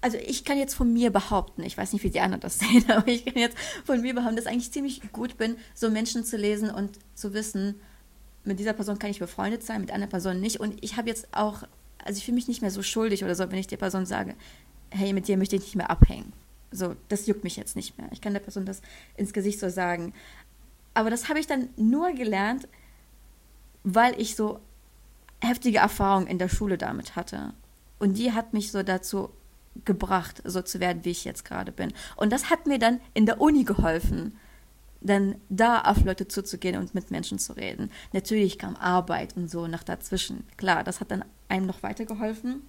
Also 0.00 0.18
ich 0.18 0.44
kann 0.44 0.58
jetzt 0.58 0.74
von 0.74 0.92
mir 0.92 1.10
behaupten, 1.10 1.62
ich 1.62 1.78
weiß 1.78 1.94
nicht, 1.94 2.02
wie 2.04 2.10
die 2.10 2.20
anderen 2.20 2.42
das 2.42 2.58
sehen, 2.58 2.84
aber 2.90 3.08
ich 3.08 3.24
kann 3.24 3.36
jetzt 3.38 3.56
von 3.86 4.02
mir 4.02 4.14
behaupten, 4.14 4.36
dass 4.36 4.44
ich 4.44 4.50
eigentlich 4.50 4.70
ziemlich 4.72 5.00
gut 5.12 5.38
bin, 5.38 5.56
so 5.74 5.88
Menschen 5.90 6.24
zu 6.26 6.36
lesen 6.36 6.70
und 6.70 6.98
zu 7.14 7.32
wissen, 7.32 7.80
mit 8.44 8.58
dieser 8.58 8.74
Person 8.74 8.98
kann 8.98 9.08
ich 9.10 9.18
befreundet 9.18 9.62
sein, 9.62 9.80
mit 9.80 9.90
einer 9.90 10.06
Person 10.06 10.40
nicht. 10.40 10.60
Und 10.60 10.84
ich 10.84 10.98
habe 10.98 11.08
jetzt 11.08 11.28
auch, 11.34 11.62
also 12.04 12.18
ich 12.18 12.24
fühle 12.24 12.36
mich 12.36 12.48
nicht 12.48 12.60
mehr 12.60 12.70
so 12.70 12.82
schuldig 12.82 13.24
oder 13.24 13.34
so, 13.34 13.50
wenn 13.50 13.58
ich 13.58 13.66
der 13.66 13.78
Person 13.78 14.06
sage, 14.06 14.34
hey, 14.90 15.12
mit 15.12 15.26
dir 15.26 15.36
möchte 15.36 15.56
ich 15.56 15.62
nicht 15.62 15.76
mehr 15.76 15.90
abhängen. 15.90 16.32
So, 16.70 16.94
das 17.08 17.26
juckt 17.26 17.44
mich 17.44 17.56
jetzt 17.56 17.76
nicht 17.76 17.98
mehr. 17.98 18.08
Ich 18.12 18.20
kann 18.20 18.32
der 18.32 18.40
Person 18.40 18.66
das 18.66 18.82
ins 19.16 19.32
Gesicht 19.32 19.58
so 19.58 19.68
sagen. 19.68 20.12
Aber 20.92 21.10
das 21.10 21.28
habe 21.28 21.38
ich 21.38 21.46
dann 21.46 21.68
nur 21.76 22.12
gelernt, 22.12 22.68
weil 23.82 24.20
ich 24.20 24.36
so 24.36 24.60
heftige 25.40 25.78
Erfahrungen 25.78 26.26
in 26.26 26.38
der 26.38 26.48
Schule 26.48 26.78
damit 26.78 27.16
hatte. 27.16 27.52
Und 27.98 28.18
die 28.18 28.32
hat 28.32 28.52
mich 28.52 28.70
so 28.70 28.82
dazu 28.82 29.30
gebracht, 29.84 30.42
so 30.44 30.62
zu 30.62 30.80
werden, 30.80 31.04
wie 31.04 31.10
ich 31.10 31.24
jetzt 31.24 31.44
gerade 31.44 31.72
bin. 31.72 31.92
Und 32.16 32.32
das 32.32 32.50
hat 32.50 32.66
mir 32.66 32.78
dann 32.78 33.00
in 33.12 33.26
der 33.26 33.40
Uni 33.40 33.64
geholfen, 33.64 34.38
dann 35.04 35.36
da 35.48 35.82
auf 35.82 36.04
Leute 36.04 36.26
zuzugehen 36.26 36.76
und 36.76 36.94
mit 36.94 37.10
Menschen 37.10 37.38
zu 37.38 37.52
reden. 37.52 37.90
Natürlich 38.12 38.58
kam 38.58 38.74
Arbeit 38.76 39.36
und 39.36 39.48
so 39.50 39.66
nach 39.66 39.84
dazwischen. 39.84 40.44
Klar, 40.56 40.82
das 40.82 41.00
hat 41.00 41.10
dann 41.10 41.24
einem 41.48 41.66
noch 41.66 41.82
weitergeholfen. 41.82 42.62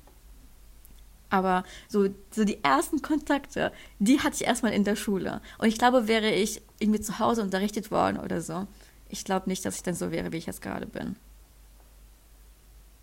Aber 1.29 1.63
so, 1.88 2.07
so 2.31 2.43
die 2.43 2.63
ersten 2.63 3.01
Kontakte, 3.01 3.71
die 3.99 4.19
hatte 4.19 4.36
ich 4.36 4.45
erstmal 4.45 4.73
in 4.73 4.83
der 4.83 4.95
Schule. 4.95 5.41
Und 5.57 5.67
ich 5.67 5.77
glaube, 5.77 6.07
wäre 6.07 6.29
ich 6.29 6.61
irgendwie 6.79 7.01
zu 7.01 7.19
Hause 7.19 7.41
unterrichtet 7.41 7.89
worden 7.89 8.19
oder 8.19 8.41
so, 8.41 8.67
ich 9.09 9.23
glaube 9.23 9.49
nicht, 9.49 9.65
dass 9.65 9.77
ich 9.77 9.83
dann 9.83 9.95
so 9.95 10.11
wäre, 10.11 10.31
wie 10.31 10.38
ich 10.38 10.45
jetzt 10.45 10.61
gerade 10.61 10.86
bin. 10.86 11.15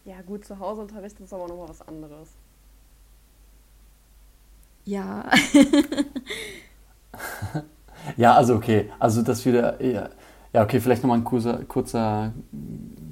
Ja, 0.05 0.21
gut, 0.23 0.45
zu 0.45 0.59
Hause 0.59 0.83
unterrichten 0.83 1.25
ist 1.25 1.33
aber 1.33 1.49
nochmal 1.49 1.69
was 1.69 1.81
anderes. 1.83 2.31
Ja, 4.85 5.31
Ja, 8.17 8.35
also 8.35 8.55
okay. 8.55 8.91
Also 8.99 9.23
das 9.23 9.45
wieder, 9.45 9.83
ja, 9.83 10.09
ja 10.53 10.63
okay, 10.63 10.81
vielleicht 10.81 11.03
nochmal 11.03 11.19
ein 11.19 11.25
kurzer, 11.25 11.61
kurzer, 11.69 12.33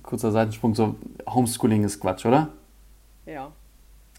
kurzer 0.02 0.32
Seitensprung. 0.32 0.74
So, 0.74 0.96
Homeschooling 1.28 1.84
ist 1.84 2.00
Quatsch, 2.00 2.26
oder? 2.26 2.48
Ja. 3.26 3.52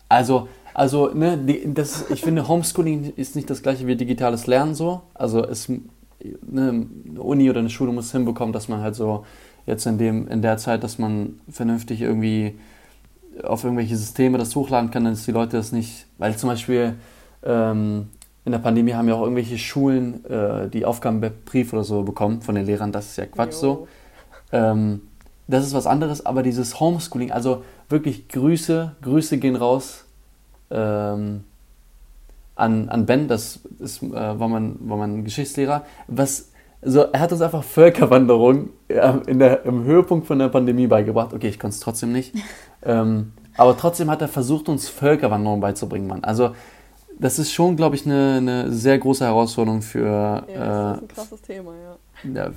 Also, 0.10 0.48
also, 0.74 1.08
ne, 1.14 1.38
das, 1.74 2.10
ich 2.10 2.22
finde, 2.22 2.48
Homeschooling 2.48 3.14
ist 3.16 3.36
nicht 3.36 3.50
das 3.50 3.62
gleiche 3.62 3.88
wie 3.88 3.96
digitales 3.96 4.48
Lernen 4.48 4.76
so. 4.76 5.02
Also 5.14 5.44
es, 5.44 5.70
ne, 5.70 5.82
eine 6.50 7.22
Uni 7.22 7.50
oder 7.50 7.60
eine 7.60 7.70
Schule 7.70 7.92
muss 7.92 8.12
hinbekommen, 8.12 8.54
dass 8.54 8.68
man 8.68 8.82
halt 8.82 8.96
so 8.96 9.26
jetzt 9.66 9.86
in 9.86 9.98
dem, 9.98 10.28
in 10.28 10.42
der 10.42 10.58
Zeit, 10.58 10.84
dass 10.84 10.98
man 10.98 11.40
vernünftig 11.50 12.02
irgendwie 12.02 12.56
auf 13.44 13.64
irgendwelche 13.64 13.96
Systeme 13.96 14.38
das 14.38 14.56
hochladen 14.56 14.92
kann, 14.92 15.06
dass 15.06 15.26
die 15.26 15.32
Leute 15.32 15.58
das 15.58 15.72
nicht, 15.72 16.08
weil 16.18 16.36
zum 16.36 16.50
Beispiel 16.50 16.96
ähm, 17.44 18.10
in 18.44 18.52
der 18.52 18.60
Pandemie 18.60 18.94
haben 18.94 19.08
ja 19.08 19.16
auch 19.16 19.22
irgendwelche 19.22 19.58
Schulen 19.58 20.26
äh, 20.26 20.68
die 20.70 20.86
Aufgaben 20.86 21.22
per 21.22 21.30
Brief 21.30 21.74
oder 21.74 21.84
so 21.84 22.04
bekommen 22.04 22.42
von 22.42 22.56
den 22.56 22.66
Lehrern, 22.66 22.92
das 22.92 23.08
ist 23.08 23.18
ja 23.18 23.26
Quatsch 23.26 23.54
so. 23.54 23.68
Jo. 23.68 23.88
Ähm, 24.52 25.02
das 25.48 25.66
ist 25.66 25.74
was 25.74 25.86
anderes, 25.86 26.26
aber 26.26 26.44
dieses 26.44 26.80
Homeschooling, 26.80 27.32
also 27.32 27.64
wirklich 27.89 28.30
Grüße, 28.30 28.96
Grüße 29.02 29.38
gehen 29.38 29.56
raus 29.56 30.06
ähm, 30.72 31.44
an, 32.56 32.89
an 32.89 33.06
Ben, 33.06 33.28
das 33.28 33.60
ist, 33.80 34.02
äh, 34.02 34.12
war, 34.12 34.48
mein, 34.48 34.78
war 34.80 34.98
mein 34.98 35.24
Geschichtslehrer. 35.24 35.84
Was, 36.08 36.52
so, 36.82 37.02
er 37.02 37.20
hat 37.20 37.32
uns 37.32 37.42
einfach 37.42 37.64
Völkerwanderung 37.64 38.70
äh, 38.88 39.14
in 39.28 39.39
der, 39.39 39.66
im 39.66 39.84
Höhepunkt 39.84 40.28
von 40.28 40.39
der 40.39 40.50
Pandemie 40.50 40.88
beigebracht. 40.88 41.34
Okay, 41.34 41.50
ich 41.50 41.60
konnte 41.60 41.76
es 41.76 41.80
trotzdem 41.80 42.12
nicht. 42.12 42.34
ähm, 42.84 43.34
aber 43.58 43.78
trotzdem 43.78 44.10
hat 44.10 44.22
er 44.22 44.28
versucht, 44.28 44.70
uns 44.70 44.89
Völkerwanderung 44.89 45.60
beizubringen, 45.60 46.08
Mann. 46.08 46.24
Also, 46.24 46.52
das 47.22 47.38
ist 47.40 47.54
schon, 47.54 47.76
glaube 47.76 47.96
ich, 47.96 48.06
eine, 48.06 48.36
eine 48.38 48.72
sehr 48.74 48.98
große 48.98 49.24
Herausforderung 49.24 49.82
für. 49.82 50.06
Ja, 50.08 50.42
das 50.42 50.50
äh, 50.50 50.94
ist 50.96 51.02
ein 51.04 51.08
krasses 51.08 51.42
Thema, 51.42 51.74
ja. 51.76 51.98
ja, 52.34 52.52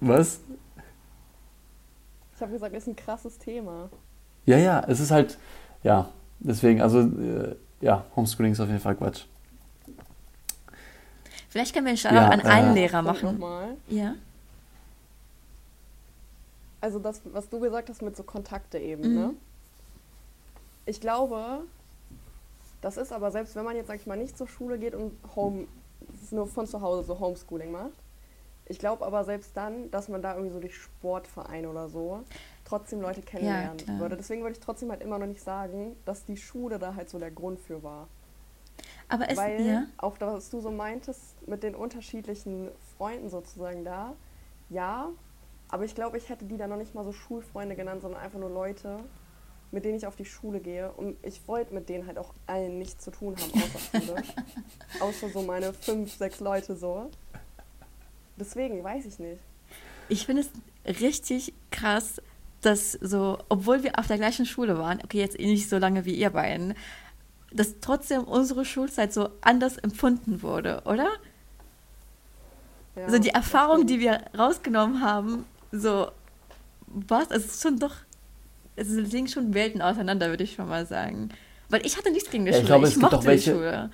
was? 0.00 0.40
Ich 2.34 2.40
habe 2.42 2.52
gesagt, 2.52 2.74
ist 2.74 2.88
ein 2.88 2.96
krasses 2.96 3.38
Thema. 3.38 3.88
Ja, 4.46 4.56
ja, 4.56 4.82
es 4.88 4.98
ist 4.98 5.10
halt, 5.10 5.38
ja, 5.82 6.08
deswegen, 6.40 6.80
also, 6.80 7.00
äh, 7.00 7.54
ja, 7.80 8.04
Homeschooling 8.16 8.52
ist 8.52 8.60
auf 8.60 8.68
jeden 8.68 8.80
Fall 8.80 8.96
Quatsch. 8.96 9.24
vielleicht 11.50 11.74
können 11.74 11.84
wir 11.86 11.90
einen 11.90 11.98
Shoutout 11.98 12.16
Ja, 12.16 12.28
an 12.30 12.40
einen 12.40 12.70
äh, 12.70 12.80
Lehrer 12.80 13.02
Punkt 13.02 13.22
machen. 13.22 13.38
Nochmal. 13.38 13.76
Ja. 13.88 14.14
Also 16.80 16.98
das, 16.98 17.20
was 17.32 17.48
du 17.48 17.60
gesagt 17.60 17.88
hast 17.90 18.02
mit 18.02 18.16
so 18.16 18.22
Kontakte 18.24 18.78
eben, 18.78 19.08
Mhm. 19.08 19.14
ne? 19.14 19.30
Ich 20.86 21.00
glaube, 21.00 21.60
das 22.82 22.96
ist 22.96 23.12
aber 23.12 23.30
selbst, 23.30 23.56
wenn 23.56 23.64
man 23.64 23.76
jetzt, 23.76 23.86
sag 23.86 23.96
ich 23.96 24.06
mal, 24.06 24.18
nicht 24.18 24.36
zur 24.36 24.48
Schule 24.48 24.78
geht 24.78 24.94
und 24.94 25.16
Home, 25.34 25.66
nur 26.30 26.46
von 26.46 26.66
zu 26.66 26.82
Hause 26.82 27.04
so 27.04 27.18
Homeschooling 27.18 27.70
macht. 27.70 28.02
Ich 28.66 28.78
glaube 28.78 29.04
aber 29.06 29.24
selbst 29.24 29.56
dann, 29.56 29.90
dass 29.90 30.08
man 30.08 30.20
da 30.20 30.34
irgendwie 30.34 30.52
so 30.52 30.60
durch 30.60 30.76
Sportverein 30.76 31.66
oder 31.66 31.88
so 31.88 32.24
trotzdem 32.64 33.00
Leute 33.00 33.22
kennenlernen 33.22 33.76
klar. 33.76 33.98
würde. 34.00 34.16
Deswegen 34.16 34.42
würde 34.42 34.52
ich 34.52 34.60
trotzdem 34.60 34.90
halt 34.90 35.02
immer 35.02 35.18
noch 35.18 35.26
nicht 35.26 35.42
sagen, 35.42 35.96
dass 36.04 36.24
die 36.24 36.36
Schule 36.36 36.78
da 36.78 36.94
halt 36.94 37.08
so 37.08 37.18
der 37.18 37.30
Grund 37.30 37.60
für 37.60 37.82
war. 37.82 38.08
Aber 39.08 39.28
es, 39.28 39.36
Weil 39.36 39.66
ja. 39.66 39.84
auch 39.98 40.16
das, 40.16 40.32
was 40.32 40.50
du 40.50 40.60
so 40.60 40.70
meintest, 40.70 41.46
mit 41.46 41.62
den 41.62 41.74
unterschiedlichen 41.74 42.70
Freunden 42.96 43.28
sozusagen 43.28 43.84
da, 43.84 44.14
ja, 44.70 45.10
aber 45.68 45.84
ich 45.84 45.94
glaube, 45.94 46.16
ich 46.16 46.28
hätte 46.30 46.46
die 46.46 46.56
dann 46.56 46.70
noch 46.70 46.76
nicht 46.78 46.94
mal 46.94 47.04
so 47.04 47.12
Schulfreunde 47.12 47.76
genannt, 47.76 48.02
sondern 48.02 48.22
einfach 48.22 48.38
nur 48.38 48.50
Leute, 48.50 49.00
mit 49.72 49.84
denen 49.84 49.96
ich 49.96 50.06
auf 50.06 50.16
die 50.16 50.24
Schule 50.24 50.60
gehe. 50.60 50.92
Und 50.92 51.16
ich 51.22 51.40
wollte 51.48 51.74
mit 51.74 51.88
denen 51.88 52.06
halt 52.06 52.18
auch 52.18 52.32
allen 52.46 52.78
nichts 52.78 53.02
zu 53.02 53.10
tun 53.10 53.34
haben, 53.36 53.62
außer 53.62 54.00
Schule. 54.06 54.22
außer 55.00 55.28
so 55.30 55.42
meine 55.42 55.72
fünf, 55.72 56.14
sechs 56.14 56.40
Leute 56.40 56.76
so. 56.76 57.10
Deswegen, 58.36 58.84
weiß 58.84 59.06
ich 59.06 59.18
nicht. 59.18 59.40
Ich 60.08 60.26
finde 60.26 60.42
es 60.42 61.00
richtig 61.00 61.54
krass, 61.70 62.20
dass 62.60 62.92
so, 62.92 63.38
obwohl 63.48 63.82
wir 63.82 63.98
auf 63.98 64.06
der 64.06 64.18
gleichen 64.18 64.46
Schule 64.46 64.78
waren, 64.78 65.00
okay, 65.02 65.18
jetzt 65.18 65.38
eh 65.38 65.46
nicht 65.46 65.68
so 65.68 65.78
lange 65.78 66.04
wie 66.04 66.14
ihr 66.14 66.30
beiden, 66.30 66.74
dass 67.50 67.80
trotzdem 67.80 68.24
unsere 68.24 68.64
Schulzeit 68.64 69.12
so 69.12 69.30
anders 69.40 69.78
empfunden 69.78 70.42
wurde, 70.42 70.82
oder? 70.84 71.08
Ja, 72.94 73.04
also 73.04 73.18
die 73.18 73.30
Erfahrung, 73.30 73.86
die 73.86 74.00
wir 74.00 74.22
rausgenommen 74.36 75.02
haben, 75.02 75.46
so, 75.70 76.10
was? 76.86 77.30
Es 77.30 77.46
ist 77.46 77.62
schon 77.62 77.78
doch, 77.78 77.94
es 78.76 78.88
liegen 78.88 79.28
schon 79.28 79.54
Welten 79.54 79.82
auseinander, 79.82 80.28
würde 80.30 80.44
ich 80.44 80.54
schon 80.54 80.68
mal 80.68 80.86
sagen. 80.86 81.30
Weil 81.68 81.84
ich 81.86 81.96
hatte 81.96 82.10
nichts 82.10 82.30
gegen 82.30 82.44
die 82.44 82.52
Ja, 82.52 82.58
ich 82.58 82.66
Schule, 82.66 82.68
glaube, 82.68 82.84
ich 82.86 82.88
es 82.88 82.94
gibt 82.94 83.02
mochte 83.02 83.18
auch 83.18 83.24
welche-. 83.24 83.90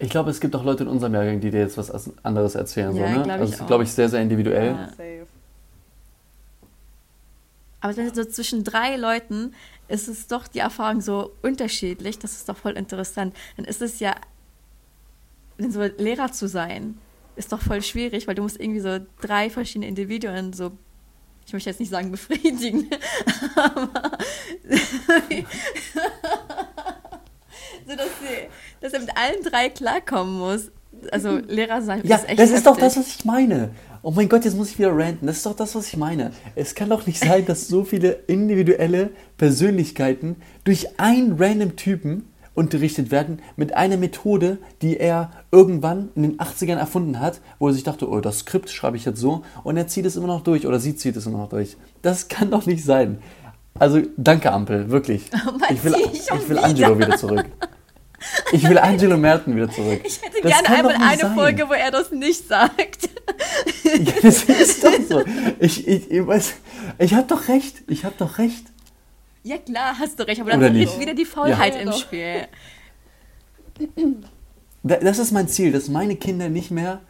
Ich 0.00 0.10
glaube, 0.10 0.30
es 0.30 0.40
gibt 0.40 0.54
auch 0.54 0.64
Leute 0.64 0.84
in 0.84 0.88
unserem 0.88 1.14
Jahrgang, 1.14 1.40
die 1.40 1.50
dir 1.50 1.60
jetzt 1.60 1.76
was 1.76 1.90
anderes 2.24 2.54
erzählen. 2.54 2.94
Ja, 2.94 3.12
so, 3.12 3.18
ne? 3.18 3.22
glaub 3.24 3.26
ich 3.26 3.32
also, 3.32 3.44
es 3.54 3.60
ist, 3.60 3.66
glaube 3.66 3.84
ich, 3.84 3.92
sehr, 3.92 4.08
sehr 4.08 4.22
individuell. 4.22 4.66
Ja. 4.66 4.88
Safe. 4.90 5.26
Aber 7.80 7.94
so 8.14 8.24
zwischen 8.24 8.64
drei 8.64 8.96
Leuten 8.96 9.54
ist 9.88 10.08
es 10.08 10.26
doch 10.26 10.48
die 10.48 10.58
Erfahrung 10.58 11.00
so 11.00 11.32
unterschiedlich, 11.42 12.18
das 12.18 12.32
ist 12.32 12.48
doch 12.48 12.56
voll 12.56 12.72
interessant. 12.72 13.34
Dann 13.56 13.64
ist 13.64 13.82
es 13.82 14.00
ja, 14.00 14.14
so 15.58 15.82
Lehrer 15.82 16.32
zu 16.32 16.48
sein, 16.48 16.98
ist 17.36 17.52
doch 17.52 17.60
voll 17.60 17.82
schwierig, 17.82 18.26
weil 18.26 18.34
du 18.34 18.42
musst 18.42 18.60
irgendwie 18.60 18.80
so 18.80 18.98
drei 19.20 19.48
verschiedene 19.48 19.86
Individuen 19.86 20.52
so, 20.52 20.72
ich 21.48 21.52
möchte 21.54 21.70
jetzt 21.70 21.80
nicht 21.80 21.88
sagen 21.88 22.10
befriedigen, 22.10 22.90
aber 23.56 23.88
so 27.86 27.96
dass, 27.96 28.06
sie, 28.20 28.48
dass 28.82 28.92
er 28.92 29.00
mit 29.00 29.16
allen 29.16 29.42
drei 29.42 29.70
klarkommen 29.70 30.38
muss. 30.38 30.70
Also 31.10 31.38
Lehrer 31.38 31.80
sein 31.80 32.02
Ja, 32.04 32.16
ist 32.16 32.28
echt 32.28 32.38
das 32.38 32.50
ist 32.50 32.66
doch 32.66 32.76
heftig. 32.76 32.94
das, 32.94 32.96
was 32.98 33.16
ich 33.16 33.24
meine. 33.24 33.70
Oh 34.02 34.10
mein 34.10 34.28
Gott, 34.28 34.44
jetzt 34.44 34.58
muss 34.58 34.68
ich 34.68 34.78
wieder 34.78 34.94
ranten. 34.94 35.26
Das 35.26 35.38
ist 35.38 35.46
doch 35.46 35.56
das, 35.56 35.74
was 35.74 35.88
ich 35.88 35.96
meine. 35.96 36.32
Es 36.54 36.74
kann 36.74 36.90
doch 36.90 37.06
nicht 37.06 37.18
sein, 37.18 37.46
dass 37.46 37.66
so 37.66 37.82
viele 37.82 38.10
individuelle 38.26 39.08
Persönlichkeiten 39.38 40.36
durch 40.64 41.00
einen 41.00 41.36
random 41.38 41.76
Typen 41.76 42.28
unterrichtet 42.58 43.10
werden 43.10 43.40
mit 43.56 43.74
einer 43.74 43.96
Methode, 43.96 44.58
die 44.82 44.98
er 44.98 45.30
irgendwann 45.52 46.10
in 46.16 46.22
den 46.22 46.38
80ern 46.38 46.76
erfunden 46.76 47.20
hat, 47.20 47.40
wo 47.58 47.68
er 47.68 47.72
sich 47.72 47.84
dachte, 47.84 48.08
oh, 48.08 48.20
das 48.20 48.40
Skript 48.40 48.68
schreibe 48.68 48.96
ich 48.96 49.04
jetzt 49.04 49.20
so 49.20 49.42
und 49.62 49.76
er 49.76 49.86
zieht 49.86 50.04
es 50.04 50.16
immer 50.16 50.26
noch 50.26 50.42
durch 50.42 50.66
oder 50.66 50.80
sie 50.80 50.96
zieht 50.96 51.16
es 51.16 51.26
immer 51.26 51.38
noch 51.38 51.48
durch. 51.48 51.76
Das 52.02 52.28
kann 52.28 52.50
doch 52.50 52.66
nicht 52.66 52.84
sein. 52.84 53.18
Also 53.78 54.02
danke 54.16 54.50
Ampel, 54.52 54.90
wirklich. 54.90 55.30
Ich 55.70 55.84
will, 55.84 55.94
ich 56.12 56.48
will. 56.48 56.58
Angelo 56.58 56.98
wieder 56.98 57.16
zurück. 57.16 57.46
Ich 58.52 58.68
will 58.68 58.78
Angelo 58.78 59.16
Merten 59.16 59.54
wieder 59.54 59.70
zurück. 59.70 60.00
Ich 60.04 60.20
hätte 60.20 60.42
Das 60.42 60.62
gerne 60.62 60.68
einmal 60.68 60.94
eine 60.96 61.22
sein. 61.22 61.34
Folge, 61.34 61.68
wo 61.68 61.72
er 61.72 61.90
das 61.92 62.10
nicht 62.10 62.48
sagt. 62.48 63.08
Ja, 63.84 64.12
das 64.22 64.42
ist 64.44 64.82
doch 64.82 64.92
so. 65.08 65.22
Ich, 65.60 65.86
ich, 65.86 66.10
ich, 66.10 66.22
ich 66.98 67.14
habe 67.14 67.26
doch 67.28 67.48
recht. 67.48 67.82
Ich 67.86 68.04
habe 68.04 68.14
doch 68.18 68.38
recht. 68.38 68.64
Ja, 69.48 69.56
klar, 69.58 69.98
hast 69.98 70.18
du 70.20 70.26
recht, 70.26 70.40
aber 70.42 70.50
dann 70.50 70.76
ist 70.76 71.00
wieder 71.00 71.14
die 71.14 71.24
Faulheit 71.24 71.74
Ja. 71.74 71.80
im. 71.80 71.92
Spiel. 71.92 72.46
Da- 74.82 74.96
Das 74.96 75.18
ist 75.18 75.32
mein 75.32 75.48
Ziel, 75.48 75.72
dass 75.72 75.88
meine 75.88 76.16
Kinder 76.16 76.48
nicht 76.50 76.70
mehr. 76.70 77.00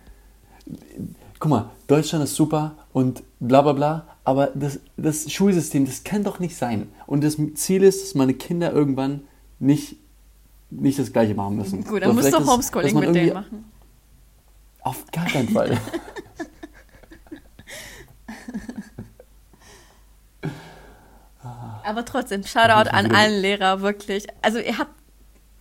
Guck 1.41 1.51
mal, 1.51 1.71
Deutschland 1.89 2.23
ist 2.25 2.35
super 2.37 2.77
und 2.93 3.23
bla 3.41 3.63
bla 3.63 3.73
bla, 3.73 4.07
aber 4.25 4.49
das, 4.55 4.79
das 4.97 5.31
Schulsystem, 5.33 5.85
das 5.87 6.05
kann 6.05 6.23
doch 6.23 6.39
nicht 6.39 6.57
sein. 6.57 6.89
Und 7.07 7.25
das 7.25 7.37
Ziel 7.55 7.83
ist, 7.83 8.03
dass 8.03 8.15
meine 8.15 8.35
Kinder 8.35 8.73
irgendwann 8.73 9.23
nicht, 9.59 9.97
nicht 10.71 10.99
das 10.99 11.13
Gleiche 11.13 11.35
machen 11.35 11.57
müssen. 11.57 11.83
Gut, 11.85 12.03
dann 12.03 12.15
musst 12.15 12.33
du 12.33 12.47
Homeschooling 12.47 12.99
mit 13.01 13.15
denen 13.15 13.33
machen. 13.35 13.65
Auf 14.83 15.05
gar 15.11 15.27
keinen 15.27 15.49
Fall. 15.49 15.77
Aber 21.89 22.05
trotzdem, 22.05 22.45
Shoutout 22.45 22.91
an 22.91 23.15
allen 23.15 23.41
Lehrer, 23.41 23.81
wirklich. 23.81 24.27
Also 24.43 24.59
ihr 24.59 24.77
habt 24.77 24.93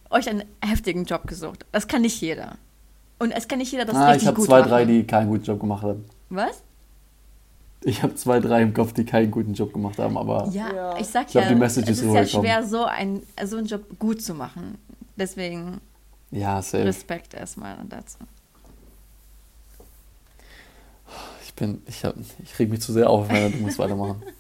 euch 0.10 0.30
einen 0.30 0.44
heftigen 0.62 1.06
Job 1.06 1.26
gesucht. 1.26 1.66
Das 1.72 1.88
kann 1.88 2.02
nicht 2.02 2.20
jeder. 2.20 2.58
Und 3.18 3.32
es 3.32 3.48
kann 3.48 3.60
nicht 3.60 3.72
jeder 3.72 3.86
das 3.86 3.96
ah, 3.96 4.08
richtig 4.08 4.24
ich 4.24 4.28
habe 4.28 4.36
gut 4.36 4.46
zwei, 4.48 4.60
machen. 4.60 4.70
drei, 4.70 4.84
die 4.86 5.08
keinen 5.08 5.30
guten 5.30 5.46
Job 5.46 5.62
gemacht 5.62 5.84
haben. 5.84 6.04
Was? 6.30 6.62
Ich 7.82 8.04
habe 8.04 8.14
zwei, 8.16 8.42
drei 8.42 8.62
im 8.62 8.74
Kopf, 8.74 8.92
die 8.92 9.06
keinen 9.06 9.32
guten 9.32 9.54
Job 9.54 9.72
gemacht 9.72 9.98
haben, 10.00 10.18
aber 10.18 10.50
Ja, 10.52 10.74
Ja. 10.74 10.98
ich 10.98 11.08
sag 11.08 11.28
Ich 11.28 11.32
glaub, 11.32 11.46
ja, 11.46 11.50
die 11.50 11.56
Message 11.56 11.90
es 11.90 12.02
ist 12.02 12.14
ja 12.14 12.26
schwer, 12.26 12.68
so, 12.68 12.84
ein, 12.84 13.24
so 13.46 13.56
einen 13.56 13.68
Job 13.68 13.98
gut 13.98 14.22
zu 14.22 14.34
machen. 14.34 14.78
Deswegen 15.16 15.80
ja, 16.32 16.62
safe. 16.62 16.84
Respekt 16.84 17.36
erstmal 17.36 17.78
dazu. 17.88 18.18
Ich 21.46 21.54
bin, 21.54 21.82
ich 21.88 22.04
hab, 22.04 22.16
ich 22.44 22.60
reg 22.60 22.70
mich 22.70 22.82
zu 22.82 22.92
sehr 22.92 23.10
auf, 23.10 23.30
wenn 23.30 23.50
du 23.54 23.60
musst 23.60 23.80
weitermachen. 23.80 24.22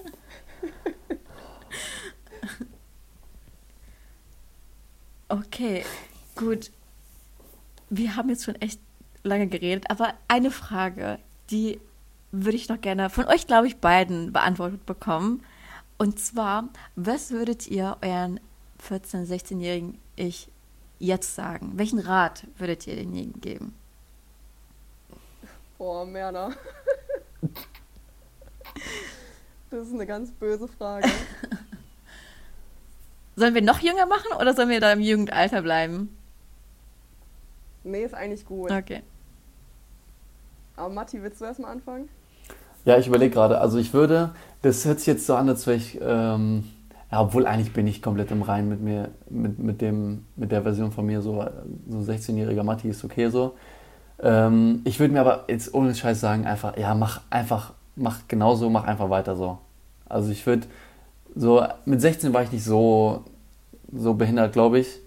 Okay, 5.29 5.83
gut. 6.35 6.71
Wir 7.89 8.15
haben 8.15 8.29
jetzt 8.29 8.45
schon 8.45 8.55
echt 8.55 8.79
lange 9.23 9.47
geredet, 9.47 9.89
aber 9.89 10.13
eine 10.27 10.51
Frage, 10.51 11.19
die 11.49 11.79
würde 12.31 12.57
ich 12.57 12.69
noch 12.69 12.79
gerne 12.79 13.09
von 13.09 13.25
euch, 13.25 13.47
glaube 13.47 13.67
ich, 13.67 13.77
beiden 13.77 14.31
beantwortet 14.31 14.85
bekommen. 14.85 15.43
Und 15.97 16.19
zwar, 16.19 16.69
was 16.95 17.31
würdet 17.31 17.67
ihr 17.67 17.97
euren 18.01 18.39
14-, 18.87 19.27
16-jährigen 19.27 19.97
Ich 20.15 20.49
jetzt 20.99 21.35
sagen? 21.35 21.73
Welchen 21.75 21.99
Rat 21.99 22.45
würdet 22.57 22.87
ihr 22.87 22.95
denjenigen 22.95 23.41
geben? 23.41 23.73
Boah, 25.77 26.05
Merner. 26.05 26.53
Das 29.69 29.85
ist 29.87 29.93
eine 29.93 30.05
ganz 30.05 30.31
böse 30.31 30.67
Frage. 30.69 31.09
Sollen 33.37 33.53
wir 33.53 33.61
noch 33.61 33.79
jünger 33.79 34.07
machen 34.07 34.35
oder 34.41 34.55
sollen 34.55 34.69
wir 34.69 34.81
da 34.81 34.91
im 34.91 34.99
Jugendalter 34.99 35.61
bleiben? 35.61 36.09
Nee, 37.83 38.03
ist 38.03 38.15
eigentlich 38.15 38.43
gut. 38.43 38.71
Okay. 38.71 39.03
Aber 40.75 40.89
Matti, 40.89 41.21
willst 41.21 41.39
du 41.39 41.45
erstmal 41.45 41.71
anfangen? 41.71 42.09
Ja, 42.83 42.97
ich 42.97 43.05
überlege 43.05 43.35
gerade, 43.35 43.61
also 43.61 43.77
ich 43.77 43.93
würde, 43.93 44.31
das 44.63 44.83
hört 44.85 44.99
sich 44.99 45.07
jetzt 45.07 45.27
so 45.27 45.35
an, 45.35 45.47
als 45.49 45.67
wäre 45.67 45.77
ich, 45.77 45.99
ähm, 46.01 46.63
ja, 47.11 47.21
obwohl 47.21 47.45
eigentlich 47.45 47.73
bin 47.73 47.85
ich 47.85 48.01
komplett 48.01 48.31
im 48.31 48.41
Reinen 48.41 48.69
mit 48.69 48.81
mir, 48.81 49.09
mit, 49.29 49.59
mit, 49.59 49.81
dem, 49.81 50.25
mit 50.35 50.51
der 50.51 50.63
Version 50.63 50.91
von 50.91 51.05
mir, 51.05 51.21
so, 51.21 51.45
so 51.87 51.97
16-jähriger 51.99 52.63
Matti 52.63 52.89
ist 52.89 53.03
okay 53.03 53.29
so. 53.29 53.55
Ähm, 54.19 54.81
ich 54.83 54.99
würde 54.99 55.13
mir 55.13 55.21
aber 55.21 55.43
jetzt 55.47 55.75
ohne 55.75 55.93
Scheiß 55.93 56.19
sagen, 56.19 56.47
einfach, 56.47 56.75
ja, 56.75 56.95
mach 56.95 57.21
einfach, 57.29 57.73
mach 57.95 58.21
genauso, 58.27 58.71
mach 58.71 58.85
einfach 58.85 59.11
weiter 59.11 59.35
so. 59.35 59.59
Also 60.09 60.31
ich 60.31 60.45
würde, 60.47 60.65
so, 61.37 61.63
mit 61.85 62.01
16 62.01 62.33
war 62.33 62.43
ich 62.43 62.51
nicht 62.51 62.63
so, 62.63 63.23
so 63.93 64.13
behindert, 64.13 64.53
glaube 64.53 64.79
ich. 64.79 64.99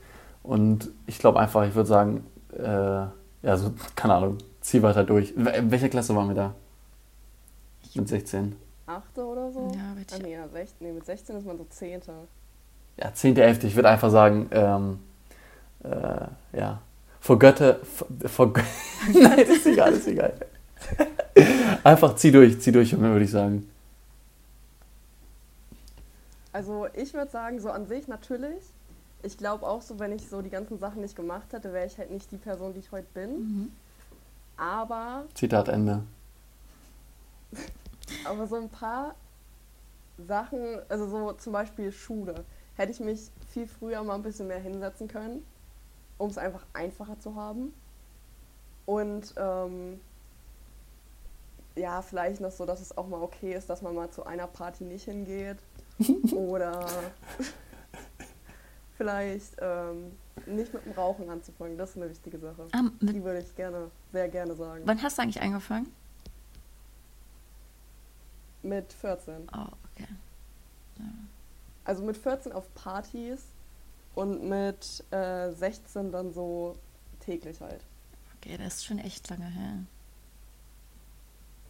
Und 0.42 0.88
ich 1.06 1.18
glaube 1.18 1.38
einfach, 1.40 1.66
ich 1.66 1.74
würde 1.74 1.88
sagen, 1.88 2.24
äh, 2.56 2.62
ja, 2.62 3.56
so, 3.56 3.72
keine 3.96 4.14
Ahnung, 4.14 4.38
zieh 4.60 4.82
weiter 4.82 5.04
durch. 5.04 5.32
In 5.32 5.46
wel- 5.46 5.70
welcher 5.70 5.88
Klasse 5.88 6.14
waren 6.16 6.28
wir 6.28 6.34
da? 6.34 6.54
Mit 7.94 8.08
16. 8.08 8.54
Achte 8.86 9.24
oder 9.24 9.50
so? 9.52 9.70
Ja, 9.74 9.92
bitte. 9.96 10.14
Ah, 10.14 10.18
nee, 10.22 10.32
ja, 10.32 10.44
sech- 10.46 10.74
nee, 10.80 10.92
mit 10.92 11.04
16 11.04 11.36
ist 11.36 11.46
man 11.46 11.58
so 11.58 11.66
Zehnte. 11.70 12.12
Ja, 12.96 13.12
10., 13.12 13.36
11. 13.36 13.64
Ich 13.64 13.74
würde 13.76 13.88
einfach 13.88 14.10
sagen, 14.10 14.48
ähm, 14.52 14.98
äh, 15.84 16.58
ja, 16.58 16.80
vor 17.20 17.38
Götter, 17.38 17.78
vor, 18.26 18.52
Nein, 19.14 19.38
ist 19.40 19.66
egal, 19.66 19.92
ist 19.92 20.06
egal. 20.08 20.32
einfach 21.84 22.14
zieh 22.16 22.32
durch, 22.32 22.60
zieh 22.60 22.72
durch, 22.72 22.90
Junge, 22.92 23.10
würde 23.10 23.24
ich 23.24 23.30
sagen. 23.30 23.69
Also 26.52 26.88
ich 26.94 27.14
würde 27.14 27.30
sagen, 27.30 27.60
so 27.60 27.70
an 27.70 27.86
sich 27.86 28.08
natürlich. 28.08 28.62
Ich 29.22 29.36
glaube 29.36 29.66
auch 29.66 29.82
so, 29.82 29.98
wenn 29.98 30.12
ich 30.12 30.28
so 30.28 30.42
die 30.42 30.50
ganzen 30.50 30.78
Sachen 30.78 31.02
nicht 31.02 31.14
gemacht 31.14 31.52
hätte, 31.52 31.72
wäre 31.72 31.86
ich 31.86 31.98
halt 31.98 32.10
nicht 32.10 32.30
die 32.30 32.38
Person, 32.38 32.72
die 32.72 32.80
ich 32.80 32.90
heute 32.90 33.08
bin. 33.12 33.30
Mhm. 33.30 33.72
Aber, 34.56 35.24
Zitat 35.34 35.68
Ende. 35.68 36.02
aber 38.24 38.46
so 38.46 38.56
ein 38.56 38.68
paar 38.68 39.14
Sachen, 40.26 40.80
also 40.88 41.08
so 41.08 41.32
zum 41.32 41.52
Beispiel 41.52 41.92
Schule, 41.92 42.44
hätte 42.76 42.92
ich 42.92 43.00
mich 43.00 43.30
viel 43.52 43.66
früher 43.66 44.02
mal 44.02 44.14
ein 44.14 44.22
bisschen 44.22 44.48
mehr 44.48 44.58
hinsetzen 44.58 45.08
können, 45.08 45.44
um 46.18 46.30
es 46.30 46.38
einfach 46.38 46.64
einfacher 46.72 47.18
zu 47.20 47.34
haben. 47.34 47.74
Und 48.86 49.34
ähm, 49.36 50.00
ja, 51.76 52.02
vielleicht 52.02 52.40
noch 52.40 52.50
so, 52.50 52.66
dass 52.66 52.80
es 52.80 52.96
auch 52.96 53.06
mal 53.06 53.22
okay 53.22 53.54
ist, 53.54 53.70
dass 53.70 53.82
man 53.82 53.94
mal 53.94 54.10
zu 54.10 54.24
einer 54.24 54.46
Party 54.46 54.84
nicht 54.84 55.04
hingeht. 55.04 55.58
Oder 56.32 56.86
vielleicht 58.96 59.56
ähm, 59.60 60.12
nicht 60.46 60.72
mit 60.72 60.84
dem 60.84 60.92
Rauchen 60.92 61.28
anzufangen. 61.30 61.76
Das 61.78 61.90
ist 61.90 61.96
eine 61.96 62.10
wichtige 62.10 62.38
Sache. 62.38 62.68
Ah, 62.72 62.82
mit, 63.00 63.14
Die 63.14 63.22
würde 63.22 63.40
ich 63.40 63.54
gerne, 63.54 63.90
sehr 64.12 64.28
gerne 64.28 64.54
sagen. 64.54 64.82
wann 64.84 65.02
hast 65.02 65.18
du 65.18 65.22
eigentlich 65.22 65.40
angefangen? 65.40 65.92
Mit 68.62 68.92
14. 68.92 69.48
Oh, 69.54 69.66
okay. 69.94 70.08
Also 71.84 72.02
mit 72.04 72.16
14 72.16 72.52
auf 72.52 72.72
Partys 72.74 73.42
und 74.14 74.48
mit 74.48 75.02
äh, 75.12 75.50
16 75.50 76.12
dann 76.12 76.32
so 76.32 76.76
täglich 77.20 77.60
halt. 77.60 77.82
Okay, 78.36 78.56
das 78.58 78.76
ist 78.76 78.84
schon 78.86 78.98
echt 78.98 79.28
lange 79.30 79.46
her. 79.46 79.78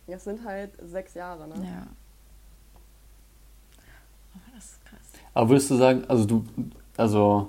Das 0.08 0.24
sind 0.24 0.44
halt 0.44 0.72
sechs 0.82 1.14
Jahre, 1.14 1.46
ne? 1.46 1.64
Ja. 1.64 1.86
Aber 4.34 4.56
das 4.56 4.64
ist 4.72 4.84
krass. 4.84 5.19
Aber 5.34 5.50
würdest 5.50 5.70
du 5.70 5.76
sagen, 5.76 6.04
also 6.08 6.24
du, 6.24 6.44
also 6.96 7.48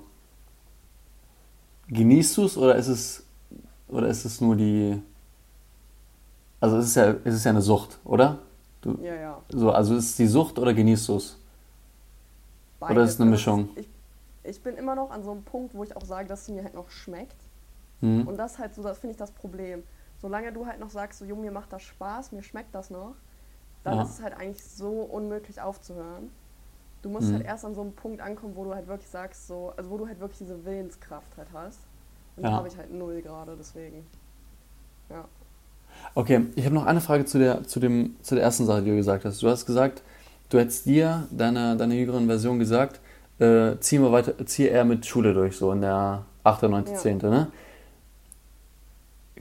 genießt 1.89 2.38
du 2.38 2.45
es 2.45 2.57
oder 2.57 2.75
ist 2.75 2.88
es, 2.88 3.23
oder 3.89 4.07
ist 4.09 4.25
es 4.25 4.41
nur 4.41 4.55
die, 4.55 5.01
also 6.59 6.77
es 6.77 6.88
ist 6.88 6.95
ja, 6.95 7.15
es 7.23 7.36
ist 7.36 7.43
ja 7.45 7.51
eine 7.51 7.61
Sucht, 7.61 7.99
oder? 8.03 8.39
Du, 8.82 8.97
Ja, 8.97 9.15
ja. 9.15 9.43
so, 9.51 9.71
also 9.71 9.95
ist 9.95 10.05
es 10.11 10.15
die 10.15 10.27
Sucht 10.27 10.59
oder 10.59 10.73
genießt 10.73 11.07
du 11.09 11.15
es? 11.17 11.38
Oder 12.88 13.03
ist 13.03 13.11
es 13.15 13.19
eine 13.21 13.29
Also 13.29 13.32
Mischung? 13.32 13.69
Ich, 13.75 13.89
ich 14.43 14.61
bin 14.63 14.75
immer 14.77 14.95
noch 14.95 15.11
an 15.11 15.23
so 15.23 15.32
einem 15.32 15.43
Punkt, 15.43 15.73
wo 15.75 15.84
ich 15.84 15.95
auch 15.95 16.05
sage, 16.05 16.27
dass 16.27 16.43
es 16.43 16.49
mir 16.49 16.63
halt 16.63 16.73
noch 16.73 16.89
schmeckt. 16.89 17.49
Hm? 18.01 18.21
Und 18.25 18.38
das 18.38 18.59
halt 18.59 18.75
so, 18.75 18.84
das 18.84 18.99
finde 18.99 19.11
ich 19.13 19.17
das 19.17 19.32
Problem. 19.34 19.84
Solange 20.17 20.53
du 20.53 20.65
halt 20.67 20.79
noch 20.79 20.89
sagst, 20.89 21.19
so, 21.19 21.25
Junge, 21.25 21.43
mir 21.43 21.51
macht 21.51 21.73
das 21.73 21.84
Spaß, 21.84 22.32
mir 22.34 22.43
schmeckt 22.43 22.75
das 22.75 22.89
noch, 22.91 23.15
dann 23.84 23.97
Ja. 23.97 24.01
ist 24.01 24.11
es 24.11 24.21
halt 24.21 24.36
eigentlich 24.36 24.65
so 24.65 25.03
unmöglich 25.03 25.61
aufzuhören. 25.61 26.32
Du 27.02 27.10
musst 27.10 27.30
Mhm. 27.30 27.34
halt 27.34 27.45
erst 27.45 27.66
an 27.66 27.74
so 27.74 27.82
einem 27.82 27.93
Punkt 27.93 28.22
ankommen, 28.22 28.56
wo 28.56 28.64
du 28.64 28.76
halt 28.76 28.88
wirklich 28.88 29.10
sagst, 29.10 29.47
so, 29.47 29.74
also 29.76 29.89
wo 29.89 29.97
du 29.97 30.08
halt 30.08 30.20
wirklich 30.20 30.38
diese 30.39 30.64
Willenskraft 30.66 31.36
halt 31.38 31.47
hast. 31.54 31.80
Und 32.38 32.43
Ja. 32.43 32.52
habe 32.52 32.68
ich 32.68 32.78
halt 32.78 32.93
null 32.93 33.22
gerade, 33.22 33.56
deswegen. 33.58 34.06
Ja. 35.10 35.26
Okay, 36.16 36.45
ich 36.56 36.66
habe 36.66 36.76
noch 36.76 36.86
eine 36.86 37.02
Frage 37.02 37.26
zu 37.26 37.38
der, 37.39 37.64
zu, 37.64 37.80
dem, 37.80 38.16
zu 38.22 38.36
der 38.36 38.43
ersten 38.43 38.66
Sache, 38.66 38.82
die 38.84 38.89
du 38.91 38.95
gesagt 38.95 39.26
hast. 39.26 39.41
Du 39.41 39.49
hast 39.49 39.66
gesagt, 39.66 40.02
du 40.49 40.60
hättest 40.60 40.86
dir, 40.86 41.28
deiner, 41.32 41.76
deiner 41.76 41.95
jüngeren 41.95 42.28
Version 42.28 42.60
gesagt, 42.60 42.99
äh, 43.39 43.78
zieh 43.80 43.97
mal 43.99 44.12
weiter, 44.12 44.34
zieh 44.45 44.68
eher 44.68 44.86
mit 44.86 45.06
Schule 45.06 45.34
durch, 45.34 45.58
so 45.58 45.72
in 45.72 45.82
der 45.82 46.24
8., 46.43 46.70
9., 46.70 46.86
Ja. 46.91 46.95
10., 46.97 47.30
ne? 47.30 47.52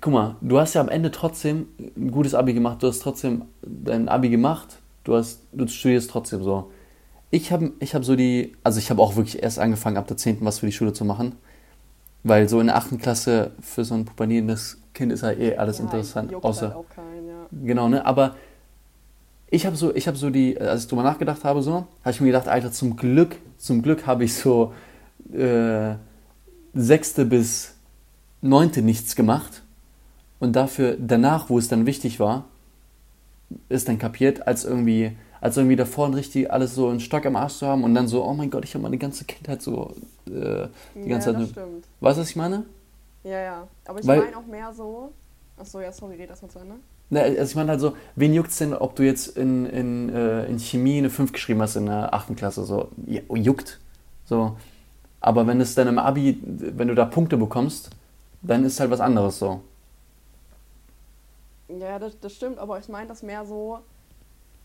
Guck 0.00 0.12
mal, 0.12 0.36
du 0.40 0.58
hast 0.58 0.74
ja 0.74 0.80
am 0.80 0.88
Ende 0.88 1.10
trotzdem 1.10 1.66
ein 1.78 2.10
gutes 2.10 2.34
Abi 2.34 2.54
gemacht, 2.54 2.82
du 2.82 2.86
hast 2.86 3.00
trotzdem 3.00 3.42
dein 3.62 4.08
Abi 4.08 4.30
gemacht, 4.30 4.78
du, 5.04 5.14
hast, 5.14 5.42
du 5.52 5.66
studierst 5.66 6.10
trotzdem 6.10 6.42
so. 6.42 6.70
Ich 7.30 7.52
habe 7.52 7.72
ich 7.78 7.94
hab 7.94 8.04
so 8.04 8.16
die, 8.16 8.56
also 8.64 8.78
ich 8.78 8.90
habe 8.90 9.00
auch 9.00 9.16
wirklich 9.16 9.42
erst 9.42 9.58
angefangen, 9.58 9.96
ab 9.96 10.08
der 10.08 10.16
10. 10.16 10.38
was 10.40 10.58
für 10.58 10.66
die 10.66 10.72
Schule 10.72 10.92
zu 10.92 11.04
machen, 11.04 11.36
weil 12.24 12.48
so 12.48 12.60
in 12.60 12.66
der 12.66 12.76
8. 12.76 12.98
Klasse 12.98 13.52
für 13.60 13.84
so 13.84 13.94
ein 13.94 14.04
pubernierendes 14.04 14.78
Kind 14.94 15.12
ist 15.12 15.22
halt 15.22 15.38
eh 15.38 15.56
alles 15.56 15.78
ja, 15.78 15.84
interessant, 15.84 16.32
juckt 16.32 16.44
außer... 16.44 16.68
halt 16.68 16.76
auch 16.76 16.88
keinen, 16.88 17.28
ja. 17.28 17.46
Genau, 17.64 17.88
ne? 17.88 18.04
Aber 18.04 18.34
ich 19.48 19.66
habe 19.66 19.76
so, 19.76 19.94
ich 19.94 20.06
habe 20.08 20.16
so 20.16 20.30
die, 20.30 20.60
als 20.60 20.82
ich 20.82 20.88
drüber 20.88 21.02
nachgedacht 21.02 21.44
habe, 21.44 21.62
so, 21.62 21.86
habe 22.02 22.10
ich 22.10 22.20
mir 22.20 22.28
gedacht, 22.28 22.48
Alter, 22.48 22.72
zum 22.72 22.96
Glück, 22.96 23.36
zum 23.58 23.82
Glück 23.82 24.06
habe 24.06 24.24
ich 24.24 24.34
so 24.34 24.72
äh, 25.32 25.94
sechste 26.74 27.24
bis 27.24 27.74
neunte 28.40 28.82
nichts 28.82 29.16
gemacht. 29.16 29.62
Und 30.38 30.56
dafür 30.56 30.96
danach, 30.98 31.50
wo 31.50 31.58
es 31.58 31.68
dann 31.68 31.84
wichtig 31.84 32.18
war, 32.18 32.44
es 33.68 33.84
dann 33.84 33.98
kapiert, 33.98 34.46
als 34.46 34.64
irgendwie, 34.64 35.16
als 35.40 35.56
irgendwie 35.56 35.76
davor 35.76 36.06
ein 36.06 36.14
richtig 36.14 36.52
alles 36.52 36.74
so 36.74 36.88
einen 36.88 37.00
Stock 37.00 37.24
am 37.26 37.36
Arsch 37.36 37.54
zu 37.54 37.66
haben 37.66 37.84
und 37.84 37.94
dann 37.94 38.08
so, 38.08 38.24
oh 38.24 38.34
mein 38.34 38.50
Gott, 38.50 38.64
ich 38.64 38.74
habe 38.74 38.82
meine 38.82 38.98
ganze 38.98 39.24
Kindheit 39.24 39.62
so 39.62 39.94
äh, 40.26 40.66
die 40.94 41.08
ganze 41.08 41.30
ja, 41.30 41.36
Zeit. 41.36 41.42
das 41.42 41.50
stimmt. 41.50 41.86
Weißt 42.00 42.18
du, 42.18 42.22
was 42.22 42.30
ich 42.30 42.36
meine? 42.36 42.64
Ja, 43.24 43.40
ja. 43.40 43.68
Aber 43.86 44.00
ich 44.00 44.06
meine 44.06 44.36
auch 44.36 44.46
mehr 44.46 44.72
so. 44.72 45.12
Achso, 45.58 45.80
ja, 45.80 45.92
sorry, 45.92 46.16
red 46.16 46.30
erstmal 46.30 46.50
zu 46.50 46.58
Ende. 46.58 46.76
Ne, 47.10 47.22
also 47.22 47.42
ich 47.42 47.56
meine 47.56 47.70
halt 47.70 47.80
so, 47.80 47.96
wen 48.14 48.32
juckt's 48.32 48.58
denn, 48.58 48.72
ob 48.72 48.94
du 48.96 49.02
jetzt 49.02 49.36
in, 49.36 49.66
in, 49.66 50.08
äh, 50.10 50.46
in 50.46 50.58
Chemie 50.58 50.98
eine 50.98 51.10
5 51.10 51.32
geschrieben 51.32 51.60
hast 51.60 51.76
in 51.76 51.86
der 51.86 52.14
8. 52.14 52.36
Klasse? 52.36 52.64
So, 52.64 52.88
juckt. 53.06 53.80
So. 54.24 54.56
Aber 55.20 55.46
wenn 55.46 55.60
es 55.60 55.74
dann 55.74 55.88
im 55.88 55.98
Abi, 55.98 56.40
wenn 56.42 56.88
du 56.88 56.94
da 56.94 57.04
Punkte 57.04 57.36
bekommst, 57.36 57.90
dann 58.42 58.64
ist 58.64 58.80
halt 58.80 58.90
was 58.90 59.00
anderes 59.00 59.38
so. 59.38 59.60
Ja, 61.68 61.98
das, 61.98 62.18
das 62.20 62.32
stimmt, 62.32 62.58
aber 62.58 62.78
ich 62.78 62.88
meine 62.88 63.08
das 63.08 63.22
mehr 63.22 63.44
so. 63.44 63.80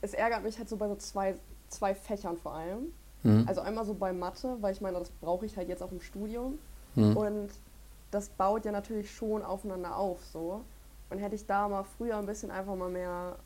Es 0.05 0.13
ärgert 0.13 0.43
mich 0.43 0.57
halt 0.57 0.69
so 0.69 0.77
bei 0.77 0.87
so 0.87 0.95
zwei, 0.95 1.35
zwei 1.67 1.95
Fächern 1.95 2.37
vor 2.37 2.53
allem. 2.53 2.93
Hm. 3.23 3.45
Also 3.47 3.61
einmal 3.61 3.85
so 3.85 3.95
bei 3.95 4.13
Mathe, 4.13 4.57
weil 4.61 4.71
ich 4.71 4.81
meine, 4.81 4.99
das 4.99 5.09
brauche 5.09 5.45
ich 5.45 5.57
halt 5.57 5.67
jetzt 5.67 5.81
auch 5.81 5.91
im 5.91 5.99
Studium. 5.99 6.59
Hm. 6.93 7.17
Und 7.17 7.49
das 8.11 8.29
baut 8.29 8.65
ja 8.65 8.71
natürlich 8.71 9.11
schon 9.11 9.41
aufeinander 9.41 9.97
auf 9.97 10.23
so. 10.31 10.61
Und 11.09 11.17
hätte 11.17 11.35
ich 11.35 11.47
da 11.47 11.67
mal 11.67 11.83
früher 11.83 12.17
ein 12.17 12.25
bisschen 12.27 12.51
einfach 12.51 12.75
mal 12.75 12.89
mehr 12.89 13.37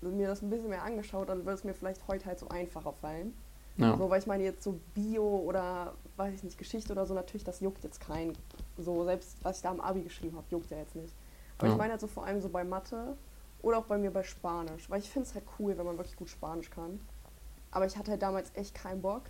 mir 0.00 0.28
das 0.28 0.40
ein 0.40 0.48
bisschen 0.48 0.70
mehr 0.70 0.82
angeschaut, 0.82 1.28
dann 1.28 1.40
würde 1.40 1.52
es 1.52 1.64
mir 1.64 1.74
vielleicht 1.74 2.08
heute 2.08 2.24
halt 2.24 2.38
so 2.38 2.48
einfacher 2.48 2.94
fallen. 2.94 3.34
Ja. 3.76 3.98
So, 3.98 4.08
weil 4.08 4.18
ich 4.18 4.26
meine 4.26 4.42
jetzt 4.44 4.62
so 4.62 4.80
Bio 4.94 5.24
oder 5.24 5.92
weiß 6.16 6.34
ich 6.34 6.42
nicht, 6.42 6.56
Geschichte 6.56 6.92
oder 6.92 7.04
so, 7.04 7.12
natürlich, 7.12 7.44
das 7.44 7.60
juckt 7.60 7.84
jetzt 7.84 8.00
keinen. 8.00 8.32
So, 8.78 9.04
selbst 9.04 9.36
was 9.42 9.56
ich 9.56 9.62
da 9.62 9.70
am 9.70 9.80
Abi 9.80 10.00
geschrieben 10.00 10.38
habe, 10.38 10.46
juckt 10.48 10.70
ja 10.70 10.78
jetzt 10.78 10.96
nicht. 10.96 11.14
Aber 11.58 11.66
Ja. 11.66 11.72
ich 11.74 11.78
meine 11.78 11.90
halt 11.92 12.00
so 12.00 12.06
vor 12.06 12.24
allem 12.24 12.40
so 12.40 12.48
bei 12.48 12.64
Mathe 12.64 13.14
oder 13.62 13.78
auch 13.78 13.84
bei 13.84 13.98
mir 13.98 14.10
bei 14.10 14.22
Spanisch. 14.22 14.88
Weil 14.88 15.00
ich 15.00 15.10
finde 15.10 15.28
es 15.28 15.34
halt 15.34 15.44
cool, 15.58 15.76
wenn 15.76 15.86
man 15.86 15.96
wirklich 15.98 16.16
gut 16.16 16.28
Spanisch 16.28 16.70
kann. 16.70 17.00
Aber 17.70 17.86
ich 17.86 17.96
hatte 17.96 18.10
halt 18.10 18.22
damals 18.22 18.50
echt 18.54 18.74
keinen 18.74 19.02
Bock. 19.02 19.22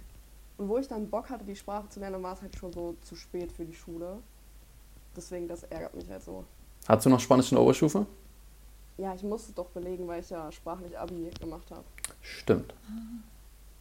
Und 0.58 0.68
wo 0.68 0.78
ich 0.78 0.88
dann 0.88 1.08
Bock 1.08 1.30
hatte, 1.30 1.44
die 1.44 1.56
Sprache 1.56 1.88
zu 1.88 2.00
lernen, 2.00 2.14
dann 2.14 2.22
war 2.22 2.34
es 2.34 2.42
halt 2.42 2.56
schon 2.56 2.72
so 2.72 2.96
zu 3.02 3.16
spät 3.16 3.50
für 3.52 3.64
die 3.64 3.74
Schule. 3.74 4.18
Deswegen, 5.16 5.48
das 5.48 5.62
ärgert 5.64 5.94
mich 5.94 6.08
halt 6.08 6.22
so. 6.22 6.44
Hast 6.86 7.06
du 7.06 7.10
noch 7.10 7.20
Spanisch 7.20 7.50
in 7.50 7.56
der 7.56 7.64
Oberstufe? 7.64 8.06
Ja, 8.98 9.14
ich 9.14 9.22
musste 9.22 9.48
es 9.48 9.54
doch 9.54 9.68
belegen, 9.68 10.06
weil 10.06 10.20
ich 10.20 10.30
ja 10.30 10.52
sprachlich 10.52 10.98
Abi 10.98 11.30
gemacht 11.40 11.70
habe. 11.70 11.84
Stimmt. 12.20 12.74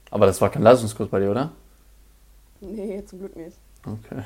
Aber 0.09 0.25
das 0.25 0.39
war 0.39 0.49
kein 0.49 0.63
Leistungskurs 0.63 1.09
bei 1.09 1.19
dir, 1.19 1.31
oder? 1.31 1.51
Nee, 2.61 3.03
zum 3.05 3.19
Glück 3.19 3.35
nicht. 3.35 3.57
Okay. 3.85 4.23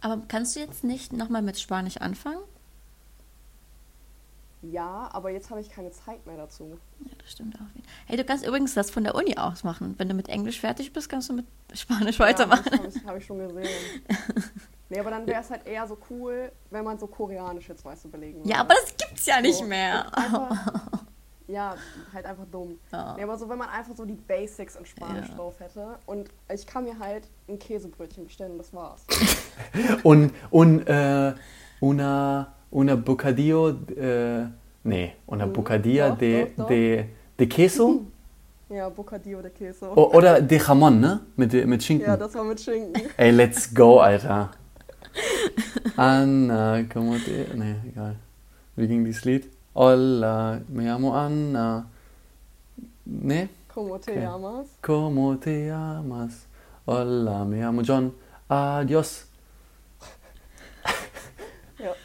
Aber 0.00 0.22
kannst 0.28 0.54
du 0.54 0.60
jetzt 0.60 0.84
nicht 0.84 1.12
nochmal 1.12 1.42
mit 1.42 1.58
Spanisch 1.58 1.96
anfangen? 1.96 2.42
Ja, 4.70 5.08
aber 5.12 5.30
jetzt 5.30 5.50
habe 5.50 5.60
ich 5.60 5.68
keine 5.70 5.90
Zeit 5.90 6.24
mehr 6.26 6.36
dazu. 6.36 6.78
Ja, 7.04 7.12
das 7.18 7.32
stimmt 7.32 7.56
auch. 7.56 7.82
Hey, 8.06 8.16
du 8.16 8.24
kannst 8.24 8.46
übrigens 8.46 8.74
das 8.74 8.90
von 8.90 9.04
der 9.04 9.14
Uni 9.14 9.36
aus 9.36 9.62
machen. 9.64 9.94
Wenn 9.98 10.08
du 10.08 10.14
mit 10.14 10.28
Englisch 10.28 10.60
fertig 10.60 10.92
bist, 10.92 11.08
kannst 11.08 11.28
du 11.28 11.34
mit 11.34 11.46
Spanisch 11.74 12.18
weitermachen. 12.18 12.64
Ja, 12.72 12.78
das 12.78 12.82
habe 12.84 12.98
ich, 12.98 13.04
hab 13.06 13.16
ich 13.18 13.26
schon 13.26 13.38
gesehen. 13.38 13.68
Nee, 14.90 15.00
aber 15.00 15.10
dann 15.10 15.26
wäre 15.26 15.40
es 15.40 15.50
halt 15.50 15.66
eher 15.66 15.86
so 15.88 15.96
cool, 16.10 16.52
wenn 16.70 16.84
man 16.84 16.98
so 16.98 17.06
Koreanisch 17.06 17.68
jetzt, 17.70 17.84
weißt 17.86 18.04
du, 18.04 18.10
belegen 18.10 18.40
würde. 18.40 18.50
Ja, 18.50 18.60
aber 18.60 18.74
das 18.74 18.94
gibt's 18.96 19.24
ja 19.26 19.40
nicht 19.40 19.56
So. 19.56 19.64
mehr. 19.64 20.14
Einfach, 20.16 20.84
ja, 21.48 21.74
halt 22.12 22.26
einfach 22.26 22.44
dumm. 22.52 22.78
Ja. 22.92 23.14
Nee, 23.16 23.22
aber 23.22 23.36
so, 23.38 23.48
wenn 23.48 23.58
man 23.58 23.70
einfach 23.70 23.96
so 23.96 24.04
die 24.04 24.14
Basics 24.14 24.76
in 24.76 24.84
Spanisch 24.84 25.28
Ja. 25.30 25.34
drauf 25.36 25.58
hätte. 25.58 25.98
Und 26.04 26.28
ich 26.52 26.66
kann 26.66 26.84
mir 26.84 26.98
halt 26.98 27.26
ein 27.48 27.58
Käsebrötchen 27.58 28.24
bestellen 28.26 28.52
und 28.52 28.58
das 28.58 28.72
war's. 28.74 29.04
Und, 30.02 30.32
und 30.50 30.86
äh, 30.86 31.32
una, 31.80 32.52
una 32.74 32.96
bocadillo, 32.96 33.70
äh, 33.96 34.46
nee, 34.84 35.14
una 35.26 35.46
Mhm. 35.46 35.52
bocadilla 35.52 36.08
Doch, 36.10 36.18
de, 36.18 36.44
doch, 36.44 36.56
doch. 36.56 36.68
de, 36.68 37.06
de 37.38 37.46
queso 37.48 38.02
Ja, 38.70 38.88
Bocadillo 38.88 39.42
de 39.42 39.50
Queso. 39.50 39.92
O- 39.94 40.10
oder 40.16 40.40
de 40.40 40.58
jamón, 40.58 40.98
ne? 41.00 41.20
Mit, 41.36 41.52
mit 41.66 41.82
Schinken. 41.82 42.06
Ja, 42.08 42.16
das 42.16 42.34
war 42.34 42.44
mit 42.44 42.58
Schinken. 42.60 42.94
Ey, 43.18 43.30
let's 43.30 43.68
go, 43.72 44.00
Alter. 44.00 44.50
Anna, 45.96 46.82
como 46.92 47.16
te... 47.18 47.46
Nee, 47.54 47.76
egal. 47.86 48.16
Wie 48.76 48.86
ging 48.88 49.04
dieses 49.04 49.24
Lied? 49.24 49.44
Hola, 49.74 50.60
me 50.68 50.84
llamo 50.84 51.14
Anna. 51.14 51.86
Nee? 53.04 53.48
Como 53.72 53.98
te 53.98 54.12
Okay. 54.12 54.22
llamas? 54.24 54.66
Como 54.82 55.36
te 55.38 55.66
llamas? 55.68 56.46
Hola, 56.86 57.44
me 57.44 57.58
llamo 57.60 57.82
John. 57.86 58.12
Adios. 58.48 59.26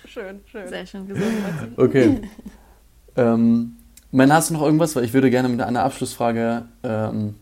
Schön, 0.09 0.41
schön. 0.47 0.67
Sehr 0.67 0.85
schön 0.87 1.07
gesungen, 1.07 1.41
Matti. 1.43 1.71
Okay. 1.77 2.21
ähm, 3.15 3.77
Man, 4.11 4.33
hast 4.33 4.49
du 4.49 4.55
noch 4.55 4.63
irgendwas? 4.63 4.95
Weil 4.95 5.03
ich 5.03 5.13
würde 5.13 5.29
gerne 5.29 5.49
mit 5.49 5.61
einer 5.61 5.83
Abschlussfrage 5.83 6.65
ähm, 6.81 7.35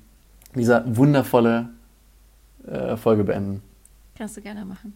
dieser 0.54 0.84
wundervolle 0.98 1.70
äh, 2.68 2.98
Folge 2.98 3.24
beenden. 3.24 3.64
Kannst 4.18 4.36
du 4.36 4.42
gerne 4.42 4.66
machen. 4.66 4.94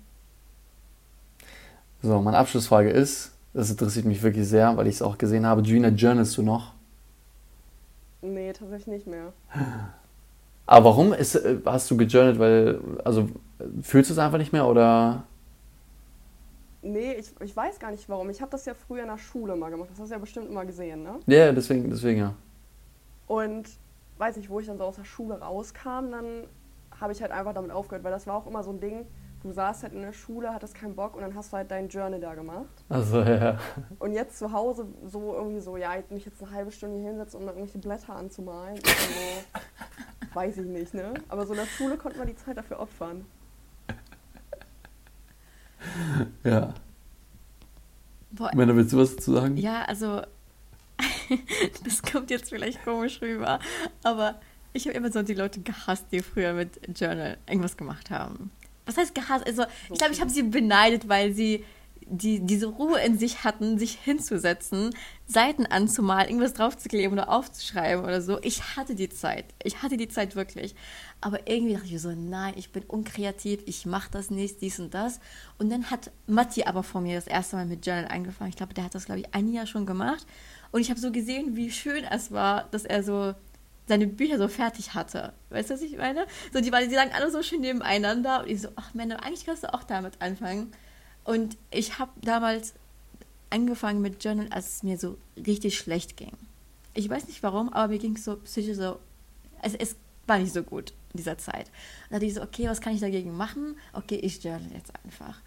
So, 2.03 2.19
meine 2.21 2.37
Abschlussfrage 2.37 2.89
ist, 2.89 3.31
das 3.53 3.69
interessiert 3.69 4.05
mich 4.05 4.21
wirklich 4.21 4.47
sehr, 4.47 4.75
weil 4.75 4.87
ich 4.87 4.95
es 4.95 5.01
auch 5.01 5.17
gesehen 5.17 5.45
habe, 5.45 5.61
Gina, 5.61 5.89
journalst 5.89 6.35
du 6.37 6.41
noch? 6.41 6.73
Nee, 8.21 8.51
tatsächlich 8.51 8.87
nicht 8.87 9.07
mehr. 9.07 9.31
Aber 10.65 10.85
warum? 10.85 11.13
Ist, 11.13 11.35
äh, 11.35 11.57
hast 11.65 11.89
du 11.89 11.95
gejournalt, 11.95 12.37
weil, 12.37 12.81
also 13.05 13.29
fühlst 13.81 14.09
du 14.09 14.13
es 14.13 14.19
einfach 14.19 14.39
nicht 14.39 14.51
mehr 14.51 14.67
oder? 14.67 15.23
Nee, 16.81 17.13
ich, 17.13 17.33
ich 17.41 17.55
weiß 17.55 17.79
gar 17.79 17.91
nicht 17.91 18.09
warum. 18.09 18.29
Ich 18.29 18.41
habe 18.41 18.51
das 18.51 18.65
ja 18.65 18.73
früher 18.73 19.03
in 19.03 19.09
der 19.09 19.17
Schule 19.17 19.55
mal 19.55 19.69
gemacht. 19.69 19.89
Das 19.91 19.99
hast 19.99 20.09
du 20.09 20.13
ja 20.15 20.19
bestimmt 20.19 20.49
immer 20.49 20.65
gesehen, 20.65 21.03
ne? 21.03 21.19
Ja, 21.27 21.37
yeah, 21.37 21.51
deswegen, 21.51 21.89
deswegen 21.89 22.19
ja. 22.19 22.33
Und 23.27 23.69
weiß 24.17 24.37
nicht, 24.37 24.49
wo 24.49 24.59
ich 24.59 24.67
dann 24.67 24.77
so 24.77 24.83
aus 24.83 24.95
der 24.95 25.03
Schule 25.03 25.39
rauskam, 25.39 26.11
dann 26.11 26.47
habe 26.99 27.11
ich 27.11 27.21
halt 27.21 27.31
einfach 27.31 27.53
damit 27.53 27.71
aufgehört, 27.71 28.03
weil 28.03 28.11
das 28.11 28.27
war 28.27 28.35
auch 28.35 28.47
immer 28.47 28.63
so 28.63 28.71
ein 28.71 28.79
Ding, 28.79 29.05
du 29.41 29.51
saßt 29.51 29.83
halt 29.83 29.93
in 29.93 30.01
der 30.01 30.13
Schule, 30.13 30.53
hattest 30.53 30.75
keinen 30.75 30.95
Bock 30.95 31.15
und 31.15 31.21
dann 31.21 31.35
hast 31.35 31.51
du 31.51 31.57
halt 31.57 31.71
dein 31.71 31.87
Journal 31.87 32.19
da 32.19 32.35
gemacht. 32.35 32.83
Also 32.89 33.21
ja. 33.21 33.57
Und 33.99 34.13
jetzt 34.13 34.37
zu 34.37 34.51
Hause 34.51 34.85
so 35.07 35.33
irgendwie 35.33 35.59
so, 35.59 35.77
ja, 35.77 35.95
mich 36.09 36.25
jetzt 36.25 36.41
eine 36.43 36.51
halbe 36.51 36.71
Stunde 36.71 36.99
hier 36.99 37.09
hinsetzen, 37.09 37.39
um 37.39 37.47
irgendwelche 37.47 37.79
Blätter 37.79 38.15
anzumalen, 38.15 38.75
ist 38.75 38.85
dann 38.85 38.93
so, 38.95 40.33
weiß 40.35 40.57
ich 40.57 40.67
nicht, 40.67 40.93
ne? 40.93 41.13
Aber 41.29 41.45
so 41.45 41.53
in 41.53 41.59
der 41.59 41.65
Schule 41.65 41.97
konnte 41.97 42.17
man 42.19 42.27
die 42.27 42.35
Zeit 42.35 42.57
dafür 42.57 42.79
opfern. 42.79 43.25
Ja. 46.43 46.73
Boah, 48.31 48.51
Männer, 48.55 48.75
willst 48.75 48.93
du 48.93 48.97
was 48.97 49.15
dazu 49.15 49.33
sagen? 49.33 49.57
Ja, 49.57 49.83
also, 49.83 50.21
das 51.83 52.01
kommt 52.01 52.29
jetzt 52.29 52.49
vielleicht 52.49 52.83
komisch 52.83 53.21
rüber, 53.21 53.59
aber 54.03 54.39
ich 54.73 54.85
habe 54.85 54.95
immer 54.95 55.11
so 55.11 55.21
die 55.21 55.33
Leute 55.33 55.59
gehasst, 55.59 56.05
die 56.11 56.21
früher 56.21 56.53
mit 56.53 56.79
Journal 56.97 57.37
irgendwas 57.47 57.75
gemacht 57.75 58.09
haben. 58.09 58.51
Was 58.85 58.97
heißt 58.97 59.13
gehasst? 59.13 59.45
Also, 59.45 59.63
ich 59.91 59.97
glaube, 59.97 60.13
ich 60.13 60.21
habe 60.21 60.31
sie 60.31 60.43
beneidet, 60.43 61.09
weil 61.09 61.33
sie 61.33 61.65
die, 62.05 62.39
diese 62.39 62.67
Ruhe 62.67 62.99
in 62.99 63.17
sich 63.17 63.43
hatten, 63.43 63.77
sich 63.77 63.93
hinzusetzen, 63.93 64.93
Seiten 65.27 65.65
anzumalen, 65.65 66.27
irgendwas 66.27 66.53
draufzukleben 66.53 67.13
oder 67.13 67.29
aufzuschreiben 67.29 68.03
oder 68.03 68.21
so. 68.21 68.39
Ich 68.41 68.75
hatte 68.75 68.95
die 68.95 69.09
Zeit. 69.09 69.45
Ich 69.63 69.81
hatte 69.81 69.97
die 69.97 70.09
Zeit 70.09 70.35
wirklich. 70.35 70.75
Aber 71.23 71.47
irgendwie 71.47 71.75
dachte 71.75 71.85
ich 71.85 72.01
so, 72.01 72.11
nein, 72.11 72.55
ich 72.57 72.71
bin 72.71 72.83
unkreativ, 72.83 73.61
ich 73.67 73.85
mache 73.85 74.09
das 74.11 74.31
nicht, 74.31 74.59
dies 74.59 74.79
und 74.79 74.95
das. 74.95 75.19
Und 75.59 75.69
dann 75.69 75.91
hat 75.91 76.09
Matti 76.25 76.63
aber 76.63 76.81
vor 76.81 76.99
mir 76.99 77.15
das 77.15 77.27
erste 77.27 77.57
Mal 77.57 77.67
mit 77.67 77.85
Journal 77.85 78.07
angefangen. 78.07 78.49
Ich 78.49 78.55
glaube, 78.55 78.73
der 78.73 78.83
hat 78.83 78.95
das, 78.95 79.05
glaube 79.05 79.21
ich, 79.21 79.33
ein 79.33 79.47
Jahr 79.53 79.67
schon 79.67 79.85
gemacht. 79.85 80.25
Und 80.71 80.81
ich 80.81 80.89
habe 80.89 80.99
so 80.99 81.11
gesehen, 81.11 81.55
wie 81.55 81.69
schön 81.69 82.03
es 82.05 82.31
war, 82.31 82.63
dass 82.71 82.85
er 82.85 83.03
so 83.03 83.35
seine 83.87 84.07
Bücher 84.07 84.39
so 84.39 84.47
fertig 84.47 84.95
hatte. 84.95 85.33
Weißt 85.51 85.69
du, 85.69 85.75
was 85.75 85.81
ich 85.83 85.95
meine? 85.95 86.25
So, 86.53 86.59
die, 86.59 86.71
die 86.71 86.95
lagen 86.95 87.11
alle 87.13 87.29
so 87.29 87.43
schön 87.43 87.61
nebeneinander. 87.61 88.41
Und 88.41 88.49
ich 88.49 88.61
so, 88.61 88.69
ach 88.75 88.95
Männer, 88.95 89.23
eigentlich 89.23 89.45
kannst 89.45 89.63
du 89.63 89.71
auch 89.71 89.83
damit 89.83 90.19
anfangen. 90.21 90.71
Und 91.23 91.55
ich 91.69 91.99
habe 91.99 92.11
damals 92.21 92.73
angefangen 93.51 94.01
mit 94.01 94.23
Journal, 94.23 94.47
als 94.49 94.77
es 94.77 94.83
mir 94.83 94.97
so 94.97 95.19
richtig 95.37 95.77
schlecht 95.77 96.17
ging. 96.17 96.31
Ich 96.95 97.07
weiß 97.07 97.27
nicht 97.27 97.43
warum, 97.43 97.71
aber 97.71 97.89
mir 97.89 97.99
ging 97.99 98.15
es 98.15 98.23
so 98.23 98.37
psychisch 98.37 98.77
so, 98.77 98.97
es, 99.61 99.75
es 99.75 99.95
war 100.25 100.39
nicht 100.39 100.53
so 100.53 100.63
gut 100.63 100.93
in 101.13 101.17
dieser 101.17 101.37
Zeit. 101.37 101.67
Und 101.67 102.11
da 102.11 102.15
dachte 102.15 102.25
ich 102.25 102.33
so, 102.33 102.41
okay, 102.41 102.67
was 102.67 102.81
kann 102.81 102.93
ich 102.93 103.01
dagegen 103.01 103.35
machen? 103.35 103.77
Okay, 103.93 104.15
ich 104.15 104.43
journal 104.43 104.71
jetzt 104.73 104.93
einfach. 105.03 105.39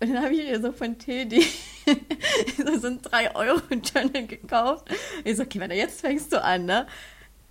Und 0.00 0.14
dann 0.14 0.22
habe 0.22 0.34
ich 0.34 0.48
mir 0.48 0.60
so 0.60 0.72
von 0.72 0.98
Teddy 0.98 1.42
so, 2.56 2.78
so 2.78 2.86
ein 2.86 3.02
3 3.02 3.34
Euro 3.34 3.60
Journal 3.70 4.26
gekauft. 4.26 4.88
Und 4.90 5.26
ich 5.26 5.36
so, 5.36 5.42
okay, 5.42 5.60
wenn 5.60 5.70
jetzt 5.72 6.00
fängst 6.00 6.32
du 6.32 6.42
an, 6.42 6.64
ne? 6.64 6.86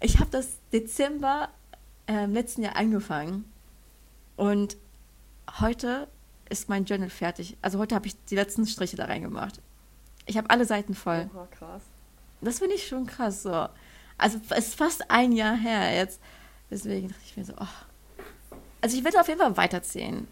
Ich 0.02 0.20
habe 0.20 0.30
das 0.32 0.58
Dezember 0.72 1.50
äh, 2.08 2.26
letzten 2.26 2.64
Jahr 2.64 2.76
angefangen 2.76 3.46
und 4.36 4.78
heute 5.60 6.08
ist 6.50 6.70
mein 6.70 6.86
Journal 6.86 7.10
fertig. 7.10 7.58
Also 7.62 7.78
heute 7.78 7.96
habe 7.96 8.08
ich 8.08 8.16
die 8.26 8.36
letzten 8.36 8.66
Striche 8.66 8.96
da 8.96 9.06
reingemacht. 9.06 9.62
Ich 10.26 10.38
habe 10.38 10.50
alle 10.50 10.66
Seiten 10.66 10.96
voll. 10.96 11.30
Oha, 11.34 11.48
krass. 11.52 11.84
Das 12.42 12.60
finde 12.60 12.76
ich 12.76 12.88
schon 12.88 13.06
krass 13.06 13.44
so. 13.44 13.68
Also 14.18 14.40
es 14.50 14.70
ist 14.70 14.76
fast 14.76 15.12
ein 15.12 15.34
Jahr 15.34 15.56
her 15.56 15.96
jetzt. 15.96 16.20
Deswegen 16.72 17.08
dachte 17.10 17.22
ich 17.26 17.38
mir 17.38 17.46
so, 17.46 17.54
oh. 17.60 17.66
Also 18.82 18.98
ich 18.98 19.04
werde 19.04 19.20
auf 19.20 19.28
jeden 19.28 19.40
Fall 19.40 19.58
weiterziehen. 19.58 20.28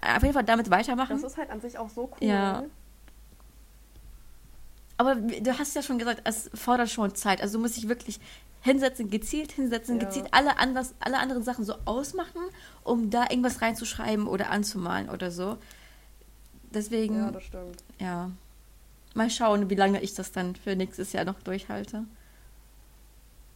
Auf 0.00 0.22
jeden 0.22 0.34
Fall 0.34 0.44
damit 0.44 0.70
weitermachen. 0.70 1.20
Das 1.20 1.32
ist 1.32 1.36
halt 1.38 1.50
an 1.50 1.60
sich 1.60 1.78
auch 1.78 1.90
so 1.90 2.10
cool. 2.20 2.26
Ja. 2.28 2.64
Aber 4.96 5.14
du 5.16 5.58
hast 5.58 5.74
ja 5.74 5.82
schon 5.82 5.98
gesagt, 5.98 6.22
es 6.24 6.50
fordert 6.54 6.90
schon 6.90 7.14
Zeit. 7.14 7.40
Also 7.42 7.58
du 7.58 7.62
musst 7.62 7.76
dich 7.76 7.88
wirklich 7.88 8.20
hinsetzen, 8.60 9.10
gezielt 9.10 9.52
hinsetzen, 9.52 9.98
Ja. 10.00 10.06
gezielt 10.06 10.28
alle, 10.30 10.58
anders, 10.58 10.94
alle 11.00 11.18
anderen 11.18 11.42
Sachen 11.42 11.64
so 11.64 11.74
ausmachen, 11.84 12.40
um 12.84 13.10
da 13.10 13.24
irgendwas 13.28 13.60
reinzuschreiben 13.60 14.26
oder 14.28 14.50
anzumalen 14.50 15.08
oder 15.10 15.30
so. 15.32 15.58
Deswegen, 16.70 17.16
Ja, 17.16 17.24
ja, 17.26 17.30
das 17.32 17.42
stimmt. 17.42 17.82
mal 19.14 19.30
schauen, 19.30 19.68
wie 19.68 19.74
lange 19.74 20.00
ich 20.00 20.14
das 20.14 20.30
dann 20.32 20.54
für 20.54 20.76
nächstes 20.76 21.12
Jahr 21.12 21.24
noch 21.24 21.40
durchhalte. 21.42 22.04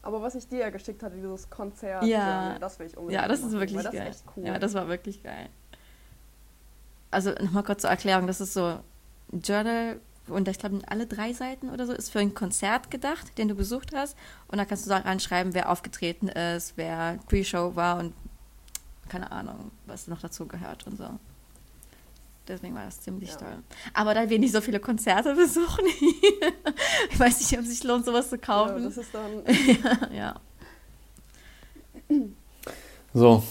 Aber 0.06 0.22
was 0.22 0.36
ich 0.36 0.46
dir 0.46 0.58
ja 0.60 0.70
geschickt 0.70 1.02
hatte, 1.02 1.16
dieses 1.16 1.50
Konzert, 1.50 2.04
Ja. 2.04 2.58
das 2.60 2.78
will 2.78 2.86
ich 2.86 2.96
unbedingt 2.96 3.20
Ja, 3.22 3.26
das 3.28 3.40
ist 3.40 3.46
machen, 3.46 3.60
wirklich 3.60 3.76
weil 3.76 3.82
das 3.84 3.92
geil. 3.92 4.08
Ist 4.08 4.16
echt 4.24 4.36
cool. 4.36 4.46
Ja, 4.46 4.58
das 4.60 4.74
war 4.74 4.86
wirklich 4.88 5.22
geil. 5.22 5.48
Also 7.10 7.32
nochmal 7.42 7.64
kurz 7.64 7.82
zur 7.82 7.90
Erklärung, 7.90 8.26
das 8.28 8.40
ist 8.40 8.52
so 8.54 8.78
ein 9.32 9.40
Journal 9.40 10.00
und 10.28 10.46
ich 10.48 10.58
glaube 10.58 10.80
alle 10.86 11.06
drei 11.06 11.32
Seiten 11.32 11.70
oder 11.70 11.86
so 11.86 11.92
ist 11.92 12.10
für 12.10 12.20
ein 12.20 12.34
Konzert 12.34 12.90
gedacht, 12.90 13.36
den 13.38 13.48
du 13.48 13.54
besucht 13.56 13.94
hast 13.94 14.16
und 14.48 14.58
da 14.58 14.64
kannst 14.64 14.86
du 14.86 14.90
da 14.90 14.98
reinschreiben, 14.98 15.54
wer 15.54 15.70
aufgetreten 15.70 16.28
ist, 16.28 16.76
wer 16.76 17.18
Pre-Show 17.28 17.74
war 17.74 17.98
und 17.98 18.12
keine 19.08 19.30
Ahnung, 19.32 19.70
was 19.86 20.06
noch 20.08 20.20
dazu 20.20 20.46
gehört 20.46 20.86
und 20.86 20.98
so. 20.98 21.08
Deswegen 22.48 22.74
war 22.74 22.84
das 22.84 23.00
ziemlich 23.00 23.30
Ja. 23.30 23.36
toll. 23.36 23.58
Aber 23.94 24.14
da 24.14 24.28
wir 24.30 24.38
nicht 24.38 24.52
so 24.52 24.60
viele 24.60 24.78
Konzerte 24.80 25.34
besuchen, 25.36 25.84
ich 27.10 27.18
weiß 27.18 27.40
nicht, 27.40 27.52
ob 27.58 27.64
es 27.64 27.70
sich 27.70 27.84
lohnt, 27.84 28.04
sowas 28.04 28.28
zu 28.30 28.36
ja, 28.36 28.42
kaufen. 28.42 28.84
das 28.84 28.96
ist 28.96 29.10
dann, 29.12 29.42
Ja, 30.14 30.36
So, 33.14 33.42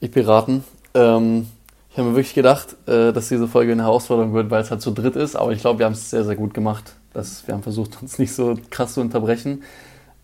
ich 0.00 0.10
beraten. 0.10 0.62
Ähm, 0.94 1.48
ich 1.90 1.98
habe 1.98 2.10
mir 2.10 2.16
wirklich 2.16 2.34
gedacht, 2.34 2.76
äh, 2.86 3.12
dass 3.12 3.28
diese 3.28 3.48
Folge 3.48 3.72
eine 3.72 3.82
Herausforderung 3.84 4.34
wird, 4.34 4.50
weil 4.50 4.62
es 4.62 4.70
halt 4.70 4.82
zu 4.82 4.90
dritt 4.90 5.16
ist, 5.16 5.34
aber 5.34 5.52
ich 5.52 5.60
glaube, 5.60 5.78
wir 5.78 5.86
haben 5.86 5.94
es 5.94 6.10
sehr, 6.10 6.24
sehr 6.24 6.36
gut 6.36 6.52
gemacht. 6.54 6.94
Das, 7.12 7.46
wir 7.46 7.54
haben 7.54 7.62
versucht, 7.62 8.00
uns 8.02 8.18
nicht 8.18 8.32
so 8.34 8.56
krass 8.70 8.94
zu 8.94 9.00
unterbrechen. 9.00 9.62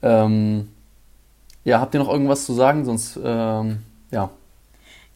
Ähm, 0.02 0.68
ja, 1.64 1.80
habt 1.80 1.94
ihr 1.94 2.00
noch 2.00 2.10
irgendwas 2.10 2.44
zu 2.44 2.52
sagen? 2.54 2.84
Sonst, 2.84 3.18
ähm, 3.22 3.78
ja. 4.10 4.30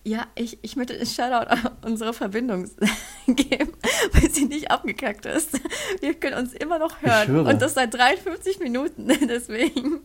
Ja, 0.06 0.28
ich, 0.36 0.56
ich 0.62 0.76
möchte 0.76 0.94
einen 0.94 1.04
Shoutout 1.04 1.48
an 1.48 1.58
unsere 1.84 2.12
Verbindung 2.12 2.70
geben, 3.26 3.72
weil 4.12 4.30
sie 4.30 4.44
nicht 4.44 4.70
abgekackt 4.70 5.26
ist. 5.26 5.58
Wir 6.00 6.14
können 6.14 6.38
uns 6.38 6.52
immer 6.52 6.78
noch 6.78 7.02
hören. 7.02 7.26
höre. 7.26 7.46
Und 7.46 7.60
das 7.60 7.74
seit 7.74 7.92
53 7.92 8.60
Minuten. 8.60 9.08
Deswegen. 9.28 10.02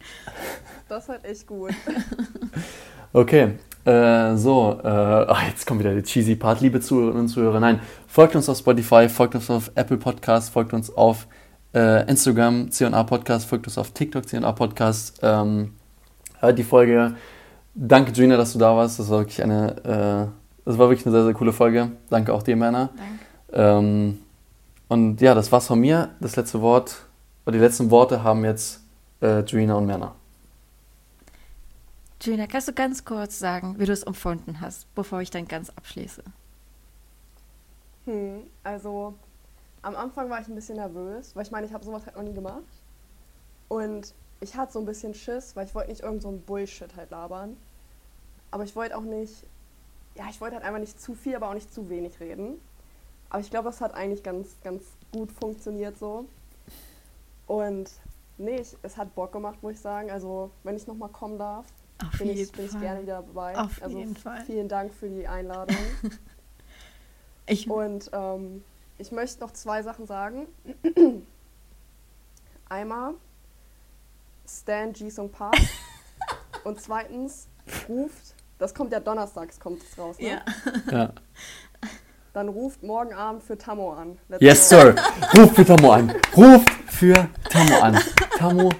das 0.89 1.07
halt 1.07 1.23
echt 1.23 1.45
gut. 1.45 1.73
Okay, 3.13 3.57
äh, 3.83 4.37
so, 4.37 4.79
äh, 4.81 4.87
ach, 4.87 5.45
jetzt 5.45 5.67
kommt 5.67 5.81
wieder 5.81 5.93
der 5.93 6.03
cheesy 6.03 6.37
Part. 6.37 6.61
Liebe 6.61 6.79
Zuhörerinnen 6.79 7.23
und 7.23 7.27
Zuhörer, 7.27 7.59
nein, 7.59 7.81
folgt 8.07 8.37
uns 8.37 8.47
auf 8.47 8.57
Spotify, 8.57 9.09
folgt 9.09 9.35
uns 9.35 9.49
auf 9.49 9.69
Apple 9.75 9.97
Podcast, 9.97 10.53
folgt 10.53 10.71
uns 10.71 10.95
auf 10.95 11.27
äh, 11.73 12.09
Instagram, 12.09 12.71
C&A 12.71 13.03
Podcast, 13.03 13.49
folgt 13.49 13.67
uns 13.67 13.77
auf 13.77 13.91
TikTok, 13.91 14.29
C&A 14.29 14.49
Podcast. 14.53 15.19
Ähm, 15.23 15.73
hört 16.39 16.57
die 16.57 16.63
Folge. 16.63 17.15
Danke, 17.73 18.11
Gina, 18.11 18.37
dass 18.37 18.53
du 18.53 18.59
da 18.59 18.75
warst. 18.75 18.99
Das 18.99 19.09
war 19.09 19.19
wirklich 19.19 19.41
eine, 19.41 19.77
äh, 19.83 20.65
das 20.65 20.77
war 20.77 20.89
wirklich 20.89 21.05
eine 21.05 21.15
sehr, 21.15 21.25
sehr 21.25 21.33
coole 21.33 21.53
Folge. 21.53 21.91
Danke 22.09 22.33
auch 22.33 22.43
dir, 22.43 22.55
Männer. 22.55 22.89
Danke. 22.95 23.21
Ähm, 23.53 24.19
und 24.87 25.21
ja, 25.21 25.33
das 25.33 25.51
war's 25.51 25.67
von 25.67 25.79
mir. 25.79 26.09
Das 26.19 26.35
letzte 26.35 26.61
Wort, 26.61 27.05
oder 27.45 27.53
die 27.53 27.63
letzten 27.63 27.89
Worte 27.89 28.23
haben 28.23 28.43
jetzt 28.43 28.81
äh, 29.21 29.43
Gina 29.43 29.75
und 29.75 29.85
Männer. 29.85 30.15
Gina, 32.19 32.45
kannst 32.45 32.67
du 32.67 32.73
ganz 32.73 33.03
kurz 33.03 33.39
sagen, 33.39 33.75
wie 33.79 33.85
du 33.85 33.93
es 33.93 34.03
empfunden 34.03 34.61
hast, 34.61 34.93
bevor 34.93 35.21
ich 35.21 35.31
dann 35.31 35.47
ganz 35.47 35.69
abschließe? 35.69 36.23
Hm, 38.05 38.41
also 38.63 39.15
am 39.81 39.95
Anfang 39.95 40.29
war 40.29 40.39
ich 40.39 40.47
ein 40.47 40.55
bisschen 40.55 40.75
nervös, 40.75 41.35
weil 41.35 41.43
ich 41.43 41.51
meine, 41.51 41.65
ich 41.65 41.73
habe 41.73 41.83
sowas 41.83 42.05
halt 42.05 42.15
noch 42.15 42.23
nie 42.23 42.33
gemacht. 42.33 42.61
Und 43.69 44.13
ich 44.41 44.55
hatte 44.55 44.73
so 44.73 44.79
ein 44.79 44.85
bisschen 44.85 45.13
Schiss, 45.13 45.55
weil 45.55 45.67
ich 45.67 45.75
wollte 45.75 45.89
nicht 45.89 46.01
irgend 46.01 46.23
so 46.23 46.29
ein 46.29 46.41
Bullshit 46.41 46.93
halt 46.95 47.11
labern. 47.11 47.55
Aber 48.49 48.63
ich 48.63 48.75
wollte 48.75 48.97
auch 48.97 49.03
nicht, 49.03 49.45
ja, 50.15 50.25
ich 50.29 50.41
wollte 50.41 50.55
halt 50.55 50.65
einfach 50.65 50.79
nicht 50.79 50.99
zu 50.99 51.13
viel, 51.13 51.35
aber 51.35 51.49
auch 51.49 51.53
nicht 51.53 51.73
zu 51.73 51.89
wenig 51.89 52.19
reden. 52.19 52.59
Aber 53.29 53.39
ich 53.39 53.49
glaube, 53.49 53.69
das 53.69 53.79
hat 53.79 53.93
eigentlich 53.93 54.23
ganz, 54.23 54.57
ganz 54.63 54.83
gut 55.13 55.31
funktioniert 55.31 55.97
so. 55.97 56.25
Und 57.47 57.89
nee, 58.37 58.57
ich, 58.57 58.75
es 58.81 58.97
hat 58.97 59.13
Bock 59.15 59.31
gemacht, 59.31 59.61
muss 59.61 59.73
ich 59.73 59.79
sagen. 59.79 60.11
Also, 60.11 60.49
wenn 60.63 60.75
ich 60.75 60.87
nochmal 60.87 61.09
kommen 61.09 61.37
darf, 61.37 61.65
Auf 62.03 62.17
bin 62.17 62.29
ich, 62.29 62.51
bin 62.51 62.65
ich 62.65 62.79
gerne 62.79 63.03
wieder 63.03 63.21
dabei. 63.21 63.57
Auf 63.57 63.81
also, 63.81 63.97
jeden 63.97 64.15
Fall. 64.15 64.43
Vielen 64.45 64.67
Dank 64.67 64.93
für 64.93 65.09
die 65.09 65.27
Einladung. 65.27 65.77
Ich, 67.47 67.69
Und 67.69 68.09
ähm, 68.13 68.63
ich 68.97 69.11
möchte 69.11 69.41
noch 69.41 69.51
zwei 69.51 69.83
Sachen 69.83 70.05
sagen. 70.05 70.47
Einmal 72.69 73.15
Stan 74.59 74.91
Jisung 74.93 75.31
Park 75.31 75.55
und 76.63 76.79
zweitens 76.81 77.47
ruft, 77.87 78.35
das 78.57 78.73
kommt 78.73 78.91
ja 78.91 78.99
donnerstags, 78.99 79.59
kommt 79.59 79.81
es 79.83 79.97
raus, 79.97 80.17
ne? 80.19 80.27
ja. 80.29 80.41
Ja. 80.91 81.13
Dann 82.33 82.47
ruft 82.47 82.81
morgen 82.81 83.13
Abend 83.13 83.43
für 83.43 83.57
Tammo 83.57 83.91
an. 83.91 84.17
Let's 84.29 84.41
Yes, 84.41 84.69
go. 84.69 84.75
sir. 84.77 84.95
Ruft 85.35 85.55
für 85.55 85.65
Tammo 85.65 85.91
an. 85.91 86.13
Ruft 86.37 86.69
für 86.87 87.27
Tammo 87.49 87.77
an. 87.79 87.99
Tammo, 88.37 88.71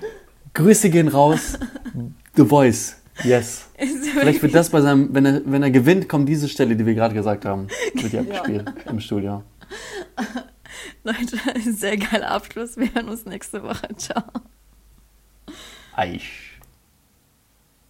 Grüße 0.54 0.90
gehen 0.90 1.10
raus. 1.10 1.60
The 2.38 2.46
Voice. 2.46 2.96
Yes. 3.26 3.66
Vielleicht 3.78 4.42
wird 4.42 4.56
das 4.56 4.70
bei 4.70 4.80
seinem, 4.80 5.14
wenn 5.14 5.26
er, 5.26 5.42
wenn 5.44 5.64
er 5.64 5.70
gewinnt, 5.70 6.08
kommt 6.08 6.30
diese 6.30 6.48
Stelle, 6.48 6.78
die 6.78 6.86
wir 6.86 6.96
gerade 6.96 7.14
gesagt 7.14 7.44
haben, 7.44 7.68
wird 7.96 8.14
die 8.14 8.20
abgespielt 8.20 8.74
im 8.86 9.02
Studio. 9.02 9.44
Leute, 11.04 11.38
sehr 11.74 11.98
geiler 11.98 12.30
Abschluss. 12.32 12.78
Wir 12.78 12.94
hören 12.94 13.10
uns 13.10 13.26
nächste 13.26 13.62
Woche. 13.64 13.90
Ciao. 13.98 14.24
Aish. 15.98 16.51